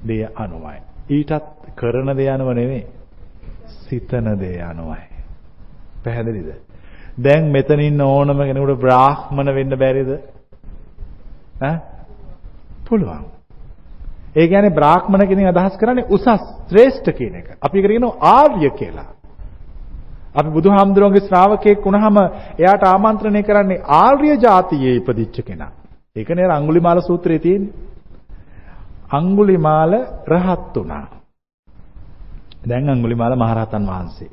දේ 0.09 0.29
අනුවයි. 0.35 0.81
ඊටත් 1.11 1.45
කරන 1.77 2.17
දේ 2.17 2.31
අනුව 2.31 2.49
නෙවෙයි. 2.51 2.87
සිතන 3.81 4.27
දේ 4.39 4.59
අනුවයි. 4.63 5.07
පැහැදිලිද? 6.05 6.51
දැන් 7.19 7.45
මෙතන 7.49 7.81
ඉන්න 7.81 8.01
ඕනම 8.03 8.39
කෙනෙකුට 8.41 8.81
බ්‍රාහ්මණ 8.81 9.55
වෙන්න 9.55 9.77
බැරිද? 9.77 10.11
ඈ? 11.61 11.77
පුළුවන්. 12.87 13.25
ඒ 14.35 14.47
කියන්නේ 14.49 14.71
බ්‍රාහ්මණ 14.73 15.29
කෙනෙක් 15.29 15.49
අදහස් 15.49 15.77
කරන්නේ 15.77 16.09
උසස් 16.09 16.27
ශ්‍රේෂ්ඨ 16.69 17.11
කියන 17.13 17.35
එක. 17.35 17.49
අපි 17.59 17.79
ඒකට 17.79 17.91
කියනවා 17.91 18.21
ආර්ය 18.31 18.71
කියලා. 18.73 19.11
අපි 20.35 20.49
බුදුහාමුදුරන්ගේ 20.49 21.21
ශ්‍රාවකෙක් 21.21 21.85
වුණාම 21.85 22.17
එයාට 22.59 22.85
ආමන්ත්‍රණය 22.85 23.43
කරන්නේ 23.43 23.85
ආර්ය 23.95 24.37
જાතියේ 24.39 24.97
ඉපදිච්ච 24.97 25.37
කෙනා. 25.43 25.73
ඒකනේ 26.17 26.47
අඟුලිමාල 26.49 27.01
සූත්‍රයේ 27.01 27.39
තියෙන්නේ. 27.39 27.75
අඟුලිමාල 29.11 29.93
රහත් 30.27 30.77
වුණා. 30.77 31.22
දැන් 32.63 32.89
අඟුලිමාල 32.89 33.35
මහරහතන් 33.37 33.87
වහන්සේ. 33.87 34.31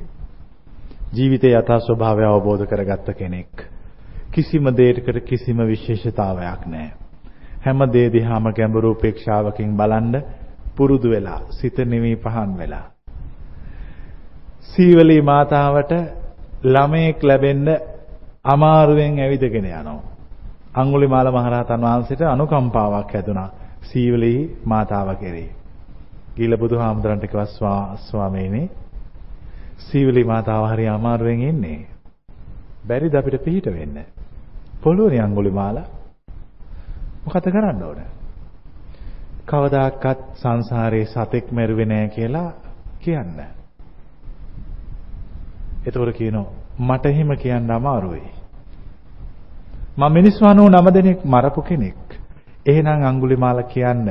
ජීවිතයේ 1.12 1.58
යථා 1.58 1.80
ස්වභාවය 1.80 2.24
අවබෝධ 2.24 2.64
කරගත්ත 2.66 3.08
කෙනෙක්. 3.14 3.54
කිසිම 4.32 4.64
දෙයකට 4.72 5.18
කිසිම 5.22 5.58
විශේෂතාවයක් 5.64 6.62
නැහැ. 6.66 6.92
හැම 7.60 7.80
දේ 7.92 8.08
දිහාම 8.10 8.44
ගැඹුරු 8.52 8.90
උපේක්ෂාවකින් 8.90 9.76
බලන්න 9.76 10.14
පුරුදු 10.76 11.10
වෙලා 11.10 11.40
සිත 11.50 11.78
නිවි 11.84 12.16
පහන් 12.16 12.52
වෙලා 12.58 12.86
සීවලී 14.70 15.22
මාතාවට 15.22 15.92
ළමයෙක් 16.64 17.22
ලැබෙන්න 17.22 17.68
අමාරුවෙන් 18.44 19.18
ඇවිදගෙන 19.18 19.66
යනවා. 19.66 20.00
අඟුලිමාල 20.74 21.28
මහරහතන් 21.30 21.82
වහන්සේට 21.82 22.22
අනුකම්පාවක් 22.24 23.14
හැදුනා 23.14 23.48
සීවලී 23.82 24.40
මාතාව 24.64 25.08
කෙරෙහි. 25.16 25.59
ගිල 26.40 26.56
බුදුහාමුදුරන්ට 26.56 27.26
කිව්වා 27.26 27.96
ස්වාමීනි 28.00 28.62
සීවලී 29.80 30.24
මාතාව 30.24 30.64
හරි 30.66 30.88
අමාරුවෙන් 30.88 31.42
ඉන්නේ. 31.42 31.86
බැරිද 32.88 33.14
අපිට 33.14 33.44
පිහිට 33.44 33.66
වෙන්න? 33.68 33.96
පොළොවේ 34.82 35.20
අඟුලිමාලා 35.20 35.86
මොකද 37.24 37.46
කරන්න 37.46 37.82
ඕන? 37.82 38.00
කවදාකවත් 39.46 40.20
සංසාරේ 40.34 41.04
සතෙක් 41.06 41.52
මැරුවේ 41.52 41.86
නෑ 41.86 42.08
කියලා 42.08 42.48
කියන්න. 43.00 43.38
එතකොට 45.86 46.12
කියනවා 46.14 46.48
මට 46.80 47.06
එහෙම 47.06 47.36
කියන්න 47.36 47.70
අමාරුයි. 47.70 48.28
මම 49.96 50.12
මිනිස් 50.12 50.36
වනෝ 50.40 50.68
නම 50.70 50.86
දෙනෙක් 50.90 51.24
මරපු 51.24 51.62
කෙනෙක්. 51.62 52.00
එහෙනම් 52.66 53.04
අඟුලිමාල 53.04 53.62
කියන්න 53.64 54.08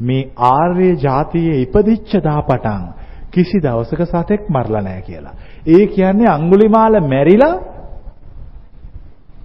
මේ 0.00 0.22
ආර්ය 0.48 0.88
જાතියේ 0.96 1.62
ඉපදිච්ච 1.62 2.12
දාපටන් 2.24 2.82
කිසි 3.30 3.58
දවසක 3.58 4.00
සතෙක් 4.04 4.48
මරලා 4.48 4.82
නැහැ 4.82 5.02
කියලා. 5.02 5.34
ඒ 5.66 5.86
කියන්නේ 5.86 6.28
අඟුලිමාල 6.28 7.00
මැරිලා 7.02 7.54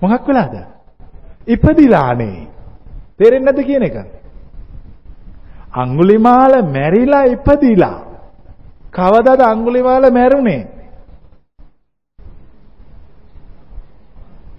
මොකක් 0.01 0.27
වෙලාද? 0.27 0.55
ඉපදිලානේ. 1.47 2.47
තේරෙන්නේ 3.17 3.45
නැද්ද 3.47 3.65
කියන 3.65 3.83
එක? 3.83 3.97
අඟුලිමාල 5.73 6.53
මැරිලා 6.69 7.25
ඉපදිලා. 7.25 7.99
කවදාද 8.91 9.41
අඟුලිමාල 9.43 10.11
මැරුණේ? 10.11 10.61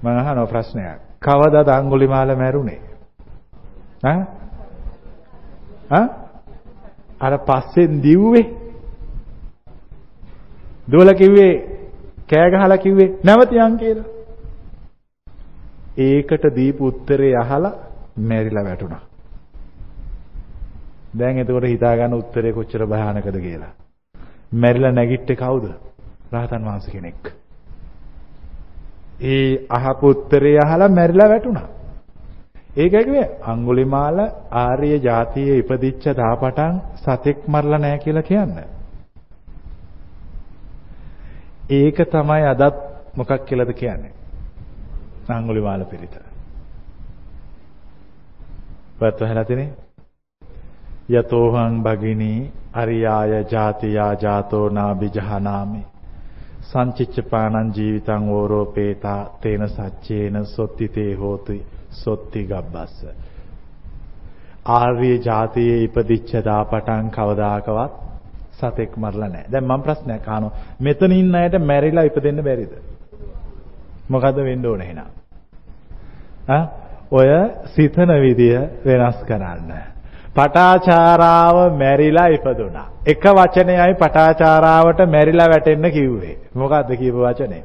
මම 0.03 0.07
අහන 0.07 0.47
ප්‍රශ්නයක්. 0.47 0.99
කවදාද 1.21 1.69
අඟුලිමාල 1.71 2.37
මැරුණේ? 2.37 2.81
ඈ? 4.03 4.21
ඈ? 5.91 6.09
අර 7.21 7.39
පස්සෙන් 7.39 8.03
දිව්වේ. 8.03 8.45
දුවල 10.91 11.13
කිව්වේ 11.13 11.53
කෑ 12.29 12.51
ගහලා 12.51 12.79
කිව්වේ 12.79 13.15
නැවතියන් 13.25 13.77
කියලා. 13.77 14.07
ඒකට 15.99 16.45
දීපු 16.57 16.87
උත්තරේ 16.87 17.35
අහලා 17.37 17.75
මැරිලා 18.19 18.65
වැටුණා. 18.65 19.03
දැන් 21.19 21.39
එතකොට 21.39 21.65
හිතා 21.65 21.97
ගන්න 21.97 22.15
උත්තරේ 22.15 22.53
කොච්චර 22.53 22.87
භයානකද 22.87 23.41
කියලා. 23.41 23.73
මැරිලා 24.55 24.93
නැගිට්ටේ 24.93 25.37
කවුද? 25.37 25.65
රහතන් 26.33 26.65
වහන්සේ 26.65 26.93
කෙනෙක්. 26.93 27.33
ඒ 29.23 29.67
අහපු 29.71 30.07
උත්තරේ 30.07 30.59
අහලා 30.59 30.89
මැරිලා 30.91 31.29
වැටුණා. 31.29 31.69
ඒකයි 32.77 33.05
කිව්වේ 33.05 33.29
අඟුලිමාල 33.43 34.19
ආර්ය 34.57 34.91
જાතියේ 35.01 35.59
ඉපදිච්ච 35.59 36.05
දාපටන් 36.15 36.75
සතෙක් 36.97 37.39
මරලා 37.49 37.79
නැහැ 37.79 37.99
කියලා 37.99 38.23
කියන්නේ. 38.23 38.67
ඒක 41.71 41.99
තමයි 42.09 42.45
අදත් 42.47 42.77
මොකක් 43.17 43.33
කියලාද 43.45 43.73
කියන්නේ? 43.75 44.13
අඟුලිමාල 45.31 45.85
පිරිත. 45.85 46.15
පත් 48.99 49.21
වෙලා 49.23 49.45
තිනේ. 49.45 49.71
යතෝහං 51.11 51.75
භගිනී 51.83 52.53
අරියාය 52.75 53.33
ජාතියා 53.47 54.13
ජාතෝ 54.17 54.69
නාබිජහනාමි 54.71 55.83
සංචිච්චපානං 56.63 57.73
ජීවිතං 57.77 58.29
ඕරෝපේතා 58.31 59.21
තේන 59.41 59.69
සච්චේන 59.69 60.47
සොත්තිතේ 60.47 61.15
හෝති 61.15 61.59
සොත්ති 61.97 62.43
ගබ්බස්ස 62.45 62.97
ආර්ය 64.71 65.13
જાතියේ 65.21 65.85
ඉපදිච්ච 65.85 66.33
දාපටන් 66.45 67.07
කවදාකවත් 67.11 67.93
සතෙක් 68.53 68.97
මරලා 68.97 69.29
නැහැ. 69.29 69.51
දැන් 69.53 69.65
මම 69.65 69.83
ප්‍රශ්නයක් 69.83 70.29
අහනවා. 70.29 70.55
මෙතන 70.81 71.13
ඉන්න 71.13 71.35
අයට 71.35 71.59
මැරිලා 71.63 72.05
ඉපදෙන්න 72.05 72.43
බැරිද? 72.43 72.73
මොකද 74.11 74.37
වෙන්න 74.41 74.67
ඕන 74.67 74.81
එහෙනම්? 74.81 75.09
ආ 76.49 76.65
ඔය 77.11 77.29
සිතන 77.67 78.11
විදිය 78.21 78.57
වෙනස් 78.85 79.19
කරන්න. 79.25 79.71
පටාචාරාව 80.35 81.57
මැරිලා 81.75 82.29
ඉපදුනා. 82.29 82.89
එක 83.07 83.25
වචනයයි 83.31 83.95
පටාචාරාවට 83.95 85.01
මැරිලා 85.09 85.49
වැටෙන්න 85.49 85.91
කිව්වේ. 85.93 86.37
මොකද්ද 86.55 86.91
කියපු 86.97 87.21
වචනේ? 87.21 87.65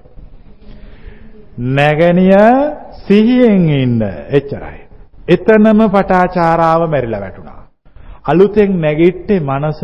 නැගණිය 1.69 2.33
සිහියෙන් 3.01 3.69
ඉන්න. 3.71 4.01
එච්චරයි. 4.29 4.79
එතනම 5.27 5.79
පටාචාරාව 5.89 6.89
මැරිලා 6.89 7.21
වැටුණා. 7.21 7.61
අලුතෙන් 8.23 8.71
නැගිට්ටේ 8.77 9.39
මනස 9.41 9.81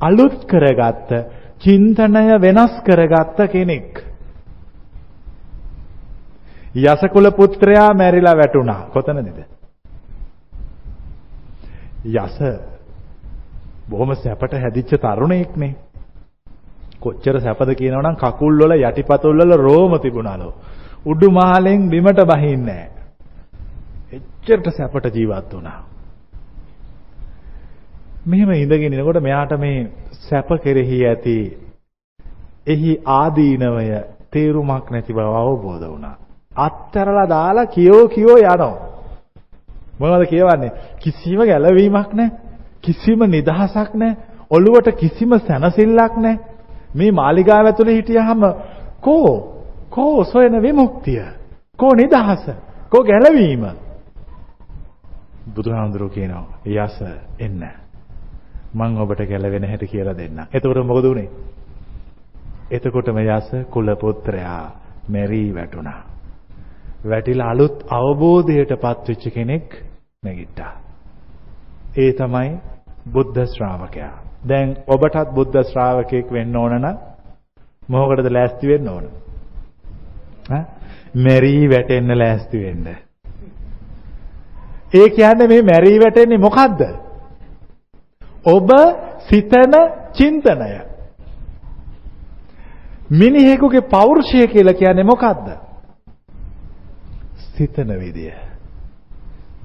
අලුත් 0.00 0.44
කරගත්ත, 0.44 1.10
චින්තනය 1.58 2.38
වෙනස් 2.38 2.74
කරගත්ත 2.82 3.38
කෙනෙක්. 3.48 4.04
යසකුල 6.76 7.30
පුත්‍රයා 7.32 7.94
මැරිලා 7.94 8.36
වැටුණා. 8.36 8.86
කොතනද? 8.88 9.38
යස 12.06 12.36
බොහොම 13.86 14.14
සැපට 14.14 14.52
හැදිච්ච 14.54 14.94
තරුණයෙක්නේ. 14.96 15.74
කොච්චර 17.00 17.40
සැපද 17.40 17.74
කියනවනම් 17.74 18.16
කකුල් 18.16 18.54
වල 18.58 18.72
යටිපතුල් 18.78 19.38
වල 19.38 19.56
රෝම 19.58 19.98
තිබුණාලු. 19.98 20.52
උඩු 21.06 21.30
මහලෙන් 21.30 21.88
බිමට 21.88 22.20
බහින්නේ 22.24 22.64
නැහැ. 22.64 22.90
එච්චරට 24.12 24.66
සැපට 24.70 25.14
ජීවත් 25.14 25.52
වුණා. 25.52 25.80
මෙහෙම 28.26 28.50
ඉඳගෙන 28.52 28.92
ඉනකොට 28.92 29.22
මෙයාට 29.22 29.52
මේ 29.58 29.90
සැප 30.20 30.48
කෙරෙහි 30.62 30.98
ඇති 31.06 31.36
එහි 32.66 32.92
ආදීනවය 33.08 33.86
තේරුමක් 34.30 34.90
නැති 34.90 35.12
බව 35.12 35.28
අවබෝධ 35.36 35.86
වුණා. 35.88 36.16
අත්තරලා 36.58 37.28
දාලා 37.28 37.66
කියෝ 37.66 38.08
කියෝ 38.08 38.36
යනවා. 38.38 38.74
මොනවද 40.00 40.26
කියවන්නේ? 40.26 40.72
කිසිම 41.00 41.40
ගැළවීමක් 41.42 42.12
නැහැ. 42.12 42.36
කිසිම 42.82 43.20
නිදහසක් 43.26 43.94
නැහැ. 43.94 44.16
ඔළුවට 44.50 44.88
කිසිම 44.96 45.32
සැනසෙල්ලක් 45.38 46.14
නැහැ. 46.16 46.38
මේ 46.94 47.10
මාලිගාව 47.12 47.66
ඇතුලේ 47.66 47.96
හිටියාම 47.96 48.42
කෝ 49.00 49.59
කෝ 49.90 50.24
සොයන 50.24 50.62
විමුක්තිය? 50.62 51.22
කෝ 51.78 51.94
නිදහස? 51.94 52.50
කෝ 52.90 53.04
ගැළවීම? 53.04 53.64
බුදුහාමුදුරුවෝ 55.54 56.14
කියනවා 56.14 56.58
යස 56.66 56.96
එන්න. 57.38 57.62
මම 58.74 58.96
ඔබට 58.96 59.26
ගැලවෙන 59.28 59.64
හැටි 59.64 59.86
කියලා 59.86 60.16
දෙන්නම්. 60.16 60.46
එතකොට 60.54 60.86
මොකද 60.86 61.04
උනේ? 61.04 61.28
එතකොටම 62.70 63.18
යස 63.18 63.48
කුල 63.70 63.96
පුත්‍රයා 63.96 64.70
මෙරි 65.08 65.54
වැටුණා. 65.54 66.00
වැටිලා 67.04 67.50
අලුත් 67.50 67.84
අවබෝධයටපත් 67.90 69.08
වෙච්ච 69.08 69.24
කෙනෙක් 69.34 69.66
නැගිට්ටා. 70.24 70.72
ඒ 71.96 72.12
තමයි 72.12 72.50
බුද්ධ 73.12 73.40
ශ්‍රාවකයා. 73.46 74.14
දැන් 74.48 74.76
ඔබටත් 74.86 75.34
බුද්ධ 75.34 75.58
ශ්‍රාවකෙක් 75.62 76.32
වෙන්න 76.32 76.56
ඕන 76.56 76.76
නම් 76.78 76.96
මොකකටද 77.88 78.32
ලෑස්ති 78.32 78.68
වෙන්න 78.68 78.88
ඕන? 78.88 79.04
ඈ 80.50 80.64
මෙරි 81.14 81.70
වැටෙන්න 81.70 82.18
ලෑස්ති 82.18 82.58
වෙන්න. 82.64 82.86
ඒ 84.94 85.08
කියන්නේ 85.08 85.48
මේ 85.48 85.62
මෙරි 85.62 86.00
වැටෙන්නේ 86.00 86.38
මොකද්ද? 86.38 86.80
ඔබ 88.44 88.70
සිතන 89.28 89.74
චින්තනය. 90.12 90.80
මිනිහෙකුගේ 93.10 93.80
පෞරුෂය 93.80 94.46
කියලා 94.46 94.74
කියන්නේ 94.74 95.04
මොකද්ද? 95.04 95.48
සිතන 97.36 97.90
විදිය. 98.00 98.32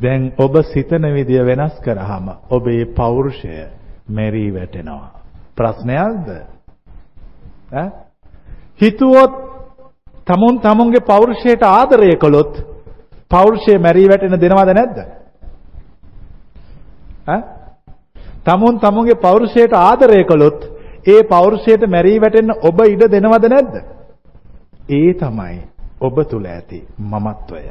දැන් 0.02 0.34
ඔබ 0.38 0.56
සිතන 0.74 1.14
විදිය 1.14 1.46
වෙනස් 1.46 1.80
කරාම 1.80 2.30
ඔබේ 2.50 2.86
පෞරුෂය 2.86 3.68
මෙරි 4.10 4.54
වැටෙනවා. 4.54 5.22
ප්‍රශ්නයක්ද? 5.56 6.28
ඈ 7.74 7.90
හිතුවොත් 8.82 9.55
තමුන් 10.28 10.60
තමුන්ගේ 10.60 11.00
පෞරුෂයට 11.02 11.64
ආදරය 11.64 12.16
කළොත් 12.18 12.54
පෞරුෂය 13.32 13.78
මැරි 13.78 14.08
වැටෙන 14.08 14.36
දෙනවද 14.36 14.72
නැද්ද? 14.72 14.98
ඈ 17.28 17.42
තමුන් 18.46 18.80
තමුන්ගේ 18.80 19.16
පෞරුෂයට 19.18 19.74
ආදරය 19.76 20.24
කළොත් 20.24 20.66
ඒ 21.08 21.24
පෞරුෂයට 21.26 21.88
මැරි 21.88 22.18
වැටෙන්න 22.18 22.58
ඔබ 22.62 22.80
ඉඩ 22.86 23.08
දෙනවද 23.08 23.46
නැද්ද? 23.48 23.76
ඒ 24.90 25.14
තමයි 25.16 25.58
ඔබ 26.02 26.18
තුල 26.24 26.46
ඇති 26.48 26.82
මමත්වය. 27.04 27.62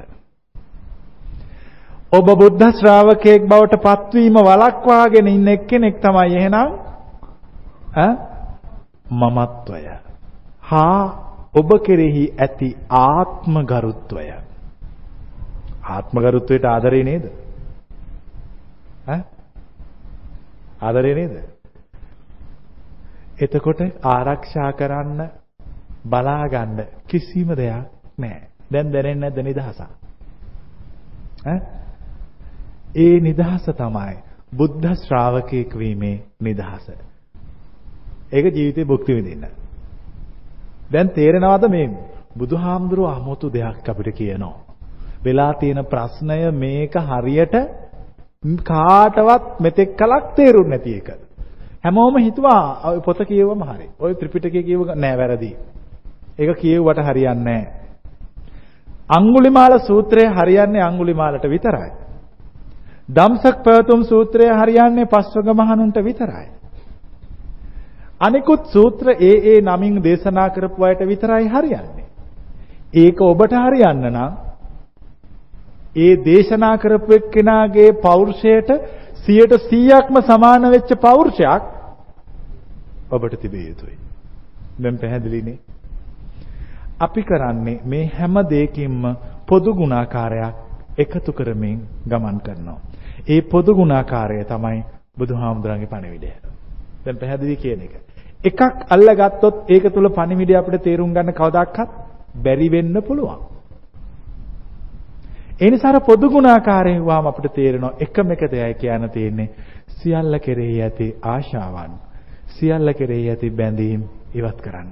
ඔබ 2.13 2.27
බුද්ධ 2.37 2.71
ශ්‍රාවකයෙක් 2.75 3.51
බවට 3.51 3.83
පත්වීම 3.83 4.39
වළක්වාගෙන 4.41 5.27
ඉන්න 5.29 5.49
එක්කෙනෙක් 5.49 6.01
තමයි 6.01 6.37
එහෙනම් 6.37 6.71
ඈ 7.97 8.15
මමත්වය. 9.13 9.85
හා 10.63 11.24
ඔබ 11.55 11.71
කෙරෙහි 11.81 12.25
ඇති 12.37 12.69
ආත්ම 12.91 13.55
ගරුත්වය. 13.65 14.27
ආත්ම 15.87 16.19
ගරුත්වයට 16.19 16.65
ආදරේ 16.67 17.05
නේද? 17.05 17.25
ඈ 19.07 19.23
ආදරේ 20.81 21.15
නේද? 21.15 21.35
එතකොට 23.39 23.81
ආරක්ෂා 24.07 24.73
කරන්න 24.73 25.21
බලා 26.07 26.49
ගන්න 26.49 26.81
කිසිම 27.07 27.49
දෙයක් 27.53 27.87
නැහැ. 28.19 28.43
දැන් 28.73 28.93
දැනෙන්නේ 28.93 29.31
නැද්ද 29.31 29.43
නිදහස? 29.45 29.81
ඈ 31.45 31.59
ඒ 32.99 33.21
නිදහස 33.23 33.67
තමයි 33.73 34.15
බුද්ධ 34.53 34.95
ශ්‍රාවකයෙක් 34.99 35.71
වීමේ 35.77 36.17
නිදහස. 36.41 36.87
ඒක 38.33 38.47
ජීවිතේ 38.53 38.85
භුක්ති 38.87 39.15
විඳින්න. 39.15 39.64
දැන් 40.93 41.09
තේරෙනවද 41.11 41.65
මේ 41.69 41.87
බුදුහාමුදුරුව 42.37 43.07
아무තු 43.07 43.47
දෙයක් 43.49 43.89
අපිට 43.89 44.09
කියනවා. 44.13 44.65
වෙලා 45.25 45.53
තියෙන 45.55 45.85
ප්‍රශ්නය 45.85 46.51
මේක 46.53 46.95
හරියට 47.03 47.55
කාටවත් 48.63 49.61
මෙතෙක් 49.61 49.97
කලක් 49.97 50.35
තේරුන්නේ 50.35 50.79
නැති 50.79 50.93
එක. 50.95 51.09
හැමෝම 51.81 52.17
හිතුවා 52.19 52.81
ඔය 52.85 53.01
පොත 53.01 53.19
කියවම 53.21 53.63
හරි. 53.63 53.89
ඔය 53.99 54.15
ත්‍රිපිටකය 54.15 54.63
කියව 54.63 54.81
නෑ 54.95 55.17
වැරදි. 55.17 55.57
ඒක 56.39 56.51
කියෙව්වට 56.57 57.01
හරියන්නේ 57.01 57.45
නෑ. 57.45 57.63
අඟුලිමාල 59.09 59.79
සූත්‍රය 59.81 60.25
හරියන්නේ 60.29 60.83
අඟුලිමාලට 60.83 61.45
විතරයි. 61.45 61.91
ධම්සක් 63.09 63.57
පැවතුම් 63.61 64.05
සූත්‍රය 64.05 64.47
හරියන්නේ 64.51 65.07
පස්වග 65.07 65.49
මහණුන්ට 65.51 65.99
විතරයි. 65.99 66.54
අනිකුත් 68.21 68.67
සූත්‍ර 68.67 69.11
ඒ 69.11 69.35
ඒ 69.45 69.61
නමින් 69.63 70.03
දේශනා 70.03 70.49
කරපු 70.51 70.85
අයට 70.85 71.01
විතරයි 71.03 71.49
හරියන්නේ. 71.49 72.07
ඒක 72.95 73.21
ඔබට 73.23 73.53
හරියන්න 73.59 74.07
නම් 74.07 74.33
ඒ 75.97 76.17
දේශනා 76.25 76.77
කරපු 76.79 77.13
එක්කෙනාගේ 77.13 77.93
පෞරුෂයට 78.01 78.71
100%ක්ම 79.21 80.17
සමාන 80.23 80.71
වෙච්ච 80.71 80.91
පෞරුෂයක් 81.01 81.63
ඔබට 83.11 83.41
තිබිය 83.41 83.69
යුතුයි. 83.69 83.97
දැන් 84.79 84.99
පැහැදිලිනේ? 84.99 85.59
අපි 87.01 87.23
කරන්නේ 87.23 87.81
මේ 87.85 88.07
හැම 88.09 88.35
දෙයකින්ම 88.47 89.03
පොදු 89.49 89.75
ගුණාකාරයක් 89.75 90.55
එකතු 90.99 91.33
කරමින් 91.33 91.79
ගමන් 92.07 92.41
කරනවා. 92.41 92.81
ඒ 93.29 93.41
පොදු 93.43 93.75
ගුණාකාරය 93.75 94.45
තමයි 94.45 94.85
බුදුහාමුදුරන්ගේ 95.19 95.87
පණිවිඩය. 95.87 96.54
දැන් 97.05 97.17
පැහැදිලි 97.17 97.57
කියන 97.57 97.81
එක. 97.81 97.95
එකක් 98.45 98.61
අල්ලගත්තොත් 98.89 99.71
ඒක 99.71 99.85
තුල 99.91 100.09
පණිවිඩය 100.11 100.55
අපිට 100.55 100.83
තේරුම් 100.83 101.13
ගන්න 101.13 101.33
කවදාවත් 101.33 101.77
බැරි 102.37 102.69
වෙන්න 102.71 103.03
පුළුවන්. 103.03 103.41
ඒ 105.57 105.71
නිසා 105.71 106.01
පොදු 106.01 106.31
ගුණාකාරයෙන් 106.31 107.03
වහම 107.03 107.27
අපිට 107.27 107.53
තේරෙනවා 107.53 107.95
එකම 108.01 108.31
එක 108.31 108.43
දෙයයි 108.49 108.75
කියන්න 108.77 109.11
තියෙන්නේ 109.11 109.49
සියල්ල 109.91 110.39
කෙරෙහි 110.41 110.83
ඇති 110.83 111.07
ආශාවන් 111.25 111.93
සියල්ල 112.51 112.93
කෙරෙහි 112.93 113.29
ඇති 113.29 113.51
බැඳීම් 113.53 114.03
ඉවත් 114.35 114.59
කරන්න. 114.61 114.91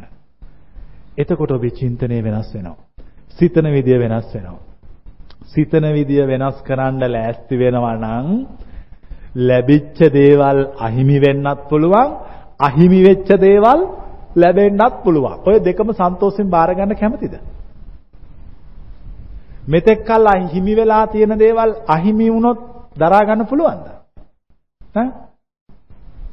එතකොට 1.18 1.50
ඔබේ 1.50 1.70
චින්තනය 1.72 2.22
වෙනස් 2.22 2.54
වෙනවා. 2.54 2.76
සිතන 3.30 3.66
විදිය 3.68 3.98
වෙනස් 3.98 4.34
වෙනවා. 4.34 4.60
සිතන 5.46 5.84
විදිය 5.92 6.26
වෙනස් 6.26 6.62
කරන්න 6.62 7.02
ලෑස්ති 7.08 7.58
වෙනවා 7.58 7.96
නම් 7.96 8.28
ලැබිච්ච 9.34 9.98
දේවල් 10.12 10.58
අහිමි 10.78 11.18
වෙන්නත් 11.20 11.60
පුළුවන් 11.68 12.08
අහිමි 12.60 13.00
වෙච්ච 13.02 13.28
දේවල් 13.38 13.80
ලැබෙන්නත් 14.36 14.94
පුළුවන්. 15.04 15.34
ඔය 15.46 15.56
දෙකම 15.60 15.88
සන්තෝෂෙන් 15.92 16.48
බාර 16.50 16.74
ගන්න 16.74 16.94
කැමතිද? 16.94 17.34
මෙතෙක් 19.64 20.04
කල් 20.04 20.26
අහිමි 20.26 20.72
වෙලා 20.76 21.06
තියෙන 21.06 21.38
දේවල් 21.38 21.70
අහිමි 21.88 22.28
වුණොත් 22.30 22.58
දරා 22.96 23.22
ගන්න 23.24 23.46
පුළුවන්ද? 23.46 23.86
ඈ? 24.96 25.08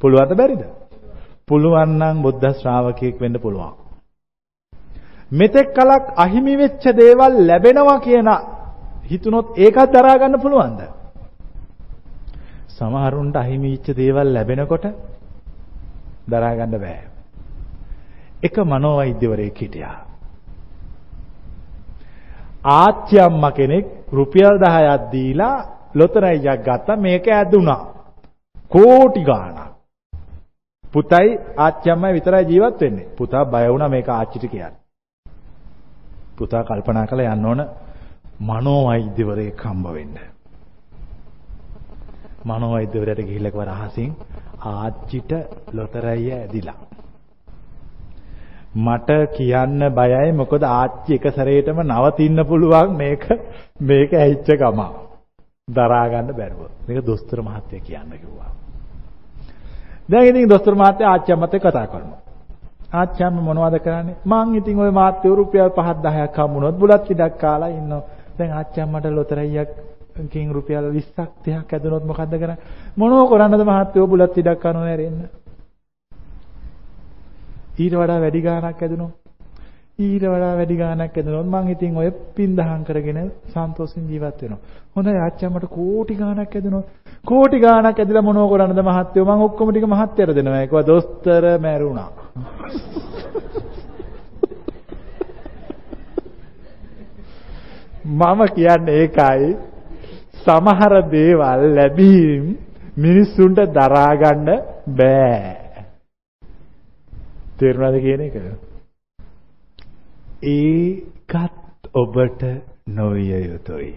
පුළුවන්ද 0.00 0.32
බැරිද? 0.36 0.62
පුළුවන් 1.48 1.90
නම් 1.98 2.16
බුද්ධ 2.22 2.46
ශ්‍රාවකයෙක් 2.54 3.16
වෙන්න 3.20 3.36
පුළුවන්. 3.38 3.74
මෙතෙක් 5.30 5.68
කලක් 5.74 6.04
අහිමි 6.16 6.54
වෙච්ච 6.56 6.84
දේවල් 6.94 7.32
ලැබෙනවා 7.46 7.98
කියන 8.00 8.28
හිතුනොත් 9.10 9.46
ඒකත් 9.56 9.90
දරා 9.92 10.16
ගන්න 10.18 10.40
පුළුවන්ද? 10.40 10.99
සමහරුන්ට 12.80 13.36
අහිමි 13.36 13.70
වෙච්ච 13.70 13.96
දේවල් 13.96 14.28
ලැබෙනකොට 14.34 14.84
දරා 16.28 16.54
ගන්න 16.54 16.78
බෑ. 16.78 17.00
එක 18.42 18.56
මනෝවෛද්‍යවරයෙක් 18.64 19.58
හිටියා. 19.58 19.98
ආච්චි 22.64 23.20
අම්මා 23.20 23.52
කෙනෙක් 23.52 23.86
රුපියල් 24.12 24.56
10ක් 24.58 25.10
දීලා 25.12 25.56
ලොතරැයියක් 25.94 26.60
ගත්තා 26.62 26.96
මේක 26.96 27.26
ඇදුනා. 27.28 27.82
කෝටි 28.70 29.24
ගාණක්. 29.24 29.60
පුතයි 30.84 31.38
ආච්චි 31.58 31.90
අම්මයි 31.90 32.12
විතරයි 32.12 32.44
ජීවත් 32.44 32.80
වෙන්නේ. 32.80 33.08
පුතා 33.18 33.44
බය 33.44 33.66
වුණා 33.68 33.88
මේක 33.88 34.08
ආච්චිට 34.08 34.44
කියන්න. 34.46 34.74
පුතා 36.38 36.64
කල්පනා 36.64 37.06
කළා 37.06 37.34
යන්න 37.34 37.46
ඕන 37.46 37.62
මනෝවෛද්‍යවරයෙක් 38.40 39.60
හම්බ 39.60 39.86
වෙන්න. 39.88 40.29
මනෝවෛද්‍යවරයාට 42.44 43.22
ගිහිල්ලා 43.22 43.50
කවර 43.50 43.70
අහසින් 43.70 44.12
ආච්චිට 44.66 45.32
ලොතරැයිය 45.72 46.32
ඇදිලා. 46.34 46.78
මට 48.76 49.10
කියන්න 49.32 49.80
බයයි 49.90 50.32
මොකද 50.32 50.62
ආච්චි 50.64 51.14
එක 51.14 51.26
සැරේටම 51.30 51.80
නවතින්න 51.82 52.44
පුළුවන් 52.44 52.96
මේක 52.96 53.24
මේක 53.82 54.12
ඇහිච්ච 54.14 54.48
ගම. 54.54 54.80
දරා 55.68 56.06
ගන්න 56.08 56.32
බැරුව. 56.32 56.62
මේක 56.86 57.06
දොස්තර 57.06 57.42
මහත්තයා 57.42 57.82
කියන්න 57.82 58.12
කිව්වා. 58.14 58.50
දැන් 60.08 60.26
ඉතින් 60.26 60.48
දොස්තර 60.48 60.74
මහත්තයා 60.74 61.10
ආච්චි 61.10 61.32
අම්මත් 61.32 61.54
එක්ක 61.54 61.64
කතා 61.64 61.86
කරනවා. 61.86 62.20
ආච්චි 62.92 63.24
අම්ම 63.24 63.36
මොනවද 63.40 63.76
කරන්නේ? 63.78 64.16
මං 64.24 64.54
ඉතින් 64.54 64.78
ওই 64.78 64.90
මාත්‍ය 64.92 65.28
රුපියල් 65.30 65.70
5 65.72 66.02
10ක් 66.02 66.36
හම්බුනොත් 66.38 66.76
බුලත් 66.76 67.10
ඉඩක් 67.10 67.38
කාලා 67.38 67.70
ඉන්නවා. 67.70 68.02
දැන් 68.38 68.52
ආච්චි 68.52 68.80
අම්මට 68.80 69.06
ලොතරැයියක් 69.08 69.70
කින් 70.28 70.50
රුපියල් 70.50 70.84
20ක් 70.90 71.28
30ක් 71.44 71.72
ඇදුනොත් 71.72 72.04
මොකද්ද 72.04 72.34
කරන්නේ? 72.34 72.58
මොනෝ 72.96 73.24
කරන්නද 73.26 73.62
මහත්තයෝ 73.62 74.06
බුලත් 74.06 74.36
ඉඩක් 74.36 74.60
කනෝ 74.60 74.84
ඇරෙන්න. 74.84 75.18
ඊට 77.78 77.94
වඩා 77.94 78.20
වැඩි 78.20 78.40
ගාණක් 78.42 78.82
ඇදුනොත් 78.82 79.14
ඊට 79.98 80.24
වඩා 80.24 80.54
වැඩි 80.56 80.76
ගාණක් 80.76 81.14
ඇදුනොත් 81.14 81.46
මං 81.46 81.66
ඉතින් 81.68 81.96
ඔය 81.96 82.10
පින් 82.34 82.56
දහම් 82.56 82.82
කරගෙන 82.84 83.18
සන්තෝෂෙන් 83.48 84.04
ජීවත් 84.06 84.42
වෙනවා. 84.42 84.60
හොඳයි 84.96 85.18
ආච්චම්මට 85.18 85.66
කෝටි 85.68 86.14
ගාණක් 86.16 86.52
ඇදුනොත් 86.52 86.86
කෝටි 87.24 87.58
ගාණක් 87.58 87.98
ඇදලා 87.98 88.22
මොනෝ 88.22 88.46
කරන්නද 88.48 88.80
මහත්තයෝ 88.82 89.24
මං 89.26 89.42
ඔක්කොම 89.42 89.68
ටික 89.70 89.86
මහත්තයට 89.86 90.34
දෙනවා. 90.34 90.60
ඒකවා 90.60 90.84
දොස්තර 90.84 91.44
මැරුණා. 91.58 92.10
මම 98.04 98.40
කියන්නේ 98.48 98.94
ඒකයි 98.96 99.56
සමහර 100.40 100.94
දේවල් 101.08 101.62
ලැබීම් 101.74 102.56
මිනිස්සුන්ට 102.96 103.60
දරා 103.70 104.12
ගන්න 104.16 104.48
බෑ. 104.92 105.56
තේරුණාද 107.58 108.00
කියන 108.00 108.20
එක? 108.22 108.36
ඒකත් 110.44 111.90
ඔබට 111.94 112.42
නොවිය 112.88 113.32
යුතුයි. 113.42 113.94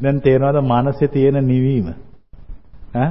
දැන් 0.00 0.20
තේරෙනවද 0.20 0.62
මනසේ 0.64 1.08
තියෙන 1.08 1.40
නිවීම? 1.44 1.88
ඈ? 2.94 3.10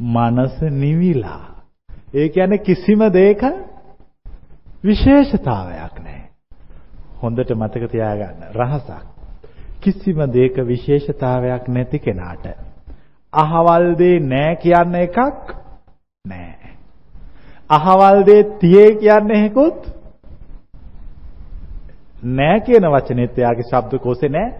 මනස 0.00 0.60
නිවිලා. 0.72 1.44
ඒ 2.14 2.28
කියන්නේ 2.28 2.58
කිසිම 2.60 3.00
දෙයක 3.12 3.42
විශේෂතාවයක් 4.84 5.94
නැහැ. 5.98 6.30
හොඳට 7.22 7.50
මතක 7.52 7.90
තියාගන්න 7.90 8.50
රහසක්. 8.54 9.17
කිසිම 9.80 10.18
දෙයක 10.32 10.56
විශේෂතාවයක් 10.64 11.68
නැති 11.68 11.98
කෙනාට 11.98 12.46
අහවල් 13.32 13.94
දේ 13.94 14.20
නෑ 14.22 14.56
කියන 14.56 14.94
එකක් 14.96 15.18
නෑ. 16.24 16.70
අහවල් 17.70 18.24
දේ 18.24 18.42
තියේ 18.58 18.94
කියන්නේ 18.94 19.36
හේකුත් 19.36 19.88
නෑ 22.22 22.60
කියන 22.60 22.84
වචනේත් 22.86 23.38
එයාගේ 23.38 23.68
ශබ්දකෝෂේ 23.70 24.28
නෑ. 24.30 24.52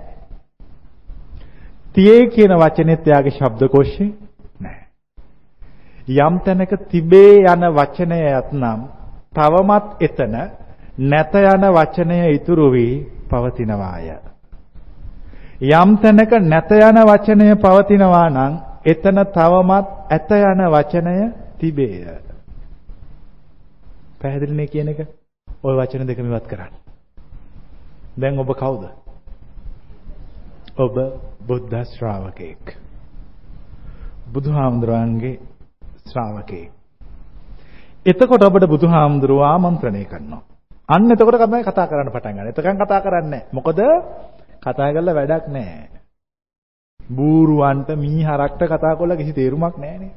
තියේ 1.95 2.27
කියන 2.29 2.53
වචනේත් 2.55 3.09
එයාගේ 3.09 3.33
ශබ්දකෝෂේ 3.33 4.13
නෑ. 4.61 4.81
යම් 6.09 6.41
තැනක 6.41 6.73
තිබේ 6.89 7.35
යන 7.47 7.69
වචනයත් 7.73 8.53
නම් 8.53 8.81
තවමත් 9.33 10.03
එතන 10.03 10.35
නැත 11.01 11.35
යන 11.35 11.69
වචනය 11.73 12.25
ඉතුරු 12.31 12.71
වී 12.71 12.95
පවතිනවාය. 13.31 14.28
යම් 15.59 15.97
තැනක 15.99 16.33
නැත 16.41 16.71
යන 16.71 16.99
වචනය 17.03 17.55
පවතිනවා 17.57 18.31
නම් 18.31 18.53
එතන 18.85 19.19
තවමත් 19.27 19.87
ඇත 20.09 20.31
යන 20.31 20.61
වචනය 20.69 21.33
තිබේය. 21.57 22.23
පැහැදිලිනේ 24.19 24.67
කියන 24.67 24.89
එක? 24.89 25.01
ওই 25.49 25.75
වචන 25.75 26.07
දෙකම 26.07 26.27
ඉවත් 26.27 26.47
කරන්න. 26.47 26.75
දැන් 28.17 28.39
ඔබ 28.39 28.55
කවුද? 28.55 28.87
ඔබ 30.77 30.95
බුද්ධ 31.41 31.75
ශ්‍රාවකෙක්. 31.89 32.79
බුදුහාමුදුරන්ගේ 34.29 35.41
ශ්‍රාවකෙක්. 36.05 36.71
එතකොට 38.07 38.43
ඔබට 38.43 38.65
බුදුහාමුදුරුව 38.65 39.43
ආමන්ත්‍රණය 39.43 40.05
කරනවා. 40.05 40.43
අන්න 40.89 41.11
එතකොට 41.11 41.35
තමයි 41.37 41.65
කතා 41.65 41.87
කරන්න 41.87 42.09
පටන් 42.09 42.35
ගන්න. 42.37 42.49
එතකන් 42.49 42.79
කතා 42.79 43.01
කරන්නේ 43.01 43.31
නැහැ. 43.33 43.53
මොකද 43.53 43.79
කතා 44.69 44.93
කරලා 44.93 45.15
වැඩක් 45.15 45.47
නැහැ. 45.49 45.99
බූරුවන්ට 47.01 47.89
මීහරක්ට 47.97 48.63
කතා 48.67 48.97
කරලා 48.97 49.17
කිසි 49.17 49.33
තේරුමක් 49.35 49.77
නැහැනේ. 49.77 50.13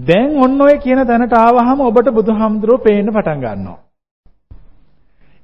දැන් 0.00 0.36
ඔන්න 0.38 0.60
ඔය 0.60 0.78
කියන 0.78 1.00
තැනට 1.04 1.32
ආවහම 1.34 1.80
ඔබට 1.82 2.10
බුදුහාමුදුරුවෝ 2.12 2.78
පේන්න 2.80 3.08
පටන් 3.08 3.40
ගන්නවා. 3.40 3.78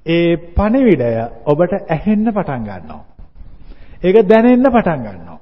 ඒ 0.07 0.37
පණිවිඩය 0.55 1.11
ඔබට 1.47 1.73
ඇහෙන්න 1.89 2.27
පටන් 2.31 2.63
ගන්නවා. 2.65 3.05
ඒක 4.03 4.17
දැනෙන්න 4.25 4.67
පටන් 4.69 5.01
ගන්නවා. 5.03 5.41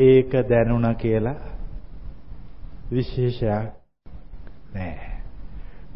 ඒක 0.00 0.32
දැනුණා 0.44 0.94
කියලා 0.96 1.38
විශේෂයක් 2.90 3.72
නෑ. 4.74 5.10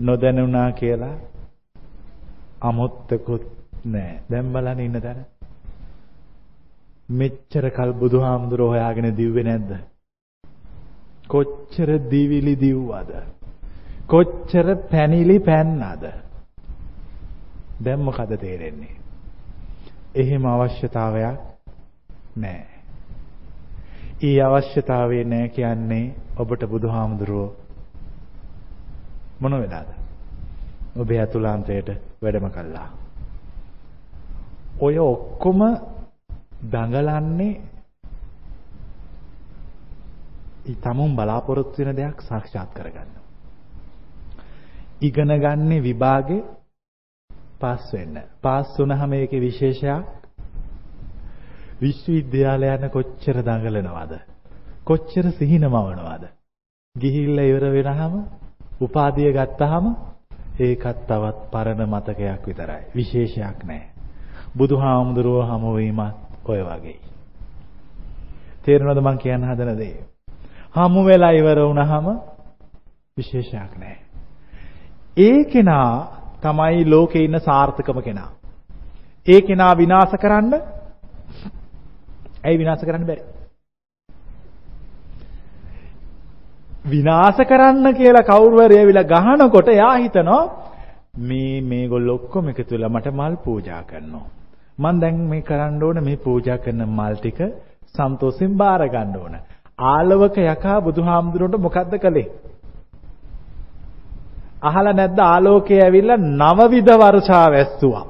නොදැනුණා 0.00 0.72
කියලා 0.72 1.16
අමුත්තකුත් 2.62 3.44
නෑ. 3.86 4.20
දැන් 4.30 4.52
බලන්න 4.52 4.80
ඉන්න 4.80 5.00
තැන. 5.00 5.26
මෙච්චර 7.12 7.64
කල් 7.70 7.92
බුදුහාමුදුරෝ 7.92 8.68
හොයාගෙන 8.68 9.16
දිව්වේ 9.16 9.44
නැද්ද? 9.44 9.70
කොච්චර 11.28 11.88
දිවිලි 12.10 12.54
දිව්වද? 12.56 13.10
කොච්චර 14.06 14.66
පැනිලි 14.90 15.38
පැන්නද? 15.40 16.04
දැන් 17.84 18.00
මොකද 18.00 18.36
තේරෙන්නේ? 18.36 18.96
එහෙම 20.14 20.44
අවශ්‍යතාවයක් 20.46 21.38
නැහැ. 22.36 22.78
ඊ 24.22 24.40
අවශ්‍යතාවය 24.40 25.24
නැහැ 25.24 25.48
කියන්නේ 25.48 26.14
ඔබට 26.36 26.62
බුදුහාමුදුරුවෝ 26.66 27.50
මොන 29.40 29.54
වෙලාද? 29.54 29.88
ඔබේ 30.96 31.20
අතුලාන්තයට 31.20 31.88
වැඩම 32.22 32.46
කළා. 32.50 32.88
ඔය 34.80 34.98
ඔක්කොම 35.00 35.60
දඟලන්නේ 36.62 37.60
ඊතමුන් 40.64 41.16
බලාපොරොත්තු 41.16 41.78
වෙන 41.78 41.96
දෙයක් 41.96 42.18
සාක්ෂාත් 42.22 42.70
කරගන්න. 42.70 43.10
ඉගෙන 45.00 45.30
ගන්නේ 45.36 45.80
විභාගේ 45.80 46.42
පාස් 47.60 47.92
වෙන්න. 47.92 48.16
පාස් 48.42 48.68
වුණාම 48.78 49.12
ඒකේ 49.12 49.40
විශේෂයක් 49.40 50.06
විශ්වවිද්‍යාලය 51.80 52.68
යන 52.68 52.84
කොච්චර 52.90 53.36
දඟලනවද? 53.40 54.12
කොච්චර 54.84 55.26
සිහිනමවනවද? 55.32 56.24
ගිහිල්ලා 56.96 57.44
ඉවර 57.44 57.64
වෙනහම 57.72 58.14
උපාධිය 58.80 59.32
ගත්තාම 59.32 59.84
ඒකත් 60.60 60.98
තවත් 61.06 61.38
පරණ 61.50 61.82
මතකයක් 61.86 62.46
විතරයි. 62.46 62.82
විශේෂයක් 62.94 63.58
නැහැ. 63.64 63.90
බුදුහාමුදුරුව 64.56 65.42
හමු 65.44 65.70
වීමත් 65.74 66.21
ඔය 66.44 66.60
වගේ. 66.62 66.98
තේරෙනවද 68.62 69.00
මං 69.00 69.18
කියන්න 69.18 69.44
හදන 69.44 69.76
දේ? 69.76 69.96
හමු 70.74 71.04
වෙලා 71.04 71.32
ඉවර 71.32 71.58
වුණාම 71.60 72.06
විශේෂයක් 73.16 73.72
නැහැ. 73.76 73.98
ඒ 75.18 75.44
කෙනා 75.46 75.92
තමයි 76.42 76.84
ලෝකේ 76.86 77.24
ඉන්න 77.24 77.40
සාර්ථකම 77.40 78.00
කෙනා. 78.00 78.30
ඒ 79.26 79.40
කෙනා 79.42 79.72
විනාශ 79.74 80.16
කරන්න 80.16 80.54
ඇයි 82.42 82.58
විනාශ 82.58 82.84
කරන්න 82.84 83.06
බැරි? 83.06 83.22
විනාශ 86.86 87.40
කරන්න 87.44 87.94
කියලා 87.94 88.24
කවුරු 88.24 88.62
හරි 88.62 88.78
ඇවිල්ලා 88.78 89.10
ගහනකොට 89.14 89.68
එයා 89.70 89.96
හිතනවා 89.96 90.44
මේ 91.22 91.60
මේගොල්ලෝ 91.62 92.14
ඔක්කොම 92.14 92.48
එකතු 92.48 92.74
වෙලා 92.74 92.88
මට 92.88 93.12
මල් 93.12 93.36
පූජා 93.38 93.82
කරනවා. 93.84 94.41
මම 94.78 95.00
දැන් 95.00 95.16
මේ 95.26 95.42
කරන්න 95.42 95.82
ඕන 95.82 95.98
මේ 96.04 96.16
පූජා 96.18 96.58
කරන 96.58 96.82
මල් 96.88 97.14
ටික 97.16 97.40
සන්තෝෂෙන් 97.88 98.52
බාර 98.56 98.82
ගන්න 98.88 99.16
ඕන. 99.16 99.34
ආලවක 99.78 100.36
යකා 100.46 100.78
බුදුහාමුදුරන්ට 100.80 101.56
මොකද්ද 101.58 101.94
කළේ? 101.98 102.28
අහලා 104.62 104.92
නැද්ද 104.92 105.18
ආලෝකය 105.24 105.74
ඇවිල්ලා 105.78 106.24
නවවිධ 106.40 106.92
වර්ෂා 106.94 107.46
වැස්සුවා. 107.50 108.06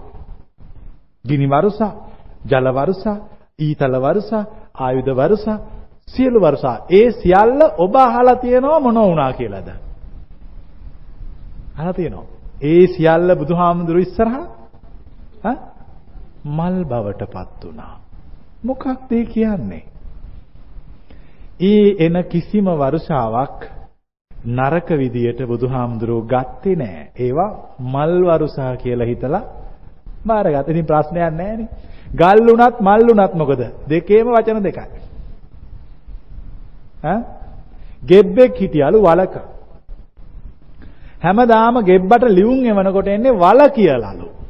ගිනි 1.25 1.47
වර්ෂා, 1.47 1.93
ජල 2.47 2.67
වර්ෂා, 2.71 3.17
ඊතල 3.59 3.95
වර්ෂා, 3.97 4.45
ආයුධ 4.77 5.13
වර්ෂා, 5.13 5.59
සියලු 6.09 6.39
වර්ෂා. 6.41 6.77
ඒ 6.91 7.09
සියල්ල 7.13 7.61
ඔබ 7.79 7.95
අහලා 7.99 8.37
තියෙනවා 8.37 8.81
මොන 8.81 8.99
වුණා 9.01 9.33
කියලාද? 9.33 9.69
අහලා 11.77 11.93
තියෙනවා. 11.93 12.27
ඒ 12.63 12.87
සියල්ල 12.87 13.31
බුදුහාමුදුරු 13.37 13.99
ඉස්සරහා 13.99 14.47
ඈ 16.45 16.51
මල් 16.51 16.85
බවටපත් 16.85 17.65
වුණා. 17.65 18.01
මොකක්ද 18.65 19.13
ඒ 19.13 19.25
කියන්නේ? 19.25 19.85
ඒ 21.61 22.07
එන 22.07 22.25
කිසිම 22.25 22.65
වර්ෂාවක් 22.65 23.65
නරක 24.47 24.89
විදියට 24.91 25.47
බුදුහාමුදුරුවෝ 25.47 26.23
ගත්තේ 26.23 26.77
නෑ. 26.77 27.11
ඒවා 27.19 27.77
මල් 27.79 28.25
වරුසා 28.25 28.77
කියලා 28.77 29.07
හිතලා 29.07 29.43
බාරගත්තා. 30.27 30.71
ඉතින් 30.71 30.87
ප්‍රශ්නයක් 30.87 31.17
නෑනේ. 31.17 31.69
ගල් 32.15 32.49
උනත් 32.49 32.81
මල් 32.81 33.11
උනත් 33.11 33.35
මොකද? 33.35 33.63
දෙකේම 33.89 34.27
වචන 34.27 34.63
දෙකයි. 34.63 34.87
ඈ? 37.05 37.21
ගෙබ්බෙක් 38.07 38.57
හිටියලු 38.57 39.03
වලක. 39.03 39.35
හැමදාම 41.23 41.75
ගෙබ්බට 41.85 42.23
ලියුම් 42.29 42.65
එවනකොට 42.67 43.07
එන්නේ 43.07 43.33
වල 43.33 43.69
කියලාලු. 43.69 44.42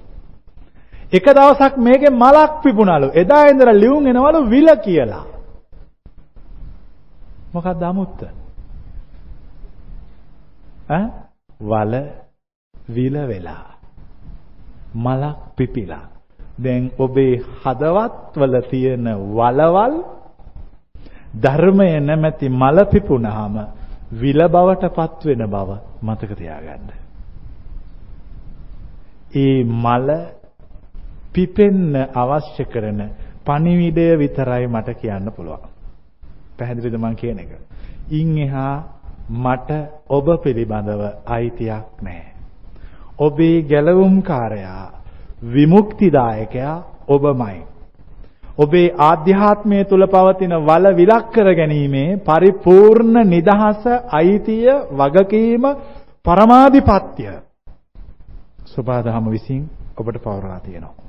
එක 1.13 1.27
දවසක් 1.27 1.75
මේකේ 1.79 2.11
මලක් 2.13 2.53
පිපුණලු. 2.63 3.09
එදා 3.15 3.49
ඉඳලා 3.49 3.75
ලියුම් 3.75 4.07
එනවලු 4.07 4.41
විල 4.47 4.69
කියලා. 4.79 5.25
මොකක්ද 7.55 7.83
අමුත්ත? 7.83 8.21
ඈ 10.89 11.05
වල 11.63 11.95
විල 12.75 13.17
වෙලා 13.25 13.67
මලක් 14.97 15.39
පිපිලා 15.57 16.07
දැන් 16.59 16.91
ඔබේ 16.99 17.35
හදවත් 17.61 18.37
වල 18.37 18.57
තියෙන 18.71 19.07
වලවල් 19.31 19.95
ධර්මය 21.35 21.89
නැමැති 22.01 22.49
මල 22.51 22.79
පිපුණාම 22.87 23.55
විල 24.13 24.41
බවටපත් 24.49 25.21
වෙන 25.25 25.43
බව 25.47 25.71
මතක 26.03 26.31
තියාගන්න. 26.35 26.89
ඒ 29.35 29.65
මල 29.65 30.09
පිපෙන්න 31.33 31.95
අවශ්‍ය 32.15 32.65
කරන 32.67 33.01
පණිවිඩය 33.45 34.07
විතරයි 34.17 34.67
මට 34.67 34.97
කියන්න 34.97 35.33
පුළුවන්. 35.33 35.69
පැහැදිලිද 36.59 36.97
මං 36.97 37.17
කියන 37.17 37.39
එක? 37.39 37.53
ඉන් 38.11 38.39
එහා 38.39 38.75
මට 39.31 39.71
ඔබ 40.09 40.27
පිළිබඳව 40.43 41.03
අයිතියක් 41.27 42.03
නැහැ. 42.03 42.33
ඔබේ 43.19 43.63
ගැලවුම්කාරයා 43.65 44.87
විමුක්තිදායකයා 45.45 46.77
ඔබමයි. 47.09 47.61
ඔබේ 48.59 48.95
ආධ්‍යාත්මය 49.01 49.85
තුල 49.85 50.07
පවතින 50.07 50.55
වල 50.61 50.87
විලක් 50.95 51.31
කර 51.33 51.55
ගැනීමේ 51.55 52.17
පරිපූර්ණ 52.21 53.17
නිදහස 53.27 53.87
අයිතිය 54.13 54.69
වගකීම 54.93 55.65
පරමාධිපත්‍ය 56.25 57.25
සබාදහම 58.67 59.31
විසින් 59.31 59.63
ඔබට 59.97 60.19
පවරලා 60.19 60.61
තියෙනවා. 60.61 61.02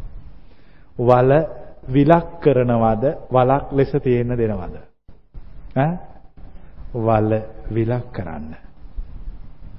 වල 1.00 1.32
විලක් 1.88 2.40
කරනවද 2.40 3.04
වලක් 3.30 3.72
ලෙස 3.72 3.92
තියෙන්න 4.00 4.38
දෙනවද? 4.38 4.76
ඈ 5.76 5.98
වල 6.96 7.32
විලක් 7.70 8.12
කරන්න. 8.12 8.56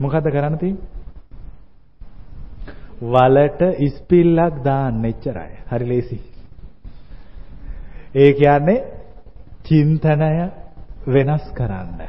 මොකද 0.01 0.27
කරන්න 0.27 0.59
තියෙන්නේ? 0.59 0.93
වලට 3.03 3.62
ඉස්පිල්ලක් 3.79 4.62
දාන්න 4.62 5.05
එච්චරයි. 5.05 5.55
හරි 5.67 5.87
ලේසි. 5.87 6.21
ඒ 8.15 8.33
කියන්නේ 8.33 8.85
චින්තනය 9.65 10.51
වෙනස් 11.07 11.45
කරන්න. 11.53 12.01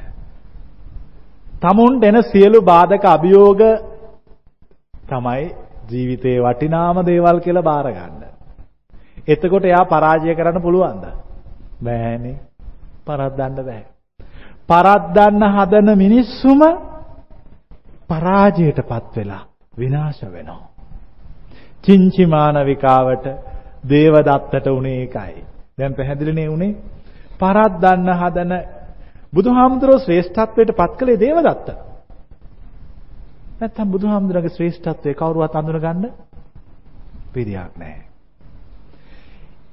tamunt 1.62 2.04
එන 2.04 2.24
සියලු 2.24 2.62
බාධක 2.64 3.06
අභියෝග 3.06 3.62
තමයි 5.04 5.44
ජීවිතේ 5.90 6.42
වටිනාම 6.42 7.06
දේවල් 7.06 7.40
කියලා 7.40 7.64
බාර 7.64 7.88
ගන්න. 7.88 8.35
එතකොට 9.28 9.66
එයා 9.66 9.86
පරාජය 9.86 10.36
කරන්න 10.36 10.62
පුළුවන්ද? 10.62 11.06
බෑනේ. 11.80 12.38
පරද්දන්න 13.06 13.56
බෑ. 13.60 13.84
පරද්දන්න 14.68 15.44
හදන 15.50 15.90
මිනිස්සුම 15.98 16.62
පරාජයටපත් 18.08 19.16
වෙලා 19.16 19.44
විනාශ 19.74 20.24
වෙනවා. 20.28 20.70
චින්චිමානවිකාවට 21.84 23.26
දේවදත්තට 23.90 24.68
උනේ 24.70 25.00
ඒකයි. 25.00 25.44
දැන් 25.78 25.94
පැහැදිලිනේ 25.94 26.50
උනේ 26.50 26.78
පරද්දන්න 27.40 28.10
හදන 28.14 28.54
බුදුහාමුදුරුවෝ 29.34 30.00
ශ්‍රේෂ්ඨත්වයට 30.00 30.72
පත් 30.72 30.92
කළේ 30.98 31.20
දේවදත්ත. 31.20 31.68
නැත්තම් 33.60 33.88
බුදුහාමුදුරගේ 33.90 34.50
ශ්‍රේෂ්ඨත්වය 34.50 35.14
කවුරුවත් 35.14 35.56
අඳුනගන්න 35.56 36.06
පිරියක් 37.34 37.74
නැහැ. 37.76 38.15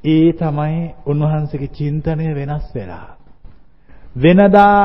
ඒ 0.05 0.33
තමයි 0.33 0.95
උන්වහන්සේගේ 1.07 1.69
චින්තනය 1.71 2.35
වෙනස් 2.35 2.67
වෙලා. 2.75 3.17
වෙනදා 4.15 4.77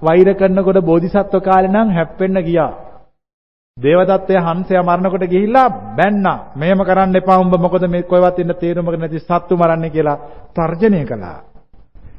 වෛර 0.00 0.28
කරනකොට 0.34 0.78
බෝධිසත්ව 0.82 1.40
කාලේ 1.40 1.68
නම් 1.68 1.88
හැප්පෙන්න 1.90 2.38
ගියා. 2.40 2.72
දේවදත්තය 3.76 4.34
හංසයා 4.38 4.82
මරනකොට 4.82 5.24
ගිහිල්ලා 5.26 5.68
බැන්නා. 5.92 6.38
මෙහෙම 6.54 6.80
කරන්න 6.80 7.16
එපා 7.16 7.38
උඹ 7.38 7.54
මොකද 7.56 7.84
මේ 7.88 8.02
කොයිවත් 8.04 8.38
ඉන්න 8.38 8.54
තේරුමක 8.54 8.96
නැති 8.96 9.18
සත්තු 9.20 9.56
මරන්නේ 9.56 9.90
කියලා 9.90 10.18
තර්ජනය 10.54 11.04
කළා. 11.04 11.38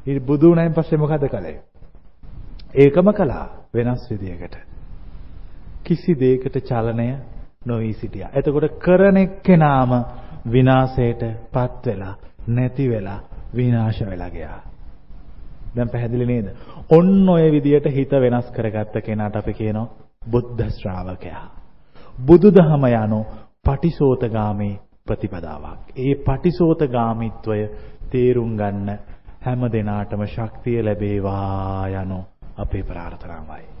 ඊට 0.06 0.22
බුදු 0.22 0.46
වුණායින් 0.46 0.74
පස්සේ 0.74 0.98
මොකද 0.98 1.24
කළේ? 1.26 1.62
ඒකම 2.74 3.08
කළා 3.12 3.46
වෙනස් 3.74 4.02
විදියකට. 4.10 4.56
කිසි 5.82 6.12
දෙයකට 6.14 6.56
චලනය 6.60 7.08
නොවි 7.62 7.92
සිටියා. 7.94 8.30
එතකොට 8.30 8.78
කරන 8.78 9.16
එක්කෙනාම 9.16 9.90
විනාශයටපත් 10.46 11.86
වෙලා 11.86 12.14
නැති 12.48 12.88
වෙලා 12.88 13.20
විනාශ 13.54 14.00
වෙලා 14.02 14.30
ගියා. 14.30 14.60
දැන් 15.76 15.90
පැහැදිලි 15.90 16.26
නේද? 16.26 16.46
ඔන්න 16.90 17.28
ඔය 17.28 17.52
විදියට 17.52 17.86
හිත 17.88 18.10
වෙනස් 18.12 18.50
කරගත්ත 18.50 18.94
කෙනාට 19.00 19.36
අපි 19.36 19.52
කියනවා 19.54 19.88
බුද්ධ 20.30 20.70
ශ්‍රාවකයා. 20.70 21.46
බුදුදහම 22.16 22.84
යනු 22.86 23.20
පටිසෝතගාමී 23.62 24.80
ප්‍රතිපදාවක්. 25.04 25.80
ඒ 25.96 26.14
පටිසෝතගාමීත්වය 26.16 27.60
තේරුම් 28.10 28.56
ගන්න 28.56 28.98
හැම 29.40 29.62
දිනාටම 29.72 30.26
ශක්තිය 30.26 30.82
ලැබේවා 30.82 31.88
යනු 31.94 32.18
අපේ 32.56 32.82
ප්‍රාර්ථනාවයි. 32.82 33.72